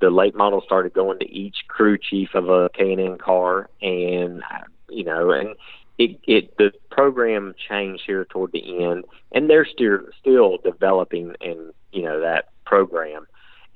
the 0.00 0.10
late 0.10 0.34
models 0.34 0.64
started 0.64 0.94
going 0.94 1.18
to 1.18 1.30
each 1.30 1.56
crew 1.68 1.98
chief 1.98 2.30
of 2.34 2.48
a 2.48 2.68
K 2.74 2.92
and 2.92 3.00
N 3.00 3.18
car, 3.18 3.68
and 3.82 4.42
you 4.88 5.04
know, 5.04 5.30
and 5.30 5.54
it 6.00 6.18
it 6.26 6.56
the 6.56 6.72
program 6.90 7.54
changed 7.68 8.02
here 8.06 8.24
toward 8.24 8.52
the 8.52 8.84
end, 8.84 9.04
and 9.32 9.50
they're 9.50 9.66
still 9.66 9.98
still 10.18 10.56
developing 10.64 11.34
in 11.40 11.72
you 11.92 12.02
know 12.02 12.20
that 12.20 12.48
program, 12.64 13.26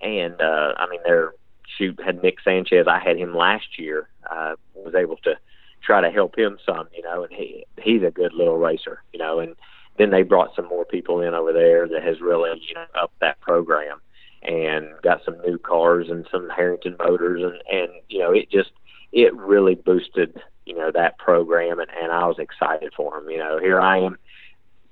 and 0.01 0.41
uh, 0.41 0.73
I 0.77 0.89
mean 0.89 1.01
they're 1.05 1.35
shoot 1.77 2.01
had 2.03 2.23
Nick 2.23 2.41
Sanchez. 2.43 2.87
I 2.89 2.99
had 2.99 3.19
him 3.19 3.35
last 3.37 3.79
year. 3.79 4.09
Uh, 4.31 4.55
was 4.75 4.95
able 4.95 5.17
to 5.19 5.37
try 5.83 6.01
to 6.01 6.11
help 6.11 6.39
him 6.39 6.57
some, 6.65 6.89
you 6.95 7.03
know, 7.03 7.25
and 7.25 7.33
he 7.33 7.67
he's 7.83 8.03
a 8.03 8.11
good 8.11 8.33
little 8.33 8.57
racer, 8.57 9.03
you 9.13 9.19
know, 9.19 9.39
and 9.39 9.55
then 9.99 10.11
they 10.11 10.23
brought 10.23 10.57
some 10.57 10.67
more 10.67 10.87
people 10.87 11.21
in 11.21 11.35
over 11.35 11.53
there 11.53 11.87
that 11.87 12.03
has 12.03 12.23
really 12.23 12.51
you 12.67 12.75
know 12.75 12.87
upped 12.95 13.21
that 13.21 13.41
program 13.41 14.01
and 14.43 14.87
got 15.03 15.23
some 15.27 15.39
new 15.43 15.59
cars 15.59 16.07
and 16.09 16.27
some 16.31 16.49
Harrington 16.49 16.97
motors 16.99 17.43
and 17.43 17.61
and 17.71 17.93
you 18.09 18.21
know 18.21 18.33
it 18.33 18.51
just 18.51 18.71
it 19.13 19.35
really 19.35 19.75
boosted 19.75 20.41
you 20.67 20.75
know 20.75 20.91
that 20.93 21.19
program 21.19 21.79
and 21.81 21.91
and 21.91 22.13
I 22.13 22.27
was 22.27 22.39
excited 22.39 22.93
for 22.97 23.19
him. 23.19 23.29
You 23.31 23.39
know, 23.39 23.59
here 23.59 23.81
I 23.81 23.99
am. 23.99 24.17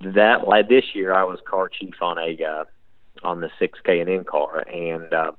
That 0.01 0.49
like 0.49 0.69
this 0.69 0.85
year 0.95 1.13
I 1.13 1.25
was 1.25 1.39
car 1.49 1.69
chief 1.69 1.95
on 2.01 2.19
a 2.19 2.37
uh, 2.45 2.65
on 3.23 3.41
the 3.41 3.51
six 3.59 3.79
K 3.85 4.01
and 4.01 4.11
N 4.11 4.25
car 4.25 4.61
and. 4.69 5.13
uh 5.13 5.33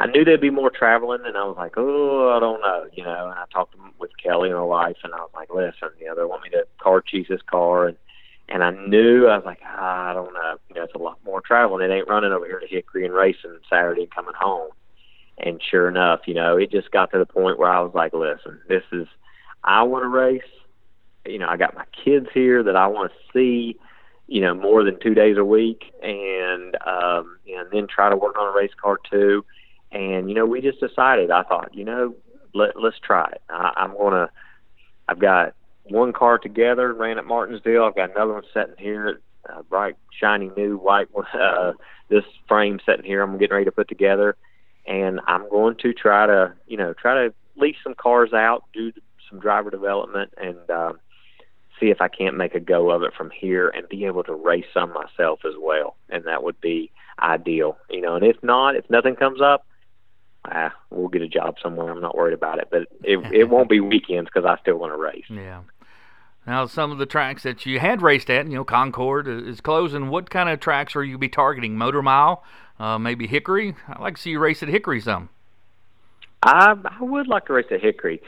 I 0.00 0.06
knew 0.06 0.24
there'd 0.24 0.40
be 0.40 0.50
more 0.50 0.70
traveling, 0.70 1.20
and 1.24 1.36
I 1.36 1.44
was 1.44 1.54
like, 1.56 1.74
oh, 1.76 2.36
I 2.36 2.40
don't 2.40 2.60
know, 2.60 2.86
you 2.92 3.04
know. 3.04 3.30
And 3.30 3.38
I 3.38 3.44
talked 3.52 3.76
with 4.00 4.10
Kelly 4.20 4.50
and 4.50 4.58
my 4.58 4.64
wife, 4.64 4.96
and 5.04 5.14
I 5.14 5.18
was 5.18 5.30
like, 5.34 5.54
listen, 5.54 5.96
you 6.00 6.06
know, 6.06 6.16
they 6.16 6.24
want 6.24 6.42
me 6.42 6.50
to 6.50 6.66
car 6.82 7.00
chief 7.00 7.28
this 7.28 7.40
car, 7.48 7.86
and 7.86 7.96
and 8.48 8.64
I 8.64 8.70
knew 8.72 9.28
I 9.28 9.36
was 9.36 9.46
like, 9.46 9.60
ah, 9.64 10.10
I 10.10 10.12
don't 10.12 10.34
know, 10.34 10.56
you 10.68 10.74
know, 10.74 10.82
it's 10.82 10.94
a 10.94 10.98
lot 10.98 11.18
more 11.24 11.40
traveling. 11.40 11.88
It 11.88 11.94
ain't 11.94 12.08
running 12.08 12.32
over 12.32 12.44
here 12.44 12.58
to 12.58 12.66
Hickory 12.66 13.04
and 13.04 13.14
racing 13.14 13.56
Saturday 13.70 14.02
and 14.02 14.14
coming 14.14 14.34
home. 14.36 14.70
And 15.38 15.60
sure 15.70 15.88
enough, 15.88 16.22
you 16.26 16.34
know, 16.34 16.56
it 16.56 16.70
just 16.70 16.90
got 16.90 17.12
to 17.12 17.18
the 17.18 17.26
point 17.26 17.58
where 17.58 17.70
I 17.70 17.80
was 17.80 17.94
like, 17.94 18.12
listen, 18.12 18.60
this 18.68 18.82
is, 18.92 19.06
I 19.64 19.82
want 19.82 20.04
to 20.04 20.08
race. 20.08 20.42
You 21.26 21.38
know, 21.38 21.48
I 21.48 21.56
got 21.56 21.74
my 21.74 21.84
kids 22.04 22.26
here 22.34 22.62
that 22.62 22.76
I 22.76 22.86
want 22.86 23.10
to 23.10 23.32
see 23.32 23.78
you 24.26 24.40
know 24.40 24.54
more 24.54 24.84
than 24.84 24.98
two 25.00 25.14
days 25.14 25.36
a 25.36 25.44
week 25.44 25.92
and 26.02 26.76
um 26.86 27.38
and 27.46 27.68
then 27.70 27.86
try 27.86 28.08
to 28.08 28.16
work 28.16 28.38
on 28.38 28.52
a 28.52 28.56
race 28.56 28.72
car 28.80 28.98
too. 29.10 29.44
And 29.92 30.28
you 30.28 30.34
know 30.34 30.46
we 30.46 30.60
just 30.60 30.80
decided. 30.80 31.30
I 31.30 31.42
thought 31.42 31.74
you 31.74 31.84
know 31.84 32.14
let 32.54 32.80
let's 32.80 32.98
try 33.00 33.28
it. 33.32 33.42
I, 33.50 33.72
i'm 33.76 33.96
gonna 33.96 34.30
i've 35.08 35.18
got 35.18 35.54
one 35.84 36.12
car 36.12 36.38
together 36.38 36.92
ran 36.92 37.18
at 37.18 37.26
martinsville. 37.26 37.84
I've 37.84 37.96
got 37.96 38.10
another 38.10 38.34
one 38.34 38.44
sitting 38.52 38.76
here 38.78 39.20
uh, 39.48 39.62
bright 39.62 39.96
shiny 40.18 40.50
new 40.56 40.78
white 40.78 41.08
one 41.12 41.26
uh 41.34 41.72
this 42.08 42.24
frame 42.48 42.80
sitting 42.86 43.04
here 43.04 43.22
i'm 43.22 43.36
getting 43.38 43.54
ready 43.54 43.64
to 43.66 43.72
put 43.72 43.88
together. 43.88 44.36
And 44.86 45.20
i'm 45.26 45.48
going 45.50 45.76
to 45.82 45.92
try 45.92 46.26
to 46.26 46.54
you 46.66 46.76
know 46.76 46.94
try 46.94 47.26
to 47.26 47.34
lease 47.56 47.76
some 47.84 47.94
cars 47.94 48.32
out 48.32 48.64
do 48.72 48.90
some 49.28 49.40
driver 49.40 49.70
development 49.70 50.32
and 50.36 50.70
um 50.70 50.98
see 51.80 51.90
if 51.90 52.00
I 52.00 52.08
can't 52.08 52.36
make 52.36 52.54
a 52.54 52.60
go 52.60 52.90
of 52.90 53.02
it 53.02 53.12
from 53.16 53.30
here 53.30 53.68
and 53.68 53.88
be 53.88 54.04
able 54.04 54.24
to 54.24 54.34
race 54.34 54.66
some 54.72 54.92
myself 54.92 55.40
as 55.44 55.54
well. 55.58 55.96
And 56.08 56.24
that 56.24 56.42
would 56.42 56.60
be 56.60 56.90
ideal, 57.20 57.76
you 57.90 58.00
know. 58.00 58.16
And 58.16 58.24
if 58.24 58.36
not, 58.42 58.76
if 58.76 58.88
nothing 58.88 59.16
comes 59.16 59.40
up, 59.40 59.66
ah, 60.44 60.72
we'll 60.90 61.08
get 61.08 61.22
a 61.22 61.28
job 61.28 61.56
somewhere. 61.62 61.90
I'm 61.90 62.00
not 62.00 62.16
worried 62.16 62.34
about 62.34 62.58
it, 62.58 62.68
but 62.70 62.82
it 63.02 63.18
it 63.32 63.48
won't 63.48 63.68
be 63.68 63.80
weekends 63.80 64.30
because 64.32 64.48
I 64.48 64.60
still 64.60 64.76
want 64.76 64.92
to 64.92 64.96
race. 64.96 65.24
Yeah. 65.28 65.62
Now, 66.46 66.66
some 66.66 66.92
of 66.92 66.98
the 66.98 67.06
tracks 67.06 67.42
that 67.44 67.64
you 67.64 67.80
had 67.80 68.02
raced 68.02 68.28
at, 68.28 68.46
you 68.46 68.56
know, 68.56 68.64
Concord 68.64 69.26
is 69.26 69.62
closing. 69.62 70.10
What 70.10 70.28
kind 70.28 70.50
of 70.50 70.60
tracks 70.60 70.94
are 70.94 71.02
you 71.02 71.16
be 71.16 71.30
targeting? 71.30 71.78
Motor 71.78 72.02
Mile, 72.02 72.44
uh, 72.78 72.98
maybe 72.98 73.26
Hickory? 73.26 73.74
I'd 73.88 74.00
like 74.00 74.16
to 74.16 74.20
see 74.22 74.30
you 74.30 74.38
race 74.38 74.62
at 74.62 74.68
Hickory 74.68 75.00
some. 75.00 75.30
I 76.42 76.76
I 76.84 77.02
would 77.02 77.28
like 77.28 77.46
to 77.46 77.54
race 77.54 77.66
at 77.70 77.80
Hickory. 77.80 78.20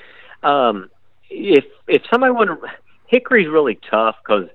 Um, 0.47 0.91
if 1.31 1.65
if 1.89 2.03
somebody 2.11 2.33
wanted, 2.33 2.57
to, 2.61 2.69
Hickory's 3.09 3.49
really 3.49 3.79
tough 3.91 4.17
because 4.25 4.49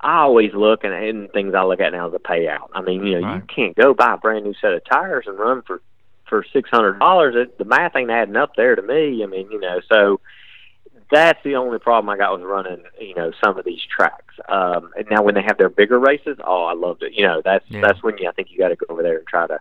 I 0.00 0.20
always 0.20 0.52
look 0.54 0.84
and, 0.84 0.92
and 0.92 1.30
things 1.32 1.54
I 1.54 1.64
look 1.64 1.80
at 1.80 1.92
now 1.92 2.06
is 2.06 2.12
the 2.12 2.18
payout. 2.18 2.68
I 2.74 2.82
mean, 2.82 3.04
you 3.06 3.20
know, 3.20 3.26
Right. 3.26 3.36
you 3.36 3.42
can't 3.54 3.74
go 3.76 3.94
buy 3.94 4.14
a 4.14 4.18
brand 4.18 4.44
new 4.44 4.54
set 4.60 4.72
of 4.72 4.82
tires 4.84 5.24
and 5.26 5.38
run 5.38 5.62
for 5.62 5.80
for 6.28 6.44
six 6.52 6.68
hundred 6.70 6.98
dollars. 6.98 7.34
The 7.58 7.64
math 7.64 7.96
ain't 7.96 8.10
adding 8.10 8.36
up 8.36 8.52
there 8.56 8.76
to 8.76 8.82
me. 8.82 9.22
I 9.22 9.26
mean, 9.26 9.50
you 9.50 9.60
know, 9.60 9.80
so 9.90 10.20
that's 11.10 11.42
the 11.44 11.56
only 11.56 11.78
problem 11.78 12.08
I 12.08 12.16
got 12.16 12.32
with 12.32 12.46
running, 12.46 12.82
you 13.00 13.14
know, 13.14 13.30
some 13.44 13.58
of 13.58 13.64
these 13.64 13.82
tracks. 13.94 14.34
Um, 14.48 14.90
and 14.96 15.06
now 15.10 15.22
when 15.22 15.34
they 15.34 15.42
have 15.42 15.58
their 15.58 15.68
bigger 15.68 15.98
races, 15.98 16.38
oh, 16.44 16.64
I 16.64 16.74
loved 16.74 17.02
it. 17.02 17.12
You 17.14 17.26
know, 17.26 17.42
that's 17.44 17.64
Yeah. 17.68 17.80
that's 17.82 18.02
when 18.02 18.16
you 18.18 18.28
I 18.28 18.32
think 18.32 18.50
you 18.50 18.58
got 18.58 18.68
to 18.68 18.76
go 18.76 18.86
over 18.88 19.02
there 19.02 19.18
and 19.18 19.26
try 19.26 19.46
to, 19.46 19.58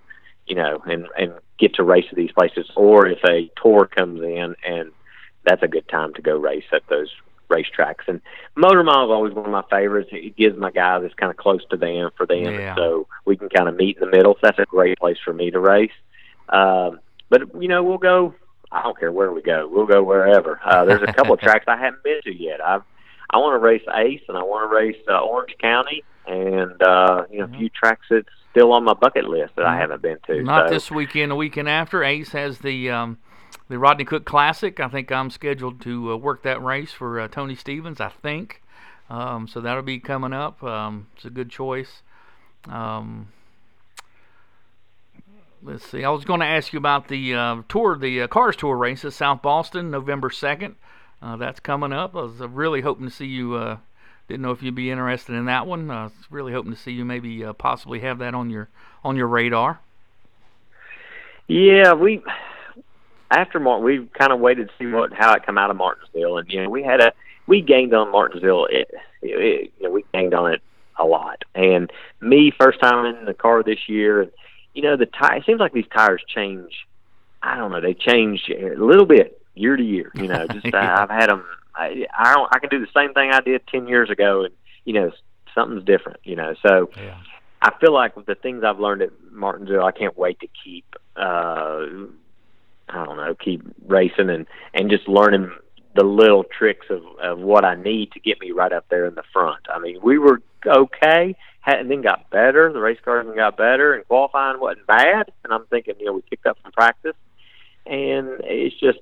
you 0.48 0.56
know, 0.56 0.82
and 0.86 1.08
and 1.18 1.34
get 1.60 1.74
to 1.76 1.84
race 1.84 2.06
at 2.10 2.16
these 2.18 2.32
places. 2.32 2.70
Or 2.76 3.08
if 3.08 3.20
a 3.26 3.50
tour 3.62 3.88
comes 3.88 4.22
in, 4.22 4.56
and 4.68 4.92
that's 5.46 5.64
a 5.64 5.68
good 5.68 5.88
time 5.88 6.14
to 6.16 6.22
go 6.22 6.38
race 6.38 6.66
at 6.72 6.84
those 6.90 7.10
racetracks. 7.50 8.08
And 8.08 8.22
Motor 8.56 8.84
Mile 8.84 9.06
is 9.06 9.12
always 9.12 9.34
one 9.34 9.46
of 9.46 9.52
my 9.52 9.64
favorites. 9.70 10.10
It 10.12 10.36
gives 10.36 10.58
my 10.58 10.72
guys 10.72 11.04
it's 11.04 11.14
kind 11.16 11.30
of 11.30 11.38
close 11.38 11.62
to 11.70 11.78
them 11.78 12.10
for 12.18 12.26
them, 12.26 12.54
Yeah. 12.54 12.76
so 12.76 13.08
we 13.26 13.38
can 13.38 13.50
kind 13.50 13.70
of 13.70 13.76
meet 13.76 13.98
in 13.98 14.10
the 14.10 14.16
middle. 14.16 14.34
So 14.36 14.40
that's 14.44 14.60
a 14.60 14.66
great 14.66 14.98
place 15.00 15.18
for 15.24 15.34
me 15.34 15.52
to 15.52 15.60
race. 15.60 15.92
Um, 16.50 17.00
but 17.30 17.62
you 17.62 17.68
know, 17.68 17.84
we'll 17.84 17.98
go. 17.98 18.34
I 18.72 18.82
don't 18.82 18.98
care 19.00 19.12
where 19.12 19.32
we 19.32 19.42
go. 19.42 19.68
We'll 19.72 19.86
go 19.86 20.02
wherever. 20.02 20.60
Uh, 20.66 20.86
there's 20.86 21.04
a 21.04 21.14
couple 21.14 21.34
of 21.34 21.40
tracks 21.42 21.66
I 21.68 21.78
haven't 21.78 22.04
been 22.04 22.22
to 22.24 22.34
yet. 22.34 22.64
I've 22.64 22.84
I 23.30 23.38
want 23.38 23.56
to 23.56 23.60
race 23.60 23.84
Ace 23.96 24.22
and 24.28 24.38
I 24.38 24.44
want 24.44 24.70
to 24.70 24.76
race 24.76 25.02
uh, 25.10 25.20
Orange 25.20 25.56
County 25.60 26.04
and 26.28 26.82
uh, 26.82 27.26
you 27.32 27.40
know 27.40 27.46
a 27.46 27.58
few 27.58 27.70
tracks 27.70 28.06
that's 28.10 28.28
still 28.52 28.72
on 28.72 28.84
my 28.84 28.94
bucket 28.94 29.26
list 29.26 29.56
that 29.56 29.66
I 29.66 29.76
haven't 29.78 30.02
been 30.02 30.18
to. 30.28 30.34
Mm-hmm. 30.34 30.46
Not 30.46 30.70
so, 30.70 30.74
this 30.74 30.92
weekend. 30.92 31.32
The 31.32 31.36
weekend 31.36 31.68
after, 31.68 32.04
Ace 32.04 32.32
has 32.32 32.60
the 32.60 32.92
um, 32.92 33.18
the 33.70 33.80
Rodney 33.80 34.06
Cook 34.06 34.26
Classic. 34.26 34.80
I 34.80 34.88
think 34.88 35.12
I'm 35.12 35.30
scheduled 35.30 35.82
to 35.82 36.12
uh, 36.14 36.16
work 36.18 36.44
that 36.44 36.64
race 36.64 36.92
for 36.92 37.20
uh, 37.20 37.28
Tony 37.28 37.56
Stevens. 37.56 38.02
I 38.02 38.10
think. 38.10 38.62
Um, 39.10 39.48
so 39.48 39.62
that'll 39.62 39.84
be 39.84 40.00
coming 40.00 40.34
up. 40.34 40.64
Um, 40.64 41.08
it's 41.16 41.26
a 41.26 41.30
good 41.30 41.50
choice. 41.50 42.02
Um, 42.70 43.30
let's 45.62 45.86
see. 45.86 46.04
I 46.04 46.10
was 46.10 46.26
going 46.26 46.40
to 46.40 46.46
ask 46.46 46.74
you 46.74 46.80
about 46.80 47.08
the 47.08 47.34
uh, 47.34 47.62
tour, 47.70 47.98
the 47.98 48.22
uh, 48.22 48.28
Cars 48.28 48.56
Tour 48.56 48.76
race 48.76 49.06
at 49.06 49.14
South 49.14 49.42
Boston, 49.42 49.92
November 49.92 50.30
second. 50.30 50.76
Uh, 51.22 51.38
that's 51.38 51.60
coming 51.60 51.94
up. 51.94 52.16
I 52.16 52.22
was 52.24 52.42
uh, 52.42 52.50
really 52.50 52.82
hoping 52.82 53.06
to 53.06 53.14
see 53.14 53.26
you. 53.26 53.56
Uh, 53.56 53.78
didn't 54.28 54.42
know 54.42 54.52
if 54.52 54.64
you'd 54.64 54.76
be 54.76 54.90
interested 54.90 55.36
in 55.36 55.46
that 55.46 55.68
one. 55.68 55.92
Uh, 55.92 56.06
was 56.06 56.14
really 56.30 56.54
hoping 56.54 56.72
to 56.72 56.78
see 56.80 56.92
you 56.92 57.06
maybe 57.06 57.44
possibly 57.58 58.00
have 58.00 58.20
that 58.20 58.34
on 58.34 58.50
your 58.50 58.70
on 59.04 59.16
your 59.16 59.28
radar. 59.28 59.80
Yeah, 61.48 61.94
we 61.94 62.24
after 63.32 63.60
Martin, 63.60 63.86
we 63.86 64.08
kind 64.18 64.32
of 64.32 64.40
waited 64.40 64.68
to 64.68 64.74
see 64.78 64.86
what 64.86 65.14
how 65.14 65.34
it 65.34 65.46
come 65.46 65.58
out 65.58 65.70
of 65.70 65.78
Martinsville, 65.78 66.38
and 66.38 66.50
you 66.50 66.64
know 66.64 66.70
we 66.70 66.84
had 66.84 67.02
a 67.02 67.14
we 67.48 67.62
gained 67.62 67.94
on 67.94 68.12
Martinsville. 68.12 68.68
It, 68.70 68.90
it, 69.22 69.72
you 69.78 69.84
know 69.84 69.92
we 69.92 70.06
gained 70.14 70.34
on 70.34 70.54
it 70.54 70.62
a 70.98 71.06
lot, 71.06 71.44
and 71.56 71.92
me 72.22 72.52
first 72.58 72.80
time 72.80 73.06
in 73.06 73.26
the 73.26 73.34
car 73.34 73.64
this 73.64 73.88
year, 73.88 74.22
and 74.22 74.32
you 74.74 74.84
know 74.84 74.98
the 74.98 75.06
tire. 75.06 75.38
It 75.38 75.46
seems 75.46 75.60
like 75.60 75.74
these 75.74 75.88
tires 75.94 76.24
change. 76.28 76.72
I 77.42 77.58
don't 77.58 77.72
know. 77.72 77.82
They 77.82 77.94
change 77.94 78.50
a 78.50 78.76
little 78.76 79.06
bit 79.06 79.42
year 79.56 79.76
to 79.76 79.84
year. 79.84 80.12
You 80.16 80.28
know, 80.28 80.48
just 80.48 80.66
uh, 80.74 80.78
I've 80.78 81.10
had 81.10 81.30
them. 81.30 81.46
I, 81.76 82.06
I 82.18 82.34
don't. 82.34 82.50
I 82.54 82.60
can 82.60 82.70
do 82.70 82.80
the 82.80 82.92
same 82.96 83.14
thing 83.14 83.32
I 83.32 83.42
did 83.42 83.66
ten 83.68 83.88
years 83.88 84.10
ago, 84.10 84.44
and 84.44 84.54
you 84.86 84.94
know 84.94 85.12
something's 85.56 85.84
different. 85.84 86.20
You 86.24 86.36
know, 86.36 86.56
so. 86.66 86.90
Yeah. 86.96 87.18
I 87.66 87.72
feel 87.80 87.94
like 87.94 88.18
with 88.18 88.26
the 88.26 88.36
things 88.36 88.66
I've 88.66 88.82
learned 88.82 89.04
at 89.04 89.12
Martinsville, 89.32 89.86
I 89.86 89.94
can't 89.94 90.18
wait 90.18 90.38
to 90.42 90.48
keep. 90.66 90.84
Uh, 91.16 91.86
I 92.90 93.06
don't 93.06 93.18
know, 93.18 93.36
keep 93.36 93.64
racing 93.86 94.30
and 94.30 94.46
and 94.74 94.90
just 94.90 95.08
learning 95.08 95.52
the 95.96 96.04
little 96.04 96.44
tricks 96.44 96.88
of, 96.90 97.04
of 97.22 97.40
what 97.40 97.64
I 97.64 97.76
need 97.76 98.12
to 98.14 98.20
get 98.20 98.42
me 98.42 98.52
right 98.52 98.74
up 98.74 98.86
there 98.90 99.06
in 99.06 99.16
the 99.16 99.24
front. 99.32 99.62
I 99.70 99.80
mean, 99.80 100.00
we 100.02 100.18
were 100.18 100.42
okay, 100.66 101.36
and 101.66 101.90
then 101.90 102.02
got 102.02 102.30
better. 102.30 102.72
The 102.74 102.80
race 102.80 103.00
cars 103.04 103.28
got 103.36 103.58
better, 103.58 103.94
and 103.94 104.08
qualifying 104.08 104.60
wasn't 104.60 104.88
bad. 104.88 105.32
And 105.44 105.54
I'm 105.54 105.66
thinking, 105.68 105.96
you 106.00 106.06
know, 106.06 106.14
we 106.14 106.22
picked 106.22 106.48
up 106.48 106.58
from 106.62 106.72
practice, 106.72 107.16
and 107.86 108.42
it's 108.44 108.80
just 108.80 109.00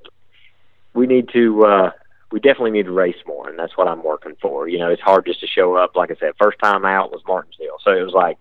we 0.94 1.08
need 1.08 1.30
to. 1.34 1.66
uh 1.66 1.92
we 2.32 2.40
definitely 2.40 2.72
need 2.72 2.86
to 2.86 2.92
race 2.92 3.18
more, 3.28 3.50
and 3.50 3.60
that's 3.60 3.76
what 3.76 3.88
I'm 3.88 4.04
working 4.04 4.36
for. 4.42 4.68
You 4.68 4.80
know, 4.80 4.90
it's 4.90 5.02
hard 5.02 5.26
just 5.26 5.42
to 5.42 5.48
show 5.48 5.76
up. 5.76 5.96
Like 5.96 6.12
I 6.12 6.16
said, 6.16 6.32
first 6.42 6.58
time 6.60 6.86
out 6.86 7.12
was 7.12 7.22
Martinsville, 7.28 7.78
so 7.84 7.92
it 7.92 8.02
was 8.04 8.14
like, 8.14 8.38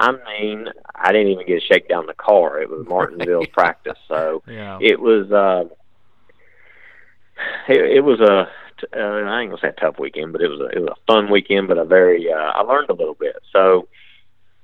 I 0.00 0.12
mean, 0.12 0.68
I 0.94 1.12
didn't 1.12 1.28
even 1.28 1.46
get 1.46 1.60
to 1.60 1.66
shake 1.66 1.88
down 1.88 2.06
the 2.06 2.14
car. 2.14 2.60
It 2.60 2.70
was 2.70 2.86
Martinsville's 2.88 3.48
practice, 3.48 3.98
so 4.08 4.42
Yeah. 4.48 4.78
it 4.80 5.00
was. 5.00 5.30
uh 5.30 5.64
it, 7.68 7.96
it 7.96 8.00
was 8.04 8.20
a. 8.20 8.48
Uh, 8.96 8.98
I 8.98 9.42
ain't 9.42 9.50
gonna 9.50 9.60
say 9.60 9.68
a 9.68 9.72
tough 9.72 9.98
weekend, 9.98 10.32
but 10.32 10.40
it 10.40 10.48
was 10.48 10.60
a 10.60 10.66
it 10.76 10.80
was 10.80 10.88
a 10.96 11.12
fun 11.12 11.30
weekend, 11.30 11.68
but 11.68 11.78
a 11.78 11.84
very. 11.84 12.32
Uh, 12.32 12.36
I 12.36 12.62
learned 12.62 12.90
a 12.90 12.94
little 12.94 13.14
bit. 13.14 13.36
So 13.52 13.88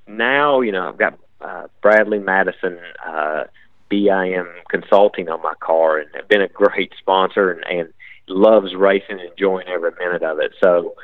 now 0.07 0.61
you 0.61 0.71
know 0.71 0.87
I've 0.89 0.97
got 0.97 1.19
uh, 1.41 1.67
Bradley 1.81 2.19
Madison. 2.19 2.79
Uh, 3.05 3.43
BIM 3.89 4.47
Consulting 4.69 5.29
on 5.29 5.41
my 5.41 5.53
car, 5.61 5.97
and 5.99 6.09
have 6.13 6.27
been 6.27 6.41
a 6.41 6.49
great 6.49 6.91
sponsor, 6.97 7.51
and, 7.51 7.63
and 7.67 7.93
loves 8.27 8.75
racing, 8.75 9.19
and 9.19 9.29
enjoying 9.31 9.67
every 9.67 9.91
minute 9.97 10.23
of 10.23 10.39
it. 10.39 10.51
So, 10.61 10.95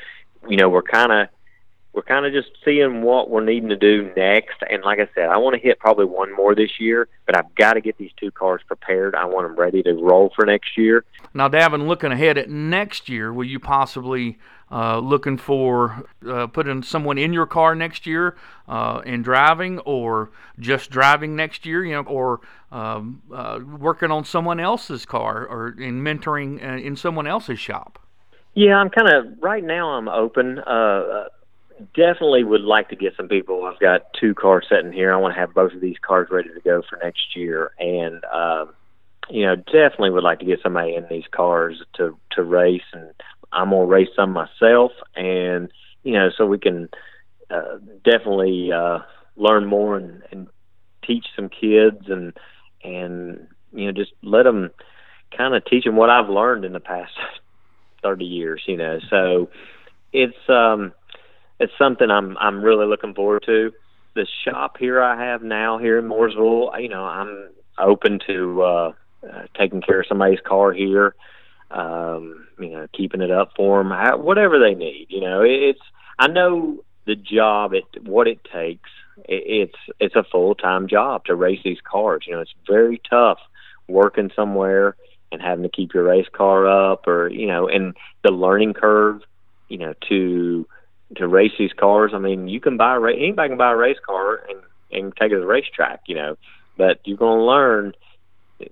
you 0.49 0.57
know, 0.57 0.67
we're 0.67 0.81
kind 0.81 1.11
of 1.11 1.27
we're 1.93 2.01
kind 2.01 2.25
of 2.25 2.33
just 2.33 2.49
seeing 2.65 3.03
what 3.03 3.29
we're 3.29 3.43
needing 3.43 3.69
to 3.69 3.75
do 3.75 4.11
next. 4.17 4.57
And 4.67 4.83
like 4.83 4.99
I 4.99 5.07
said, 5.13 5.29
I 5.29 5.37
want 5.37 5.55
to 5.55 5.61
hit 5.61 5.77
probably 5.77 6.05
one 6.05 6.35
more 6.35 6.55
this 6.55 6.79
year, 6.79 7.07
but 7.27 7.37
I've 7.37 7.53
got 7.55 7.73
to 7.73 7.81
get 7.81 7.97
these 7.97 8.11
two 8.17 8.31
cars 8.31 8.61
prepared. 8.65 9.13
I 9.13 9.25
want 9.25 9.47
them 9.47 9.55
ready 9.55 9.83
to 9.83 9.93
roll 9.93 10.31
for 10.35 10.45
next 10.45 10.75
year. 10.75 11.05
Now, 11.35 11.49
Davin, 11.49 11.87
looking 11.87 12.11
ahead 12.11 12.37
at 12.39 12.49
next 12.49 13.09
year, 13.09 13.31
will 13.31 13.45
you 13.45 13.59
possibly 13.59 14.39
uh, 14.71 14.97
looking 14.97 15.37
for 15.37 16.03
uh, 16.27 16.47
putting 16.47 16.81
someone 16.81 17.19
in 17.19 17.31
your 17.31 17.45
car 17.45 17.75
next 17.75 18.07
year 18.07 18.35
uh, 18.67 19.01
and 19.05 19.23
driving, 19.23 19.77
or 19.79 20.31
just 20.59 20.89
driving 20.89 21.35
next 21.35 21.63
year? 21.63 21.85
You 21.85 21.93
know, 21.93 22.03
or 22.03 22.41
um, 22.71 23.21
uh, 23.31 23.59
working 23.79 24.09
on 24.09 24.25
someone 24.25 24.59
else's 24.59 25.05
car, 25.05 25.45
or 25.45 25.75
in 25.79 26.01
mentoring 26.01 26.63
uh, 26.63 26.77
in 26.77 26.95
someone 26.95 27.27
else's 27.27 27.59
shop. 27.59 27.99
Yeah, 28.55 28.77
I'm 28.77 28.89
kind 28.89 29.09
of 29.09 29.25
right 29.41 29.63
now. 29.63 29.89
I'm 29.89 30.07
open. 30.07 30.57
Uh, 30.57 31.25
definitely 31.95 32.43
would 32.43 32.61
like 32.61 32.89
to 32.89 32.95
get 32.95 33.13
some 33.15 33.27
people. 33.27 33.65
I've 33.65 33.79
got 33.79 34.13
two 34.19 34.33
cars 34.33 34.65
sitting 34.69 34.91
here. 34.91 35.13
I 35.13 35.17
want 35.17 35.33
to 35.33 35.39
have 35.39 35.53
both 35.53 35.73
of 35.73 35.81
these 35.81 35.97
cars 36.01 36.29
ready 36.31 36.49
to 36.49 36.61
go 36.61 36.81
for 36.87 36.99
next 37.03 37.35
year, 37.35 37.71
and 37.79 38.23
um, 38.25 38.73
you 39.29 39.45
know, 39.45 39.55
definitely 39.55 40.09
would 40.09 40.23
like 40.23 40.39
to 40.39 40.45
get 40.45 40.59
somebody 40.61 40.95
in 40.95 41.05
these 41.09 41.27
cars 41.31 41.81
to 41.95 42.17
to 42.31 42.43
race, 42.43 42.81
and 42.93 43.11
I'm 43.51 43.69
gonna 43.69 43.85
race 43.85 44.09
some 44.15 44.31
myself, 44.31 44.91
and 45.15 45.71
you 46.03 46.13
know, 46.13 46.29
so 46.35 46.45
we 46.45 46.59
can 46.59 46.89
uh, 47.49 47.77
definitely 48.03 48.71
uh, 48.71 48.99
learn 49.35 49.65
more 49.65 49.97
and, 49.97 50.21
and 50.31 50.47
teach 51.05 51.25
some 51.35 51.49
kids, 51.49 52.07
and 52.07 52.33
and 52.83 53.47
you 53.73 53.85
know, 53.85 53.91
just 53.91 54.11
let 54.21 54.43
them 54.43 54.71
kind 55.35 55.55
of 55.55 55.65
teach 55.65 55.85
them 55.85 55.95
what 55.95 56.09
I've 56.09 56.29
learned 56.29 56.65
in 56.65 56.73
the 56.73 56.79
past 56.79 57.13
thirty 58.01 58.25
years. 58.25 58.63
You 58.67 58.77
know, 58.77 58.99
so 59.09 59.49
it's 60.11 60.49
um 60.49 60.93
it's 61.63 61.73
something 61.77 62.11
I'm 62.11 62.37
I'm 62.37 62.61
really 62.61 62.85
looking 62.85 63.13
forward 63.13 63.43
to. 63.45 63.71
The 64.15 64.27
shop 64.43 64.77
here 64.77 65.01
I 65.01 65.25
have 65.25 65.41
now 65.41 65.77
here 65.77 65.97
in 65.97 66.05
Mooresville, 66.05 66.79
you 66.81 66.89
know, 66.89 67.03
I'm 67.03 67.49
open 67.79 68.19
to 68.27 68.61
uh, 68.61 68.93
uh 69.27 69.43
taking 69.57 69.81
care 69.81 70.01
of 70.01 70.07
somebody's 70.07 70.41
car 70.45 70.73
here, 70.73 71.15
um, 71.71 72.47
you 72.59 72.69
know, 72.69 72.87
keeping 72.93 73.21
it 73.21 73.31
up 73.31 73.53
for 73.55 73.81
them, 73.81 73.91
whatever 74.21 74.59
they 74.59 74.75
need. 74.75 75.07
You 75.09 75.21
know, 75.21 75.41
it's 75.41 75.79
I 76.19 76.27
know 76.27 76.83
the 77.05 77.15
job, 77.15 77.73
it 77.73 77.85
what 78.03 78.27
it 78.27 78.39
takes. 78.43 78.89
It's 79.25 79.77
it's 79.99 80.15
a 80.15 80.25
full 80.29 80.55
time 80.55 80.87
job 80.87 81.25
to 81.25 81.35
race 81.35 81.61
these 81.63 81.81
cars. 81.89 82.25
You 82.27 82.33
know, 82.33 82.41
it's 82.41 82.53
very 82.67 83.01
tough 83.09 83.39
working 83.87 84.31
somewhere 84.35 84.95
and 85.31 85.41
having 85.41 85.63
to 85.63 85.69
keep 85.69 85.93
your 85.93 86.03
race 86.03 86.27
car 86.31 86.67
up, 86.67 87.07
or 87.07 87.29
you 87.29 87.47
know, 87.47 87.69
and 87.69 87.95
the 88.21 88.31
learning 88.31 88.73
curve. 88.73 89.21
You 89.69 89.77
know, 89.79 89.93
to 90.09 90.67
to 91.15 91.27
race 91.27 91.51
these 91.57 91.73
cars. 91.73 92.11
I 92.13 92.19
mean, 92.19 92.47
you 92.47 92.59
can 92.59 92.77
buy 92.77 92.95
a 92.95 92.99
ra- 92.99 93.13
anybody 93.13 93.49
can 93.49 93.57
buy 93.57 93.71
a 93.71 93.75
race 93.75 93.97
car 94.05 94.41
and 94.49 94.59
and 94.91 95.15
take 95.15 95.31
it 95.31 95.35
to 95.35 95.39
the 95.41 95.47
racetrack, 95.47 96.01
you 96.07 96.15
know, 96.15 96.37
but 96.77 96.99
you're 97.05 97.17
going 97.17 97.39
to 97.39 97.43
learn. 97.45 97.93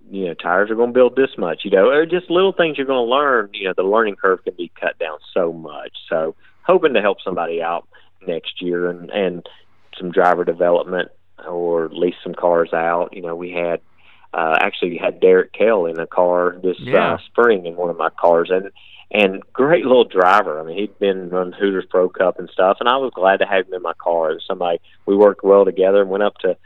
You 0.10 0.28
know, 0.28 0.34
tires 0.36 0.70
are 0.72 0.76
going 0.76 0.90
to 0.92 0.94
build 0.94 1.16
this 1.18 1.32
much, 1.38 1.62
you 1.66 1.72
know, 1.72 1.90
or 1.90 2.06
just 2.06 2.30
little 2.30 2.54
things 2.54 2.78
you're 2.78 2.88
going 2.88 3.06
to 3.06 3.12
learn. 3.12 3.50
You 3.54 3.68
know, 3.68 3.74
the 3.76 3.84
learning 3.84 4.16
curve 4.16 4.44
can 4.44 4.54
be 4.56 4.72
cut 4.80 4.98
down 5.00 5.18
so 5.34 5.52
much. 5.52 5.92
So, 6.08 6.36
hoping 6.62 6.94
to 6.94 7.02
help 7.02 7.18
somebody 7.22 7.62
out 7.62 7.88
next 8.26 8.62
year 8.62 8.90
and 8.90 9.10
and 9.10 9.46
some 9.98 10.12
driver 10.12 10.46
development 10.46 11.10
or 11.46 11.90
lease 11.90 12.16
some 12.24 12.36
cars 12.36 12.72
out. 12.72 13.10
You 13.12 13.22
know, 13.24 13.36
we 13.36 13.52
had 13.52 13.82
uh, 14.34 14.56
actually 14.62 14.98
had 14.98 15.20
Derek 15.20 15.52
Kell 15.52 15.88
in 15.88 16.00
a 16.00 16.08
car 16.08 16.56
this 16.64 16.78
Yeah. 16.80 17.16
uh, 17.16 17.18
spring 17.26 17.66
in 17.66 17.76
one 17.76 17.90
of 17.90 17.98
my 17.98 18.10
cars, 18.12 18.50
and 18.50 18.70
and 19.12 19.44
great 19.54 19.86
little 19.86 20.06
driver. 20.06 20.60
I 20.60 20.64
mean, 20.64 20.78
he'd 20.78 20.98
been 21.00 21.30
run 21.30 21.52
Hooters 21.52 21.86
Pro 21.90 22.10
Cup 22.10 22.40
and 22.40 22.50
stuff, 22.50 22.78
and 22.80 22.88
I 22.88 22.98
was 22.98 23.12
glad 23.14 23.38
to 23.38 23.46
have 23.46 23.68
him 23.68 23.74
in 23.74 23.82
my 23.82 23.94
car. 23.94 24.32
As 24.32 24.42
somebody 24.48 24.80
we 25.06 25.16
worked 25.16 25.44
well 25.44 25.66
together 25.66 26.02
and 26.02 26.10
went 26.10 26.24
up 26.24 26.38
to 26.40 26.58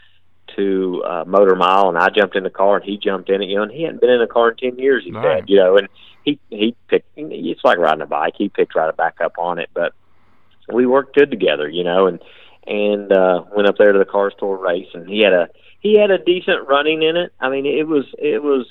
to 0.56 1.04
uh, 1.06 1.24
Motor 1.26 1.56
Mile, 1.56 1.90
and 1.90 1.98
I 1.98 2.10
jumped 2.10 2.36
in 2.36 2.44
the 2.44 2.50
car 2.52 2.76
and 2.78 2.86
he 2.86 2.98
jumped 2.98 3.30
in 3.30 3.42
it. 3.42 3.50
You 3.50 3.58
know, 3.58 3.64
and 3.64 3.72
he 3.72 3.84
hadn't 3.84 4.02
been 4.02 4.12
in 4.12 4.22
a 4.22 4.28
car 4.28 4.52
in 4.52 4.58
ten 4.58 4.80
years. 4.80 5.04
He 5.04 5.12
Right. 5.12 5.40
said, 5.40 5.50
you 5.50 5.58
know, 5.58 5.78
and 5.78 5.88
he 6.24 6.40
he 6.50 6.76
picked. 6.88 7.08
It's 7.18 7.64
like 7.64 7.78
riding 7.78 8.02
a 8.02 8.06
bike. 8.06 8.34
He 8.38 8.50
picked 8.50 8.76
right 8.76 8.96
back 8.96 9.22
up 9.22 9.34
on 9.38 9.60
it, 9.60 9.70
but 9.74 9.94
we 10.72 10.86
worked 10.86 11.16
good 11.16 11.32
together. 11.32 11.68
You 11.68 11.84
know, 11.84 12.08
and 12.08 12.20
and 12.68 13.12
uh, 13.12 13.44
went 13.56 13.68
up 13.68 13.78
there 13.78 13.92
to 13.92 14.00
the 14.00 14.06
Cars 14.06 14.34
Tour 14.38 14.58
race, 14.58 14.88
and 14.94 15.10
he 15.10 15.22
had 15.22 15.34
a 15.34 15.50
he 15.80 15.98
had 15.98 16.12
a 16.12 16.18
decent 16.18 16.68
running 16.68 17.02
in 17.02 17.18
it. 17.18 17.34
I 17.40 17.50
mean, 17.50 17.66
it 17.66 17.88
was 17.88 18.06
it 18.20 18.42
was 18.42 18.68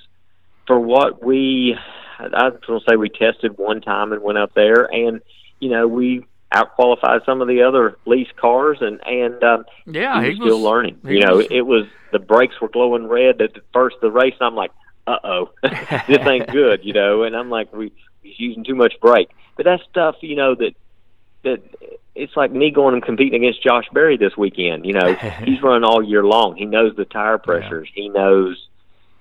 for 0.66 0.78
what 0.78 1.24
we 1.24 1.76
I 2.18 2.48
was 2.48 2.60
going 2.66 2.80
to 2.80 2.86
say 2.88 2.96
we 2.96 3.08
tested 3.08 3.58
one 3.58 3.80
time 3.80 4.12
and 4.12 4.22
went 4.22 4.38
up 4.38 4.54
there, 4.54 4.84
and 4.84 5.20
you 5.60 5.70
know 5.70 5.86
we 5.88 6.26
outqualified 6.52 7.24
some 7.24 7.42
of 7.42 7.48
the 7.48 7.62
other 7.62 7.98
lease 8.06 8.28
cars, 8.36 8.78
and 8.80 9.00
and 9.06 9.42
um, 9.42 9.64
Yeah, 9.86 10.22
he 10.22 10.30
was 10.30 10.36
still 10.36 10.60
was- 10.60 10.62
learning. 10.62 11.00
You 11.04 11.20
know, 11.20 11.36
was- 11.38 11.46
it 11.50 11.62
was 11.62 11.86
the 12.12 12.18
brakes 12.18 12.60
were 12.60 12.68
glowing 12.68 13.08
red 13.08 13.40
at 13.40 13.54
the 13.54 13.60
first 13.72 13.96
of 13.96 14.02
the 14.02 14.10
race, 14.10 14.34
and 14.40 14.46
I'm 14.46 14.54
like, 14.54 14.70
uh 15.06 15.18
oh, 15.24 15.50
this 15.62 16.26
ain't 16.26 16.50
good. 16.50 16.84
You 16.84 16.92
know, 16.92 17.24
and 17.24 17.36
I'm 17.36 17.50
like, 17.50 17.72
we 17.72 17.92
he's 18.22 18.38
using 18.38 18.64
too 18.64 18.74
much 18.74 18.94
brake. 19.00 19.30
But 19.56 19.64
that's 19.64 19.82
stuff, 19.90 20.16
you 20.20 20.36
know, 20.36 20.54
that 20.54 20.74
that 21.42 21.62
it's 22.14 22.36
like 22.36 22.52
me 22.52 22.70
going 22.70 22.94
and 22.94 23.02
competing 23.02 23.42
against 23.42 23.62
Josh 23.62 23.84
Berry 23.92 24.16
this 24.16 24.36
weekend. 24.36 24.86
You 24.86 24.94
know, 24.94 25.14
he's 25.44 25.60
running 25.62 25.84
all 25.84 26.02
year 26.02 26.24
long. 26.24 26.56
He 26.56 26.64
knows 26.64 26.94
the 26.96 27.04
tire 27.04 27.38
pressures. 27.38 27.88
He 27.94 28.08
knows 28.08 28.68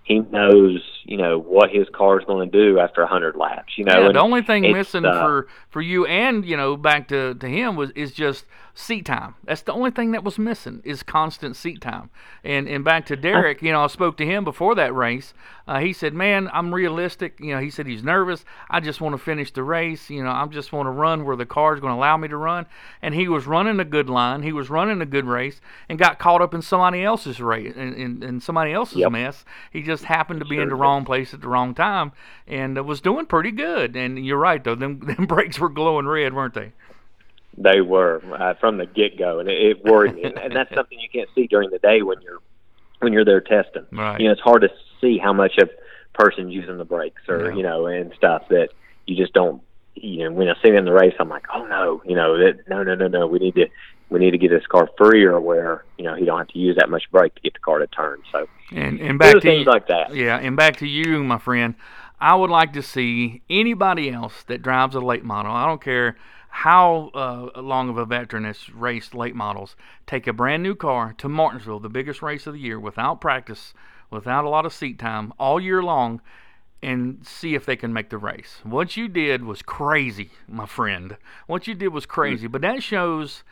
he 0.03 0.19
knows 0.19 0.81
you 1.05 1.17
know 1.17 1.39
what 1.39 1.69
his 1.69 1.87
car 1.93 2.19
is 2.19 2.25
going 2.25 2.49
to 2.49 2.57
do 2.57 2.79
after 2.79 3.01
a 3.01 3.07
hundred 3.07 3.35
laps. 3.35 3.73
You 3.77 3.85
know, 3.85 3.99
yeah, 3.99 4.05
and 4.07 4.15
the 4.15 4.21
only 4.21 4.41
thing 4.41 4.71
missing 4.71 5.05
uh, 5.05 5.19
for 5.19 5.47
for 5.69 5.81
you 5.81 6.05
and 6.05 6.45
you 6.45 6.57
know 6.57 6.77
back 6.77 7.07
to 7.09 7.33
to 7.35 7.47
him 7.47 7.75
was 7.75 7.91
is 7.91 8.11
just 8.11 8.45
seat 8.75 9.05
time. 9.05 9.35
That's 9.43 9.61
the 9.61 9.71
only 9.73 9.91
thing 9.91 10.11
that 10.13 10.23
was 10.23 10.39
missing 10.39 10.81
is 10.83 11.03
constant 11.03 11.55
seat 11.55 11.79
time. 11.81 12.09
And 12.43 12.67
and 12.67 12.83
back 12.83 13.05
to 13.07 13.15
Derek, 13.15 13.61
you 13.61 13.71
know, 13.71 13.83
I 13.83 13.87
spoke 13.87 14.17
to 14.17 14.25
him 14.25 14.43
before 14.43 14.73
that 14.75 14.95
race. 14.95 15.33
Uh, 15.67 15.79
he 15.79 15.93
said, 15.93 16.13
"Man, 16.13 16.49
I'm 16.51 16.73
realistic. 16.73 17.37
You 17.39 17.53
know, 17.55 17.61
he 17.61 17.69
said 17.69 17.85
he's 17.87 18.03
nervous. 18.03 18.43
I 18.69 18.79
just 18.79 18.99
want 18.99 19.13
to 19.13 19.17
finish 19.17 19.51
the 19.51 19.63
race. 19.63 20.09
You 20.09 20.23
know, 20.23 20.31
I 20.31 20.45
just 20.47 20.73
want 20.73 20.87
to 20.87 20.91
run 20.91 21.23
where 21.23 21.35
the 21.35 21.45
car's 21.45 21.79
going 21.79 21.91
to 21.93 21.97
allow 21.97 22.17
me 22.17 22.27
to 22.27 22.37
run." 22.37 22.65
And 23.01 23.13
he 23.13 23.27
was 23.27 23.45
running 23.45 23.79
a 23.79 23.85
good 23.85 24.09
line. 24.09 24.43
He 24.43 24.51
was 24.51 24.69
running 24.69 25.01
a 25.01 25.05
good 25.05 25.25
race 25.25 25.61
and 25.87 25.99
got 25.99 26.17
caught 26.19 26.41
up 26.41 26.53
in 26.53 26.61
somebody 26.61 27.03
else's 27.03 27.39
race 27.39 27.75
in, 27.75 27.93
in, 27.93 28.23
in 28.23 28.39
somebody 28.41 28.73
else's 28.73 28.97
Yep. 28.97 29.11
mess. 29.11 29.45
He 29.71 29.83
just 29.83 30.05
happened 30.05 30.39
to 30.39 30.45
be 30.47 30.57
in 30.57 30.69
the 30.69 30.75
wrong 30.75 31.05
place 31.05 31.33
at 31.33 31.41
the 31.41 31.47
wrong 31.47 31.73
time 31.75 32.11
and 32.47 32.77
uh, 32.77 32.83
was 32.83 33.01
doing 33.01 33.25
pretty 33.27 33.51
good. 33.51 33.95
And 33.95 34.25
you're 34.25 34.37
right 34.37 34.63
though, 34.63 34.75
them 34.75 34.99
them 35.03 35.25
brakes 35.27 35.59
were 35.59 35.69
glowing 35.69 36.07
red, 36.07 36.33
weren't 36.33 36.55
they? 36.55 36.71
They 37.57 37.81
were 37.81 38.21
uh, 38.33 38.55
from 38.59 38.77
the 38.77 38.85
get 38.85 39.17
go, 39.17 39.39
and 39.39 39.47
it, 39.49 39.61
it 39.61 39.85
worried 39.85 40.15
me. 40.15 40.23
And, 40.23 40.37
and 40.37 40.55
that's 40.55 40.73
something 40.75 40.99
you 40.99 41.09
can't 41.09 41.29
see 41.35 41.47
during 41.47 41.69
the 41.69 41.79
day 41.79 42.01
when 42.01 42.21
you're 42.21 42.39
when 42.99 43.13
you're 43.13 43.25
there 43.25 43.41
testing. 43.41 43.85
Right. 43.91 44.19
You 44.19 44.27
know, 44.27 44.31
it's 44.33 44.41
hard 44.41 44.61
to 44.63 44.69
see 45.01 45.17
how 45.17 45.33
much 45.33 45.57
a 45.59 45.67
person's 46.13 46.53
using 46.53 46.77
the 46.77 46.85
brakes 46.85 47.21
or 47.27 47.49
Yeah. 47.49 47.55
you 47.55 47.63
know 47.63 47.85
and 47.87 48.11
stuff 48.17 48.43
that 48.49 48.69
you 49.05 49.15
just 49.15 49.33
don't. 49.33 49.61
You 49.95 50.23
know, 50.23 50.31
when 50.31 50.47
I 50.49 50.53
see 50.63 50.69
it 50.69 50.75
in 50.75 50.85
the 50.85 50.91
race, 50.91 51.13
I'm 51.19 51.29
like, 51.29 51.45
oh 51.53 51.65
no, 51.67 52.01
you 52.05 52.15
know, 52.15 52.37
that 52.39 52.67
no, 52.67 52.81
no, 52.83 52.95
no, 52.95 53.07
no. 53.07 53.27
We 53.27 53.37
need 53.39 53.55
to 53.55 53.67
we 54.09 54.19
need 54.19 54.31
to 54.31 54.37
get 54.39 54.49
this 54.49 54.65
car 54.65 54.89
freer 54.97 55.39
where 55.39 55.85
you 55.99 56.05
know 56.05 56.15
he 56.15 56.25
don't 56.25 56.39
have 56.39 56.47
to 56.47 56.57
use 56.59 56.77
that 56.77 56.89
much 56.89 57.03
brake 57.11 57.35
to 57.35 57.41
get 57.41 57.53
the 57.53 57.59
car 57.59 57.77
to 57.79 57.87
turn. 57.87 58.19
So 58.31 58.47
And 58.71 58.99
and 58.99 59.19
back 59.19 59.33
to 59.35 59.41
things 59.41 59.65
you, 59.65 59.71
like 59.71 59.87
that. 59.89 60.15
Yeah, 60.15 60.37
and 60.39 60.57
back 60.57 60.77
to 60.77 60.87
you, 60.87 61.23
my 61.23 61.37
friend. 61.37 61.75
I 62.19 62.35
would 62.35 62.49
like 62.49 62.71
to 62.73 62.81
see 62.81 63.41
anybody 63.49 64.09
else 64.09 64.43
that 64.47 64.61
drives 64.61 64.95
a 64.95 65.01
late 65.01 65.25
model. 65.25 65.51
I 65.51 65.65
don't 65.67 65.81
care 65.81 66.15
how 66.55 67.09
uh, 67.15 67.59
long 67.59 67.89
of 67.89 67.97
a 67.97 68.05
veteran 68.05 68.43
has 68.43 68.69
raced 68.69 69.15
late 69.15 69.33
models. 69.33 69.75
Take 70.05 70.27
a 70.27 70.33
brand 70.33 70.61
new 70.61 70.75
car 70.75 71.11
to 71.17 71.27
Martinsville, 71.27 71.79
the 71.79 71.89
biggest 71.89 72.21
race 72.21 72.45
of 72.45 72.53
the 72.53 72.59
year, 72.59 72.79
without 72.79 73.19
practice, 73.19 73.73
without 74.11 74.45
a 74.45 74.49
lot 74.49 74.63
of 74.63 74.71
seat 74.71 74.99
time, 74.99 75.33
all 75.39 75.59
year 75.59 75.81
long, 75.81 76.21
and 76.83 77.25
see 77.25 77.55
if 77.55 77.65
they 77.65 77.75
can 77.75 77.91
make 77.91 78.11
the 78.11 78.19
race. 78.19 78.59
What 78.61 78.95
you 78.95 79.07
did 79.07 79.43
was 79.43 79.63
crazy, 79.63 80.29
my 80.47 80.67
friend. 80.67 81.17
What 81.47 81.65
you 81.65 81.73
did 81.73 81.87
was 81.87 82.05
crazy, 82.05 82.45
but 82.45 82.61
that 82.61 82.83
shows 82.83 83.43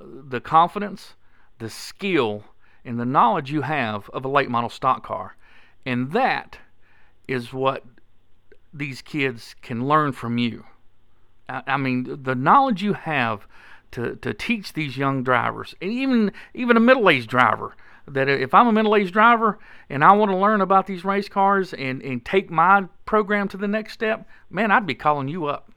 uh, 0.00 0.04
the 0.28 0.40
confidence, 0.40 1.14
the 1.60 1.70
skill, 1.70 2.42
and 2.84 2.98
the 2.98 3.06
knowledge 3.06 3.52
you 3.52 3.62
have 3.62 4.10
of 4.10 4.24
a 4.24 4.28
late 4.28 4.50
model 4.50 4.68
stock 4.68 5.04
car. 5.04 5.36
And 5.86 6.10
that 6.10 6.58
is 7.28 7.52
what 7.52 7.84
these 8.74 9.00
kids 9.00 9.54
can 9.62 9.86
learn 9.86 10.10
from 10.10 10.38
you. 10.38 10.64
I, 11.48 11.76
mean, 11.76 12.22
the 12.22 12.34
knowledge 12.34 12.82
you 12.82 12.92
have 12.92 13.46
to, 13.92 14.16
to 14.16 14.34
teach 14.34 14.74
these 14.74 14.96
young 14.96 15.22
drivers, 15.22 15.74
and 15.80 15.90
even 15.90 16.32
even 16.54 16.76
a 16.76 16.80
middle 16.80 17.08
aged 17.08 17.30
driver, 17.30 17.74
that 18.06 18.28
if 18.28 18.52
I'm 18.54 18.66
a 18.66 18.72
middle 18.72 18.94
aged 18.94 19.12
driver 19.12 19.58
and 19.88 20.04
I 20.04 20.12
want 20.12 20.30
to 20.30 20.36
learn 20.36 20.60
about 20.60 20.86
these 20.86 21.04
race 21.04 21.28
cars 21.28 21.72
and, 21.72 22.02
and 22.02 22.24
take 22.24 22.50
my 22.50 22.84
program 23.06 23.48
to 23.48 23.56
the 23.56 23.68
next 23.68 23.94
step, 23.94 24.26
man, 24.50 24.70
I'd 24.70 24.86
be 24.86 24.94
calling 24.94 25.28
you 25.28 25.46
up. 25.46 25.70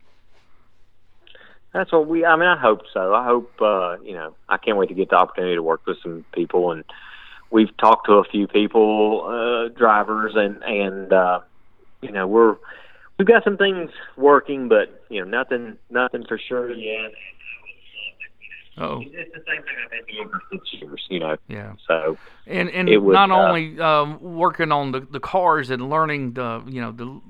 That's 1.73 1.91
what 1.91 2.07
we. 2.07 2.25
I 2.25 2.35
mean, 2.35 2.49
I 2.49 2.57
hope 2.57 2.81
so. 2.93 3.13
I 3.13 3.25
hope 3.25 3.51
uh, 3.61 3.97
you 4.03 4.13
know. 4.13 4.35
I 4.49 4.57
can't 4.57 4.77
wait 4.77 4.89
to 4.89 4.95
get 4.95 5.09
the 5.09 5.15
opportunity 5.15 5.55
to 5.55 5.63
work 5.63 5.85
with 5.85 5.97
some 6.03 6.25
people, 6.33 6.71
and 6.71 6.83
we've 7.49 7.75
talked 7.77 8.07
to 8.07 8.13
a 8.13 8.25
few 8.25 8.47
people, 8.47 9.23
uh, 9.25 9.69
drivers, 9.77 10.33
and 10.35 10.61
and 10.63 11.13
uh, 11.13 11.39
you 12.01 12.11
know 12.11 12.27
we're 12.27 12.57
we've 13.21 13.27
got 13.27 13.43
some 13.43 13.55
things 13.55 13.91
working, 14.17 14.67
but 14.67 15.03
you 15.09 15.23
know 15.23 15.29
nothing 15.29 15.77
nothing 15.91 16.25
for 16.27 16.39
sure 16.39 16.71
yet. 16.73 17.11
Oh, 18.77 18.99
it's 19.01 19.31
the 19.31 19.43
same 19.45 19.61
thing 19.61 19.75
I've 19.83 19.91
been 19.91 20.15
doing 20.15 20.29
for 20.29 20.41
six 20.51 20.73
years, 20.73 21.05
you 21.09 21.19
know. 21.19 21.37
Yeah. 21.47 21.73
So 21.87 22.17
and 22.47 22.67
and 22.71 22.89
would, 23.05 23.13
not 23.13 23.29
uh, 23.29 23.35
only 23.35 23.79
um, 23.79 24.19
working 24.21 24.71
on 24.71 24.91
the, 24.91 25.01
the 25.01 25.19
cars 25.19 25.69
and 25.69 25.87
learning 25.87 26.33
the 26.33 26.63
you 26.65 26.81
know 26.81 26.91
the 26.91 27.21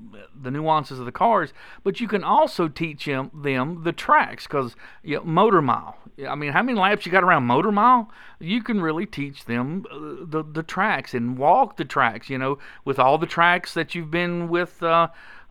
the 0.42 0.50
nuances 0.50 0.98
of 0.98 1.06
the 1.06 1.12
cars, 1.12 1.52
but 1.84 2.00
you 2.00 2.08
can 2.08 2.24
also 2.24 2.70
teach 2.70 3.04
them 3.04 3.32
them 3.34 3.84
the 3.84 3.92
tracks 3.92 4.48
because 4.48 4.78
you 5.04 5.18
know, 5.18 5.24
motor 5.24 5.62
mile. 5.62 5.98
I 6.26 6.36
mean, 6.36 6.54
how 6.54 6.64
many 6.64 6.80
laps 6.80 7.06
you 7.06 7.12
got 7.12 7.24
around 7.24 7.44
motor 7.44 7.72
mile? 7.72 8.10
You 8.40 8.64
can 8.64 8.80
really 8.80 9.06
teach 9.06 9.44
them 9.44 9.86
uh, 9.92 10.24
the 10.24 10.44
the 10.50 10.64
tracks 10.64 11.14
and 11.14 11.38
walk 11.38 11.76
the 11.76 11.86
tracks. 11.86 12.30
You 12.30 12.38
know, 12.38 12.60
with 12.86 12.98
all 12.98 13.18
the 13.18 13.28
tracks 13.28 13.74
that 13.74 13.94
you've 13.94 14.12
been 14.12 14.48
with. 14.48 14.82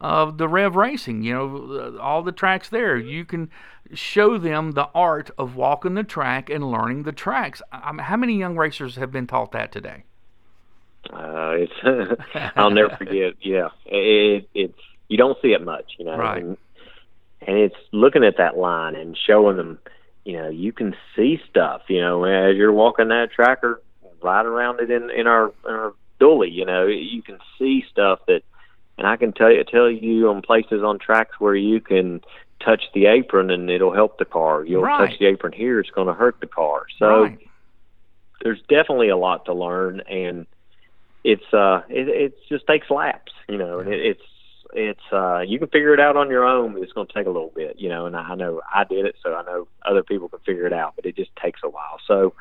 Of 0.01 0.39
the 0.39 0.49
Rev 0.49 0.77
Racing, 0.77 1.23
you 1.23 1.35
know, 1.35 1.95
uh, 1.99 2.01
all 2.01 2.23
the 2.23 2.33
tracks 2.33 2.71
there. 2.71 2.97
You 2.97 3.25
can 3.27 3.51
show 3.93 4.39
them 4.39 4.73
the 4.73 4.89
art 4.95 5.31
of 5.37 5.57
walking 5.57 5.93
the 5.95 6.05
track 6.05 6.49
and 6.49 6.71
learning 6.71 7.03
the 7.03 7.13
tracks. 7.13 7.61
I 7.71 7.93
mean, 7.93 7.99
how 8.07 8.17
many 8.17 8.39
young 8.39 8.57
racers 8.57 8.97
have 8.97 9.13
been 9.13 9.27
taught 9.27 9.53
that 9.53 9.73
today? 9.73 10.05
Uh, 11.13 11.53
it's 11.57 12.21
I'll 12.57 12.71
never 12.71 12.97
forget. 12.97 13.35
Yeah, 13.43 13.69
it, 13.87 14.49
it's 14.55 14.79
you 15.09 15.17
don't 15.19 15.37
see 15.43 15.49
it 15.53 15.63
much, 15.63 15.93
you 15.99 16.05
know, 16.05 16.17
Right. 16.17 16.43
and, 16.43 16.57
and 17.47 17.59
it's 17.59 17.77
looking 17.93 18.25
at 18.25 18.37
that 18.39 18.57
line 18.57 18.95
and 18.95 19.19
showing 19.27 19.57
them, 19.57 19.79
you 20.25 20.35
know, 20.35 20.49
you 20.49 20.73
can 20.73 20.95
see 21.17 21.41
stuff, 21.51 21.83
you 21.89 22.01
know, 22.01 22.25
as 22.25 22.57
you're 22.57 22.73
walking 22.73 23.09
that 23.09 23.33
tracker, 23.33 23.83
right 24.23 24.47
around 24.47 24.81
it 24.81 24.91
in 24.91 25.11
in 25.11 25.27
our, 25.27 25.53
in 25.67 25.75
our 25.75 25.95
dolly, 26.19 26.51
you 26.51 26.65
know, 26.65 26.87
you 26.87 27.23
can 27.23 27.39
see 27.59 27.85
stuff 27.91 28.21
that, 28.29 28.43
and 28.99 29.07
I 29.07 29.17
can 29.17 29.33
tell 29.33 29.51
you 29.51 29.65
tell 29.65 29.91
you 29.91 30.29
on 30.29 30.43
places 30.43 30.83
on 30.83 30.99
tracks 30.99 31.37
where 31.39 31.55
you 31.57 31.81
can 31.81 32.21
touch 32.65 32.83
the 32.95 33.07
apron 33.07 33.51
and 33.51 33.71
it'll 33.71 33.95
help 33.95 34.19
the 34.19 34.25
car. 34.25 34.65
You'll 34.65 34.83
Right. 34.83 35.09
touch 35.11 35.19
the 35.19 35.27
apron 35.27 35.53
here, 35.53 35.81
it's 35.81 35.91
going 35.91 36.09
to 36.09 36.15
hurt 36.15 36.37
the 36.41 36.47
car. 36.47 36.83
So 36.99 37.23
right. 37.23 37.39
there's 38.43 38.61
definitely 38.69 39.09
a 39.09 39.17
lot 39.17 39.47
to 39.47 39.55
learn 39.55 40.01
and 40.03 40.47
it's 41.25 41.53
uh 41.53 41.83
it, 41.89 42.09
it 42.09 42.35
just 42.49 42.67
takes 42.67 42.91
laps 42.91 43.33
you 43.49 43.59
know 43.59 43.79
and 43.81 43.93
it, 43.93 44.01
it's 44.01 44.23
it's 44.73 45.13
uh 45.13 45.41
you 45.41 45.59
can 45.59 45.69
figure 45.69 45.93
it 45.93 46.01
out 46.01 46.17
on 46.17 46.31
your 46.31 46.45
own 46.45 46.73
but 46.73 46.83
it's 46.83 46.93
going 46.93 47.07
to 47.07 47.13
take 47.13 47.27
a 47.27 47.31
little 47.31 47.53
bit 47.55 47.77
you 47.79 47.89
know 47.89 48.07
and 48.07 48.17
I 48.17 48.35
know 48.35 48.63
I 48.73 48.85
did 48.85 49.05
it 49.05 49.17
so 49.23 49.35
I 49.35 49.43
know 49.43 49.69
other 49.85 50.03
people 50.03 50.29
can 50.29 50.39
figure 50.41 50.67
it 50.67 50.73
out 50.73 50.95
but 50.97 51.05
it 51.05 51.17
just 51.17 51.31
takes 51.37 51.61
a 51.63 51.69
while 51.69 51.99
so 52.07 52.33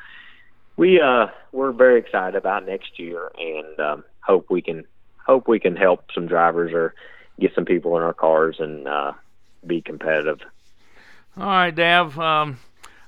we 0.78 1.00
uh 1.00 1.26
we're 1.52 1.72
very 1.72 1.98
excited 1.98 2.36
about 2.36 2.64
next 2.64 2.98
year 2.98 3.30
and 3.36 3.80
um 3.80 4.04
hope 4.20 4.46
we 4.48 4.62
can 4.62 4.84
hope 5.30 5.46
we 5.46 5.60
can 5.60 5.76
help 5.76 6.10
some 6.12 6.26
drivers 6.26 6.72
or 6.72 6.92
get 7.38 7.54
some 7.54 7.64
people 7.64 7.96
in 7.96 8.02
our 8.02 8.12
cars 8.12 8.56
and 8.58 8.88
uh 8.88 9.12
be 9.66 9.80
competitive 9.80 10.40
All 11.36 11.44
right, 11.44 11.74
Dav. 11.74 12.18
Um, 12.18 12.58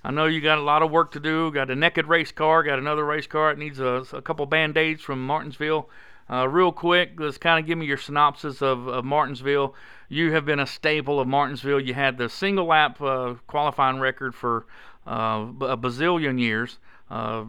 I 0.05 0.11
know 0.11 0.27
you 0.27 0.41
got 0.41 0.59
a 0.59 0.63
lot 0.63 0.83
of 0.83 0.91
work 0.91 1.13
to 1.13 1.21
do. 1.21 1.51
Got 1.51 1.71
a 1.71 1.75
naked 1.75 2.07
race 2.07 2.33
car. 2.33 2.63
Got 2.63 2.79
another 2.79 3.05
race 3.05 3.27
car. 3.27 3.51
It 3.53 3.59
needs 3.59 3.81
a, 3.81 4.05
a 4.13 4.23
couple 4.23 4.47
band 4.47 4.77
aids 4.77 5.03
from 5.03 5.27
Martinsville. 5.27 5.89
Uh, 6.31 6.49
real 6.49 6.73
quick, 6.73 7.13
let's 7.19 7.39
kind 7.39 7.59
of 7.61 7.67
give 7.67 7.79
me 7.79 7.87
your 7.87 7.97
synopsis 7.97 8.63
of, 8.63 8.87
of 8.89 9.05
Martinsville. 9.05 9.75
You 10.09 10.33
have 10.33 10.45
been 10.45 10.61
a 10.61 10.67
staple 10.67 11.21
of 11.21 11.29
Martinsville. 11.29 11.81
You 11.81 11.95
had 11.95 12.19
the 12.19 12.29
single 12.29 12.67
lap 12.67 13.01
uh, 13.01 13.35
qualifying 13.47 13.99
record 13.99 14.35
for 14.35 14.67
uh, 15.07 15.47
a 15.61 15.77
bazillion 15.77 16.39
years. 16.39 16.79
Uh, 17.11 17.45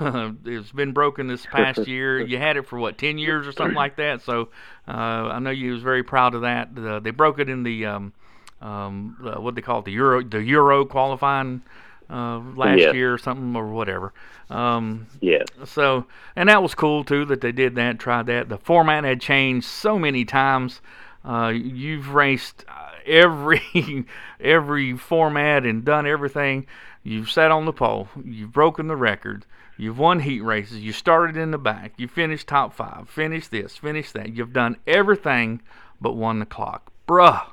it's 0.44 0.72
been 0.72 0.92
broken 0.92 1.26
this 1.26 1.46
past 1.46 1.86
year. 1.86 2.18
You 2.20 2.38
had 2.38 2.56
it 2.56 2.66
for 2.66 2.78
what, 2.78 2.98
10 2.98 3.18
years 3.18 3.46
or 3.46 3.52
something 3.52 3.74
like 3.76 3.96
that. 3.96 4.22
So 4.22 4.48
uh, 4.88 4.90
I 4.92 5.38
know 5.38 5.50
you 5.50 5.72
was 5.72 5.82
very 5.82 6.02
proud 6.02 6.34
of 6.34 6.42
that. 6.42 6.70
Uh, 6.76 7.00
they 7.00 7.10
broke 7.10 7.38
it 7.38 7.48
in 7.48 7.62
the 7.62 7.86
um, 7.86 8.12
um, 8.60 9.16
what 9.20 9.54
they 9.54 9.60
call 9.62 9.80
it, 9.80 9.84
the 9.84 9.92
Euro, 9.92 10.22
the 10.22 10.42
Euro 10.42 10.84
qualifying 10.86 11.62
uh, 12.08 12.38
last 12.56 12.78
Yes. 12.78 12.92
year 12.92 13.12
or 13.14 13.18
something 13.18 13.54
or 13.54 13.66
whatever. 13.68 14.12
Um, 14.48 15.06
yes 15.20 15.48
so, 15.64 16.06
and 16.34 16.48
that 16.48 16.62
was 16.62 16.74
cool 16.74 17.04
too 17.04 17.24
that 17.26 17.40
they 17.40 17.52
did 17.52 17.74
that, 17.76 17.98
tried 17.98 18.26
that. 18.26 18.48
The 18.48 18.58
format 18.58 19.04
had 19.04 19.20
changed 19.20 19.66
so 19.66 19.98
many 19.98 20.24
times. 20.24 20.80
Uh, 21.24 21.48
you've 21.54 22.10
raced 22.14 22.64
uh, 22.68 22.90
every 23.06 23.62
every 24.40 24.96
format 24.96 25.64
and 25.64 25.84
done 25.84 26.06
everything. 26.06 26.66
You've 27.06 27.30
sat 27.30 27.52
on 27.52 27.66
the 27.66 27.72
pole. 27.72 28.08
You've 28.24 28.52
broken 28.52 28.88
the 28.88 28.96
record. 28.96 29.44
You've 29.78 29.98
won 29.98 30.18
heat 30.20 30.40
races. 30.40 30.78
You 30.78 30.92
started 30.92 31.36
in 31.36 31.52
the 31.52 31.58
back. 31.58 31.92
You 31.98 32.08
finished 32.08 32.48
top 32.48 32.74
five. 32.74 33.08
Finished 33.08 33.50
this. 33.52 33.76
Finished 33.76 34.12
that. 34.14 34.34
You've 34.34 34.52
done 34.52 34.76
everything 34.88 35.60
but 36.00 36.14
won 36.14 36.40
the 36.40 36.46
clock, 36.46 36.90
bruh. 37.06 37.46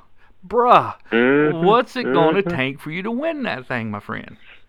Bruh, 0.46 0.94
Mhm, 1.10 1.64
what's 1.64 1.96
it 1.96 2.02
going 2.04 2.34
to 2.34 2.42
mhm. 2.42 2.54
take 2.54 2.78
for 2.78 2.90
you 2.90 3.02
to 3.02 3.10
win 3.10 3.44
that 3.44 3.66
thing, 3.66 3.90
my 3.90 4.00
friend? 4.00 4.36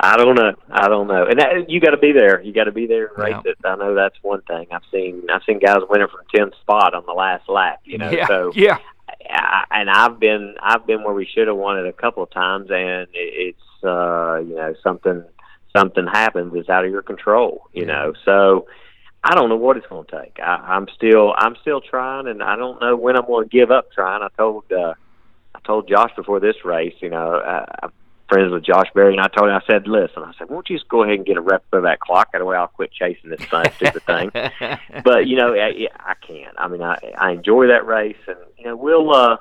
I 0.00 0.16
don't 0.16 0.34
know. 0.36 0.54
I 0.70 0.88
don't 0.88 1.08
know. 1.08 1.26
And 1.26 1.38
that, 1.40 1.68
you 1.68 1.80
got 1.80 1.90
to 1.90 1.96
be 1.96 2.12
there. 2.12 2.40
You 2.40 2.52
got 2.52 2.64
to 2.64 2.72
be 2.72 2.86
there 2.86 3.06
and 3.08 3.18
race 3.18 3.34
Yeah. 3.44 3.50
it. 3.52 3.58
I 3.64 3.74
know 3.76 3.94
that's 3.94 4.16
one 4.22 4.42
thing. 4.42 4.66
I've 4.72 4.82
seen. 4.92 5.22
I've 5.32 5.42
seen 5.44 5.58
guys 5.58 5.78
win 5.90 6.00
it 6.02 6.10
from 6.10 6.20
tenth 6.34 6.54
spot 6.60 6.94
on 6.94 7.04
the 7.06 7.12
last 7.12 7.48
lap. 7.48 7.80
You 7.84 7.98
know. 7.98 8.10
yeah, 8.10 8.26
So 8.28 8.52
yeah, 8.54 8.78
I, 9.30 9.64
and 9.70 9.90
I've 9.90 10.18
been 10.18 10.54
I've 10.62 10.86
been 10.86 11.02
where 11.04 11.14
we 11.14 11.26
should 11.26 11.48
have 11.48 11.56
won 11.56 11.78
it 11.78 11.86
a 11.86 11.92
couple 11.92 12.22
of 12.22 12.30
times, 12.30 12.68
and 12.70 13.08
it, 13.12 13.54
it's 13.54 13.84
uh, 13.84 14.38
you 14.38 14.56
know 14.56 14.74
something 14.82 15.24
something 15.76 16.06
happens. 16.06 16.52
It's 16.54 16.68
out 16.68 16.84
of 16.84 16.90
your 16.90 17.02
control. 17.02 17.64
You 17.72 17.82
Yeah. 17.86 17.92
know. 17.92 18.12
So 18.24 18.66
I 19.24 19.34
don't 19.34 19.48
know 19.48 19.56
what 19.56 19.76
it's 19.76 19.86
going 19.86 20.06
to 20.06 20.20
take. 20.22 20.38
I, 20.42 20.56
I'm 20.56 20.86
still 20.94 21.34
I'm 21.36 21.56
still 21.60 21.80
trying, 21.80 22.26
and 22.28 22.42
I 22.42 22.56
don't 22.56 22.80
know 22.80 22.96
when 22.96 23.16
I'm 23.16 23.26
going 23.26 23.48
to 23.48 23.56
give 23.56 23.70
up 23.70 23.92
trying. 23.92 24.22
I 24.22 24.28
told 24.36 24.64
uh, 24.72 24.94
I 25.54 25.58
told 25.66 25.88
Josh 25.88 26.10
before 26.16 26.40
this 26.40 26.56
race, 26.64 26.94
you 27.00 27.10
know, 27.10 27.34
uh, 27.34 27.66
I'm 27.82 27.92
friends 28.28 28.52
with 28.52 28.64
Josh 28.64 28.88
Berry, 28.94 29.12
and 29.12 29.20
I 29.20 29.28
told 29.28 29.48
him, 29.48 29.56
I 29.56 29.62
said, 29.66 29.88
listen, 29.88 30.22
I 30.22 30.32
said, 30.38 30.48
won't 30.48 30.68
you 30.68 30.76
just 30.76 30.88
go 30.88 31.02
ahead 31.02 31.16
and 31.16 31.26
get 31.26 31.36
a 31.36 31.40
rep 31.40 31.64
of 31.72 31.82
that 31.82 32.00
clock? 32.00 32.32
That 32.32 32.44
way 32.44 32.56
I'll 32.56 32.68
quit 32.68 32.92
chasing 32.92 33.30
this 33.30 33.40
stupid 33.42 34.02
thing. 34.04 34.30
But 35.04 35.26
you 35.26 35.36
know, 35.36 35.54
I, 35.54 35.88
I 35.98 36.14
can't. 36.14 36.54
I 36.58 36.68
mean, 36.68 36.82
I 36.82 36.96
I 37.16 37.32
enjoy 37.32 37.68
that 37.68 37.86
race, 37.86 38.16
and 38.26 38.38
you 38.58 38.64
know, 38.64 38.76
we'll. 38.76 39.14
uh 39.14 39.36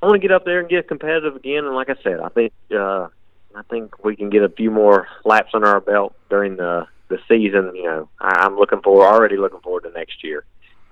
I 0.00 0.06
want 0.06 0.22
to 0.22 0.26
get 0.26 0.32
up 0.32 0.44
there 0.44 0.60
and 0.60 0.68
get 0.68 0.86
competitive 0.86 1.34
again, 1.34 1.64
and 1.64 1.74
like 1.74 1.90
I 1.90 1.96
said, 2.02 2.20
I 2.20 2.28
think 2.28 2.52
uh 2.74 3.08
I 3.54 3.62
think 3.70 4.04
we 4.04 4.16
can 4.16 4.30
get 4.30 4.42
a 4.42 4.48
few 4.48 4.70
more 4.70 5.08
laps 5.24 5.50
under 5.54 5.66
our 5.66 5.80
belt 5.80 6.14
during 6.30 6.56
the 6.56 6.86
the 7.08 7.18
season. 7.28 7.74
You 7.74 7.84
know, 7.84 8.08
I, 8.20 8.44
I'm 8.44 8.56
looking 8.56 8.80
forward, 8.80 9.06
already 9.06 9.36
looking 9.36 9.60
forward 9.60 9.84
to 9.84 9.90
next 9.90 10.22
year. 10.22 10.44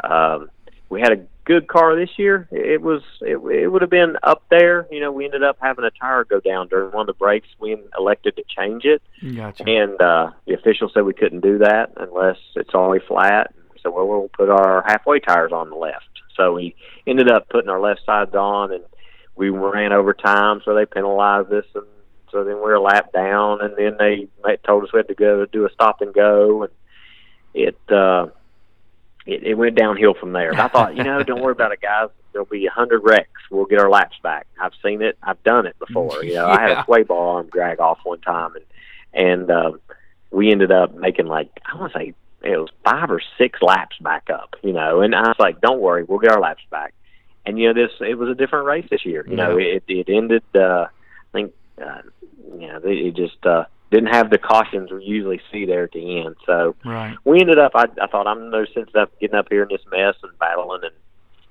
Um, 0.02 0.50
we 0.88 1.00
had 1.00 1.12
a 1.12 1.26
good 1.46 1.68
car 1.68 1.96
this 1.96 2.10
year. 2.18 2.46
It 2.50 2.82
was 2.82 3.02
it, 3.22 3.36
it 3.36 3.68
would 3.68 3.80
have 3.80 3.90
been 3.90 4.16
up 4.22 4.42
there. 4.50 4.86
You 4.90 5.00
know, 5.00 5.10
we 5.10 5.24
ended 5.24 5.42
up 5.42 5.56
having 5.60 5.84
a 5.84 5.90
tire 5.90 6.24
go 6.24 6.40
down 6.40 6.68
during 6.68 6.92
one 6.92 7.02
of 7.02 7.06
the 7.06 7.18
breaks. 7.18 7.48
We 7.58 7.76
elected 7.98 8.36
to 8.36 8.44
change 8.54 8.84
it, 8.84 9.02
gotcha. 9.34 9.64
and 9.66 10.00
uh, 10.00 10.30
the 10.46 10.54
official 10.54 10.90
said 10.92 11.04
we 11.04 11.14
couldn't 11.14 11.40
do 11.40 11.58
that 11.58 11.92
unless 11.96 12.36
it's 12.54 12.74
already 12.74 13.04
flat. 13.06 13.54
So 13.82 13.90
well, 13.90 14.06
we'll 14.06 14.28
put 14.28 14.50
our 14.50 14.84
halfway 14.86 15.20
tires 15.20 15.52
on 15.52 15.70
the 15.70 15.76
left. 15.76 16.04
So 16.36 16.52
we 16.52 16.74
ended 17.06 17.30
up 17.30 17.48
putting 17.48 17.70
our 17.70 17.80
left 17.80 18.00
sides 18.04 18.34
on, 18.34 18.72
and 18.72 18.84
we 19.36 19.48
ran 19.48 19.92
over 19.92 20.12
time, 20.12 20.60
so 20.64 20.74
they 20.74 20.84
penalized 20.84 21.52
us, 21.52 21.64
and 21.74 21.86
so 22.30 22.44
then 22.44 22.56
we 22.56 22.60
were 22.60 22.74
a 22.74 22.80
lap 22.80 23.12
down, 23.12 23.60
and 23.62 23.74
then 23.76 23.96
they, 23.98 24.28
they 24.44 24.56
told 24.66 24.84
us 24.84 24.92
we 24.92 24.98
had 24.98 25.08
to 25.08 25.14
go 25.14 25.46
do 25.46 25.64
a 25.64 25.70
stop 25.72 26.02
and 26.02 26.12
go, 26.12 26.64
and 26.64 26.72
it 27.54 27.78
uh, 27.90 28.26
it, 29.26 29.42
it 29.42 29.54
went 29.54 29.74
downhill 29.76 30.14
from 30.14 30.32
there. 30.32 30.52
But 30.52 30.60
I 30.60 30.68
thought, 30.68 30.96
you 30.96 31.04
know, 31.04 31.22
don't 31.22 31.42
worry 31.42 31.52
about 31.52 31.72
it, 31.72 31.80
guys. 31.80 32.08
There'll 32.32 32.46
be 32.46 32.66
a 32.66 32.70
hundred 32.70 33.00
wrecks. 33.00 33.40
We'll 33.50 33.64
get 33.66 33.78
our 33.80 33.90
laps 33.90 34.16
back. 34.22 34.46
I've 34.60 34.72
seen 34.84 35.02
it. 35.02 35.16
I've 35.22 35.42
done 35.42 35.66
it 35.66 35.78
before. 35.78 36.22
You 36.22 36.34
know, 36.34 36.46
I 36.46 36.60
had 36.60 36.70
a 36.70 36.84
sway 36.84 37.02
bar 37.02 37.36
arm 37.36 37.48
drag 37.50 37.80
off 37.80 37.98
one 38.04 38.20
time, 38.20 38.54
and 38.54 38.64
and 39.12 39.50
um, 39.50 39.80
we 40.30 40.50
ended 40.52 40.70
up 40.70 40.94
making 40.94 41.26
like 41.26 41.48
I 41.64 41.76
want 41.76 41.92
to 41.92 41.98
say 41.98 42.14
it 42.42 42.56
was 42.56 42.68
five 42.84 43.10
or 43.10 43.20
six 43.38 43.60
laps 43.62 43.96
back 44.00 44.28
up, 44.30 44.54
you 44.62 44.72
know. 44.72 45.00
And 45.00 45.14
I 45.14 45.22
was 45.22 45.36
like, 45.38 45.60
"Don't 45.60 45.80
worry, 45.80 46.04
we'll 46.04 46.18
get 46.18 46.32
our 46.32 46.40
laps 46.40 46.62
back." 46.70 46.92
And 47.46 47.58
you 47.58 47.72
know, 47.72 47.74
this 47.74 47.92
it 48.00 48.18
was 48.18 48.28
a 48.28 48.34
different 48.34 48.66
race 48.66 48.86
this 48.90 49.06
year. 49.06 49.24
You 49.26 49.36
know, 49.36 49.56
it 49.58 49.84
it 49.88 50.08
ended. 50.08 50.42
uh 50.54 50.86
I 50.88 51.32
think 51.32 51.52
uh, 51.82 52.02
you 52.58 52.66
know 52.68 52.76
it, 52.84 53.06
it 53.06 53.16
just 53.16 53.44
uh, 53.46 53.64
didn't 53.90 54.12
have 54.12 54.30
the 54.30 54.38
cautions 54.38 54.90
we 54.90 55.04
usually 55.04 55.40
see 55.52 55.64
there 55.64 55.84
at 55.84 55.92
the 55.92 56.20
end. 56.20 56.36
So 56.44 56.74
right. 56.84 57.16
we 57.24 57.40
ended 57.40 57.58
up. 57.58 57.72
I, 57.74 57.84
I 58.00 58.06
thought 58.08 58.26
I'm 58.26 58.50
no 58.50 58.64
sense 58.66 58.90
of 58.94 59.08
getting 59.20 59.36
up 59.36 59.46
here 59.50 59.62
in 59.62 59.68
this 59.70 59.84
mess 59.90 60.14
and 60.22 60.36
battling 60.38 60.82
and 60.84 60.94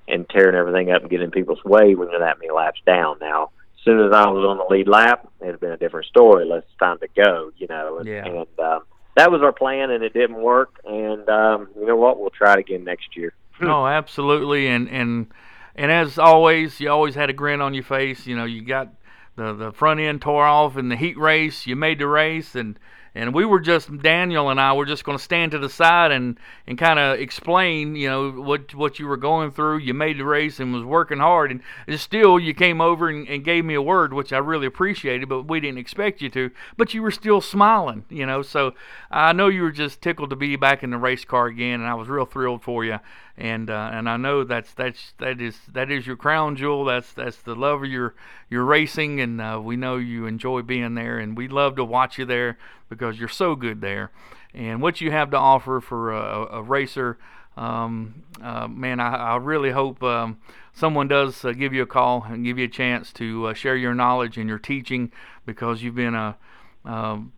and 0.07 0.29
tearing 0.29 0.55
everything 0.55 0.91
up 0.91 1.01
and 1.01 1.09
getting 1.09 1.31
people's 1.31 1.63
way 1.63 1.95
when 1.95 2.11
you're 2.11 2.19
that 2.19 2.37
many 2.37 2.51
laps 2.51 2.79
down. 2.85 3.17
Now, 3.19 3.49
as 3.77 3.83
soon 3.83 3.99
as 4.05 4.11
I 4.13 4.27
was 4.29 4.45
on 4.45 4.57
the 4.57 4.65
lead 4.69 4.87
lap, 4.87 5.27
it 5.41 5.47
had 5.47 5.59
been 5.59 5.71
a 5.71 5.77
different 5.77 6.05
story. 6.05 6.45
Less 6.45 6.63
time 6.77 6.99
to 6.99 7.07
go, 7.15 7.51
you 7.57 7.65
know. 7.67 7.97
And, 7.97 8.07
Yeah. 8.07 8.25
and 8.25 8.59
um, 8.59 8.81
that 9.15 9.31
was 9.31 9.41
our 9.41 9.51
plan, 9.51 9.89
and 9.89 10.03
it 10.03 10.13
didn't 10.13 10.41
work. 10.41 10.79
And 10.85 11.27
um, 11.29 11.69
you 11.75 11.87
know 11.87 11.95
what? 11.95 12.19
We'll 12.19 12.29
try 12.29 12.53
it 12.53 12.59
again 12.59 12.83
next 12.83 13.15
year. 13.15 13.33
Oh, 13.61 13.87
absolutely. 13.87 14.67
And 14.67 14.89
and 14.89 15.27
and 15.75 15.89
as 15.89 16.19
always, 16.19 16.79
you 16.81 16.89
always 16.89 17.15
had 17.15 17.29
a 17.29 17.33
grin 17.33 17.61
on 17.61 17.73
your 17.73 17.85
face. 17.85 18.27
You 18.27 18.35
know, 18.35 18.43
you 18.43 18.61
got 18.61 18.89
the 19.35 19.53
the 19.53 19.71
front 19.71 19.99
end 19.99 20.21
tore 20.21 20.45
off 20.45 20.77
in 20.77 20.89
the 20.89 20.95
heat 20.95 21.17
race. 21.17 21.65
You 21.65 21.75
made 21.75 21.99
the 21.99 22.07
race, 22.07 22.55
and 22.55 22.79
and 23.13 23.33
we 23.33 23.45
were 23.45 23.61
just 23.61 23.97
Daniel 23.99 24.49
and 24.49 24.59
I 24.59 24.73
were 24.73 24.85
just 24.85 25.05
going 25.05 25.17
to 25.17 25.23
stand 25.23 25.53
to 25.53 25.59
the 25.59 25.69
side 25.69 26.11
and 26.11 26.37
and 26.67 26.77
kind 26.77 26.99
of 26.99 27.19
explain, 27.19 27.95
you 27.95 28.09
know, 28.09 28.31
what 28.31 28.75
what 28.75 28.99
you 28.99 29.07
were 29.07 29.17
going 29.17 29.51
through. 29.51 29.77
You 29.77 29.93
made 29.93 30.19
the 30.19 30.25
race 30.25 30.59
and 30.59 30.73
was 30.73 30.83
working 30.83 31.19
hard, 31.19 31.51
and, 31.51 31.61
still 31.99 32.37
you 32.37 32.53
came 32.53 32.81
over 32.81 33.07
and, 33.07 33.27
and 33.27 33.43
gave 33.43 33.63
me 33.63 33.73
a 33.73 33.81
word, 33.81 34.13
which 34.13 34.33
I 34.33 34.37
really 34.37 34.67
appreciated, 34.67 35.29
but 35.29 35.43
we 35.43 35.59
didn't 35.59 35.77
expect 35.77 36.21
you 36.21 36.29
to. 36.31 36.51
But 36.77 36.93
you 36.93 37.01
were 37.01 37.11
still 37.11 37.41
smiling, 37.41 38.05
you 38.09 38.25
know. 38.25 38.41
So 38.41 38.73
I 39.09 39.31
know 39.33 39.47
you 39.47 39.63
were 39.63 39.71
just 39.71 40.01
tickled 40.01 40.29
to 40.31 40.35
be 40.35 40.55
back 40.57 40.83
in 40.83 40.89
the 40.89 40.97
race 40.97 41.25
car 41.25 41.47
again, 41.47 41.79
and 41.79 41.89
I 41.89 41.93
was 41.93 42.09
real 42.09 42.25
thrilled 42.25 42.63
for 42.63 42.83
you 42.83 42.99
and 43.37 43.69
uh, 43.69 43.89
and 43.91 44.09
I 44.09 44.17
know 44.17 44.43
that's 44.43 44.73
that's 44.73 45.13
that 45.19 45.41
is 45.41 45.59
that 45.71 45.91
is 45.91 46.07
your 46.07 46.15
crown 46.15 46.55
jewel. 46.55 46.85
That's 46.85 47.11
that's 47.13 47.37
the 47.37 47.55
love 47.55 47.83
of 47.83 47.89
your 47.89 48.15
your 48.49 48.63
racing, 48.63 49.19
and 49.19 49.41
uh, 49.41 49.59
we 49.61 49.75
know 49.75 49.97
you 49.97 50.25
enjoy 50.25 50.61
being 50.61 50.95
there, 50.95 51.19
and 51.19 51.37
we 51.37 51.47
love 51.47 51.75
to 51.75 51.83
watch 51.83 52.17
you 52.17 52.25
there 52.25 52.57
because 52.89 53.19
you're 53.19 53.27
so 53.27 53.55
good 53.55 53.81
there, 53.81 54.11
and 54.53 54.81
what 54.81 55.01
you 55.01 55.11
have 55.11 55.31
to 55.31 55.37
offer 55.37 55.81
for 55.81 56.13
a, 56.13 56.47
a 56.57 56.63
racer. 56.63 57.17
Um, 57.57 58.23
uh, 58.41 58.67
man, 58.67 58.99
I, 58.99 59.15
I 59.15 59.35
really 59.37 59.71
hope 59.71 60.03
um, 60.03 60.39
someone 60.73 61.07
does 61.07 61.43
uh, 61.45 61.53
give 61.53 61.73
you 61.73 61.83
a 61.83 61.87
call 61.87 62.25
and 62.27 62.43
give 62.43 62.57
you 62.57 62.65
a 62.65 62.69
chance 62.69 63.13
to 63.13 63.47
uh, 63.47 63.53
share 63.53 63.77
your 63.77 63.93
knowledge 63.93 64.37
and 64.37 64.49
your 64.49 64.59
teaching 64.59 65.11
because 65.45 65.81
you've 65.81 65.95
been 65.95 66.15
a 66.15 66.35
um, 66.83 67.31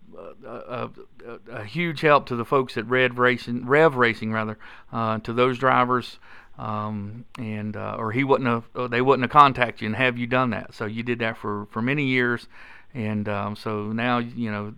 a, 0.46 0.90
a, 1.28 1.40
a, 1.52 1.64
huge 1.64 2.02
help 2.02 2.26
to 2.28 2.36
the 2.36 2.46
folks 2.46 2.78
at 2.78 2.88
Red 2.88 3.18
Racing, 3.18 3.66
Rev 3.66 3.96
Racing 3.96 4.32
rather, 4.32 4.58
uh, 4.92 5.20
to 5.20 5.34
those 5.34 5.58
drivers, 5.58 6.20
um, 6.58 7.26
and 7.38 7.76
uh, 7.76 7.96
or 7.98 8.12
he 8.12 8.24
wouldn't 8.24 8.50
have, 8.50 8.90
they 8.90 9.02
wouldn't 9.02 9.24
have 9.24 9.32
contacted 9.32 9.82
you 9.82 9.88
and 9.88 9.96
have 9.96 10.18
you 10.18 10.28
done 10.28 10.50
that. 10.52 10.74
So 10.74 10.86
you 10.86 11.04
did 11.04 11.20
that 11.20 11.38
for, 11.38 11.68
for 11.72 11.82
many 11.82 12.06
years, 12.06 12.48
and 12.94 13.30
um, 13.30 13.56
so 13.56 13.92
now 13.92 14.18
you 14.18 14.52
know 14.52 14.74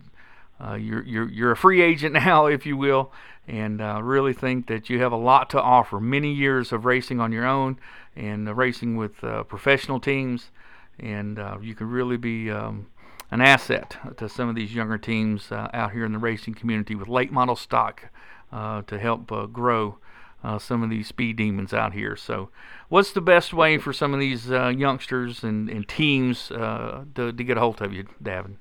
uh, 0.62 0.74
you're 0.74 1.02
you're 1.04 1.28
you're 1.28 1.52
a 1.52 1.56
free 1.56 1.80
agent 1.80 2.12
now, 2.26 2.46
if 2.46 2.66
you 2.66 2.76
will, 2.76 3.12
and 3.48 3.80
uh, 3.80 4.00
really 4.02 4.32
think 4.32 4.66
that 4.66 4.90
you 4.90 5.00
have 5.00 5.12
a 5.12 5.16
lot 5.16 5.50
to 5.50 5.60
offer. 5.60 6.00
Many 6.00 6.32
years 6.32 6.72
of 6.72 6.84
racing 6.84 7.20
on 7.20 7.32
your 7.32 7.46
own 7.46 7.78
and 8.14 8.48
uh, 8.48 8.54
racing 8.54 8.96
with 8.96 9.22
uh, 9.24 9.44
professional 9.44 10.00
teams, 10.00 10.50
and 10.98 11.38
uh, 11.38 11.58
you 11.60 11.74
can 11.74 11.88
really 11.88 12.16
be. 12.16 12.50
Um, 12.50 12.86
an 13.30 13.40
asset 13.40 13.96
to 14.16 14.28
some 14.28 14.48
of 14.48 14.54
these 14.54 14.74
younger 14.74 14.98
teams 14.98 15.52
uh, 15.52 15.68
out 15.72 15.92
here 15.92 16.04
in 16.04 16.12
the 16.12 16.18
racing 16.18 16.54
community 16.54 16.94
with 16.94 17.08
late 17.08 17.30
model 17.30 17.56
stock 17.56 18.10
uh, 18.52 18.82
to 18.82 18.98
help 18.98 19.30
uh, 19.30 19.46
grow 19.46 19.98
uh, 20.42 20.58
some 20.58 20.82
of 20.82 20.90
these 20.90 21.06
speed 21.06 21.36
demons 21.36 21.72
out 21.72 21.92
here. 21.92 22.16
So, 22.16 22.48
what's 22.88 23.12
the 23.12 23.20
best 23.20 23.52
way 23.52 23.78
for 23.78 23.92
some 23.92 24.14
of 24.14 24.20
these 24.20 24.50
uh, 24.50 24.68
youngsters 24.68 25.44
and, 25.44 25.68
and 25.68 25.86
teams 25.86 26.50
uh, 26.50 27.04
to, 27.14 27.32
to 27.32 27.44
get 27.44 27.56
a 27.56 27.60
hold 27.60 27.80
of 27.82 27.92
you, 27.92 28.06
Davin? 28.22 28.54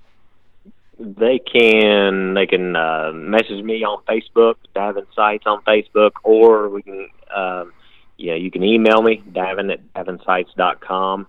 They 1.00 1.40
can 1.40 2.34
they 2.34 2.46
can 2.46 2.76
uh, 2.76 3.12
message 3.14 3.64
me 3.64 3.86
on 3.86 4.04
Facebook, 4.04 4.56
Davin 4.76 5.06
Seitz 5.16 5.46
on 5.46 5.62
Facebook, 5.62 6.12
or 6.24 6.68
we 6.68 6.84
can 6.84 7.10
um, 7.34 7.72
yeah 8.18 8.36
you 8.36 8.52
can 8.52 8.64
email 8.64 9.02
me 9.02 9.24
Davin 9.32 9.72
at 9.72 9.94
davinseitz.com. 9.94 11.28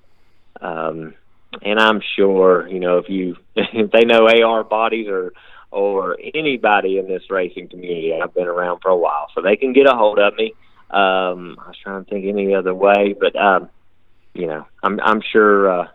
Um, 0.60 1.14
and 1.62 1.78
I'm 1.78 2.00
sure 2.16 2.68
you 2.68 2.80
know 2.80 2.98
if 2.98 3.08
you 3.08 3.36
if 3.56 3.90
they 3.90 4.04
know 4.04 4.28
AR 4.28 4.64
bodies 4.64 5.08
or 5.08 5.32
or 5.72 6.16
anybody 6.34 6.98
in 6.98 7.06
this 7.06 7.22
racing 7.30 7.68
community, 7.68 8.12
I've 8.20 8.34
been 8.34 8.48
around 8.48 8.80
for 8.80 8.88
a 8.90 8.96
while, 8.96 9.28
so 9.34 9.40
they 9.40 9.56
can 9.56 9.72
get 9.72 9.86
a 9.86 9.94
hold 9.94 10.18
of 10.18 10.34
me. 10.34 10.52
Um, 10.90 11.56
I 11.64 11.68
was 11.68 11.76
trying 11.82 12.04
to 12.04 12.10
think 12.10 12.26
any 12.26 12.52
other 12.54 12.74
way, 12.74 13.14
but 13.18 13.36
um, 13.36 13.68
you 14.34 14.46
know, 14.46 14.66
I'm 14.82 14.98
I'm 15.00 15.20
sure 15.22 15.70
uh, 15.82 15.88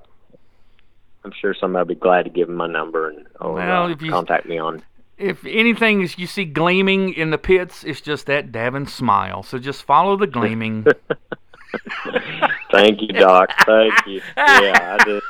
I'm 1.26 1.34
sure 1.42 1.54
somebody 1.54 1.82
would 1.82 1.88
be 1.90 1.96
glad 1.96 2.24
to 2.24 2.30
give 2.30 2.48
them 2.48 2.56
my 2.56 2.68
number 2.68 3.10
and 3.10 3.26
or 3.42 3.54
Well, 3.54 3.84
uh, 3.84 3.90
if 3.90 4.02
you- 4.02 4.12
contact 4.12 4.46
me 4.46 4.58
on. 4.58 4.82
If 5.18 5.46
anything 5.46 6.02
is 6.02 6.18
you 6.18 6.28
see 6.28 6.44
gleaming 6.44 7.14
in 7.14 7.30
the 7.30 7.38
pits, 7.38 7.86
it's 7.86 8.02
just 8.02 8.26
that 8.26 8.52
Davin 8.52 8.90
smile. 8.90 9.44
So 9.44 9.58
just 9.58 9.84
follow 9.84 10.18
the 10.18 10.28
gleaming. 10.28 10.86
Thank 12.72 13.02
you, 13.02 13.08
Doc. 13.08 13.50
Thank 13.66 13.94
you. 14.08 14.22
Yeah, 14.38 14.98
I 15.00 15.04
just 15.06 15.26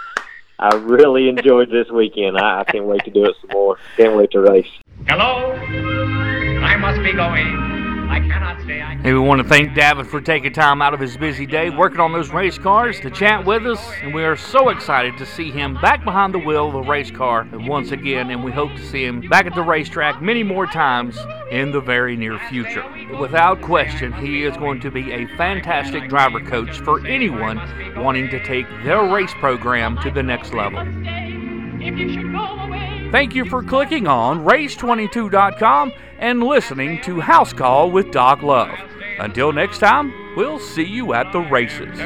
I 0.60 0.76
really 0.76 1.28
enjoyed 1.30 1.70
this 1.70 1.90
weekend. 1.90 2.38
I, 2.38 2.62
I 2.62 2.64
can't 2.64 2.86
wait 2.86 3.04
to 3.06 3.12
do 3.12 3.26
it 3.26 3.36
some 3.42 3.50
more. 3.52 3.78
Can't 3.98 4.16
wait 4.16 4.32
to 4.32 4.40
race. 4.40 4.68
Hello? 5.08 5.52
I 5.54 6.78
must 6.78 7.02
be 7.04 7.14
going. 7.14 7.75
I 8.10 8.20
cannot 8.20 8.62
stay. 8.62 8.82
I 8.82 8.96
Hey, 9.06 9.14
we 9.14 9.20
want 9.20 9.40
to 9.40 9.48
thank 9.48 9.76
David 9.76 10.08
for 10.08 10.20
taking 10.20 10.52
time 10.52 10.82
out 10.82 10.96
of 10.96 11.00
his 11.00 11.16
busy 11.16 11.46
day 11.46 11.70
working 11.70 12.00
on 12.00 12.12
those 12.12 12.32
race 12.32 12.58
cars 12.58 13.00
to 13.02 13.12
chat 13.12 13.46
with 13.46 13.68
us, 13.68 13.80
and 14.02 14.16
we 14.16 14.24
are 14.24 14.36
so 14.36 14.70
excited 14.70 15.16
to 15.20 15.26
see 15.28 15.52
him 15.52 15.76
back 15.80 16.04
behind 16.04 16.34
the 16.34 16.40
wheel 16.40 16.70
of 16.70 16.74
a 16.74 16.82
race 16.82 17.12
car 17.12 17.48
once 17.54 17.92
again, 17.92 18.32
and 18.32 18.44
we 18.44 18.52
hope 18.52 18.72
to 18.72 18.84
see 18.84 19.06
him 19.06 19.22
back 19.30 19.46
at 19.46 19.54
the 19.54 19.62
racetrack 19.62 20.24
many 20.24 20.42
more 20.42 20.66
times 20.66 21.20
in 21.52 21.72
the 21.72 21.80
very 21.80 22.16
near 22.16 22.40
future. 22.50 22.84
Without 23.20 23.62
question, 23.62 24.12
he 24.14 24.44
is 24.44 24.58
going 24.58 24.80
to 24.80 24.90
be 24.90 25.12
a 25.12 25.28
fantastic 25.38 26.10
driver 26.10 26.40
coach 26.40 26.80
for 26.80 27.06
anyone 27.06 27.58
wanting 27.96 28.28
to 28.30 28.44
take 28.44 28.66
their 28.84 29.04
race 29.04 29.34
program 29.36 30.00
to 30.02 30.10
the 30.10 30.24
next 30.24 30.52
level. 30.52 30.80
Thank 33.16 33.34
you 33.34 33.46
for 33.46 33.64
clicking 33.64 34.08
on 34.08 34.44
race22.com 34.44 35.94
and 36.20 36.44
listening 36.44 37.02
to 37.04 37.22
House 37.22 37.54
Call 37.54 37.90
with 37.90 38.12
Doc 38.12 38.42
Love. 38.42 38.78
Until 39.20 39.54
next 39.54 39.78
time, 39.78 40.12
we'll 40.36 40.60
see 40.60 40.84
you 40.84 41.14
at 41.14 41.32
the 41.32 41.40
races. 41.40 41.98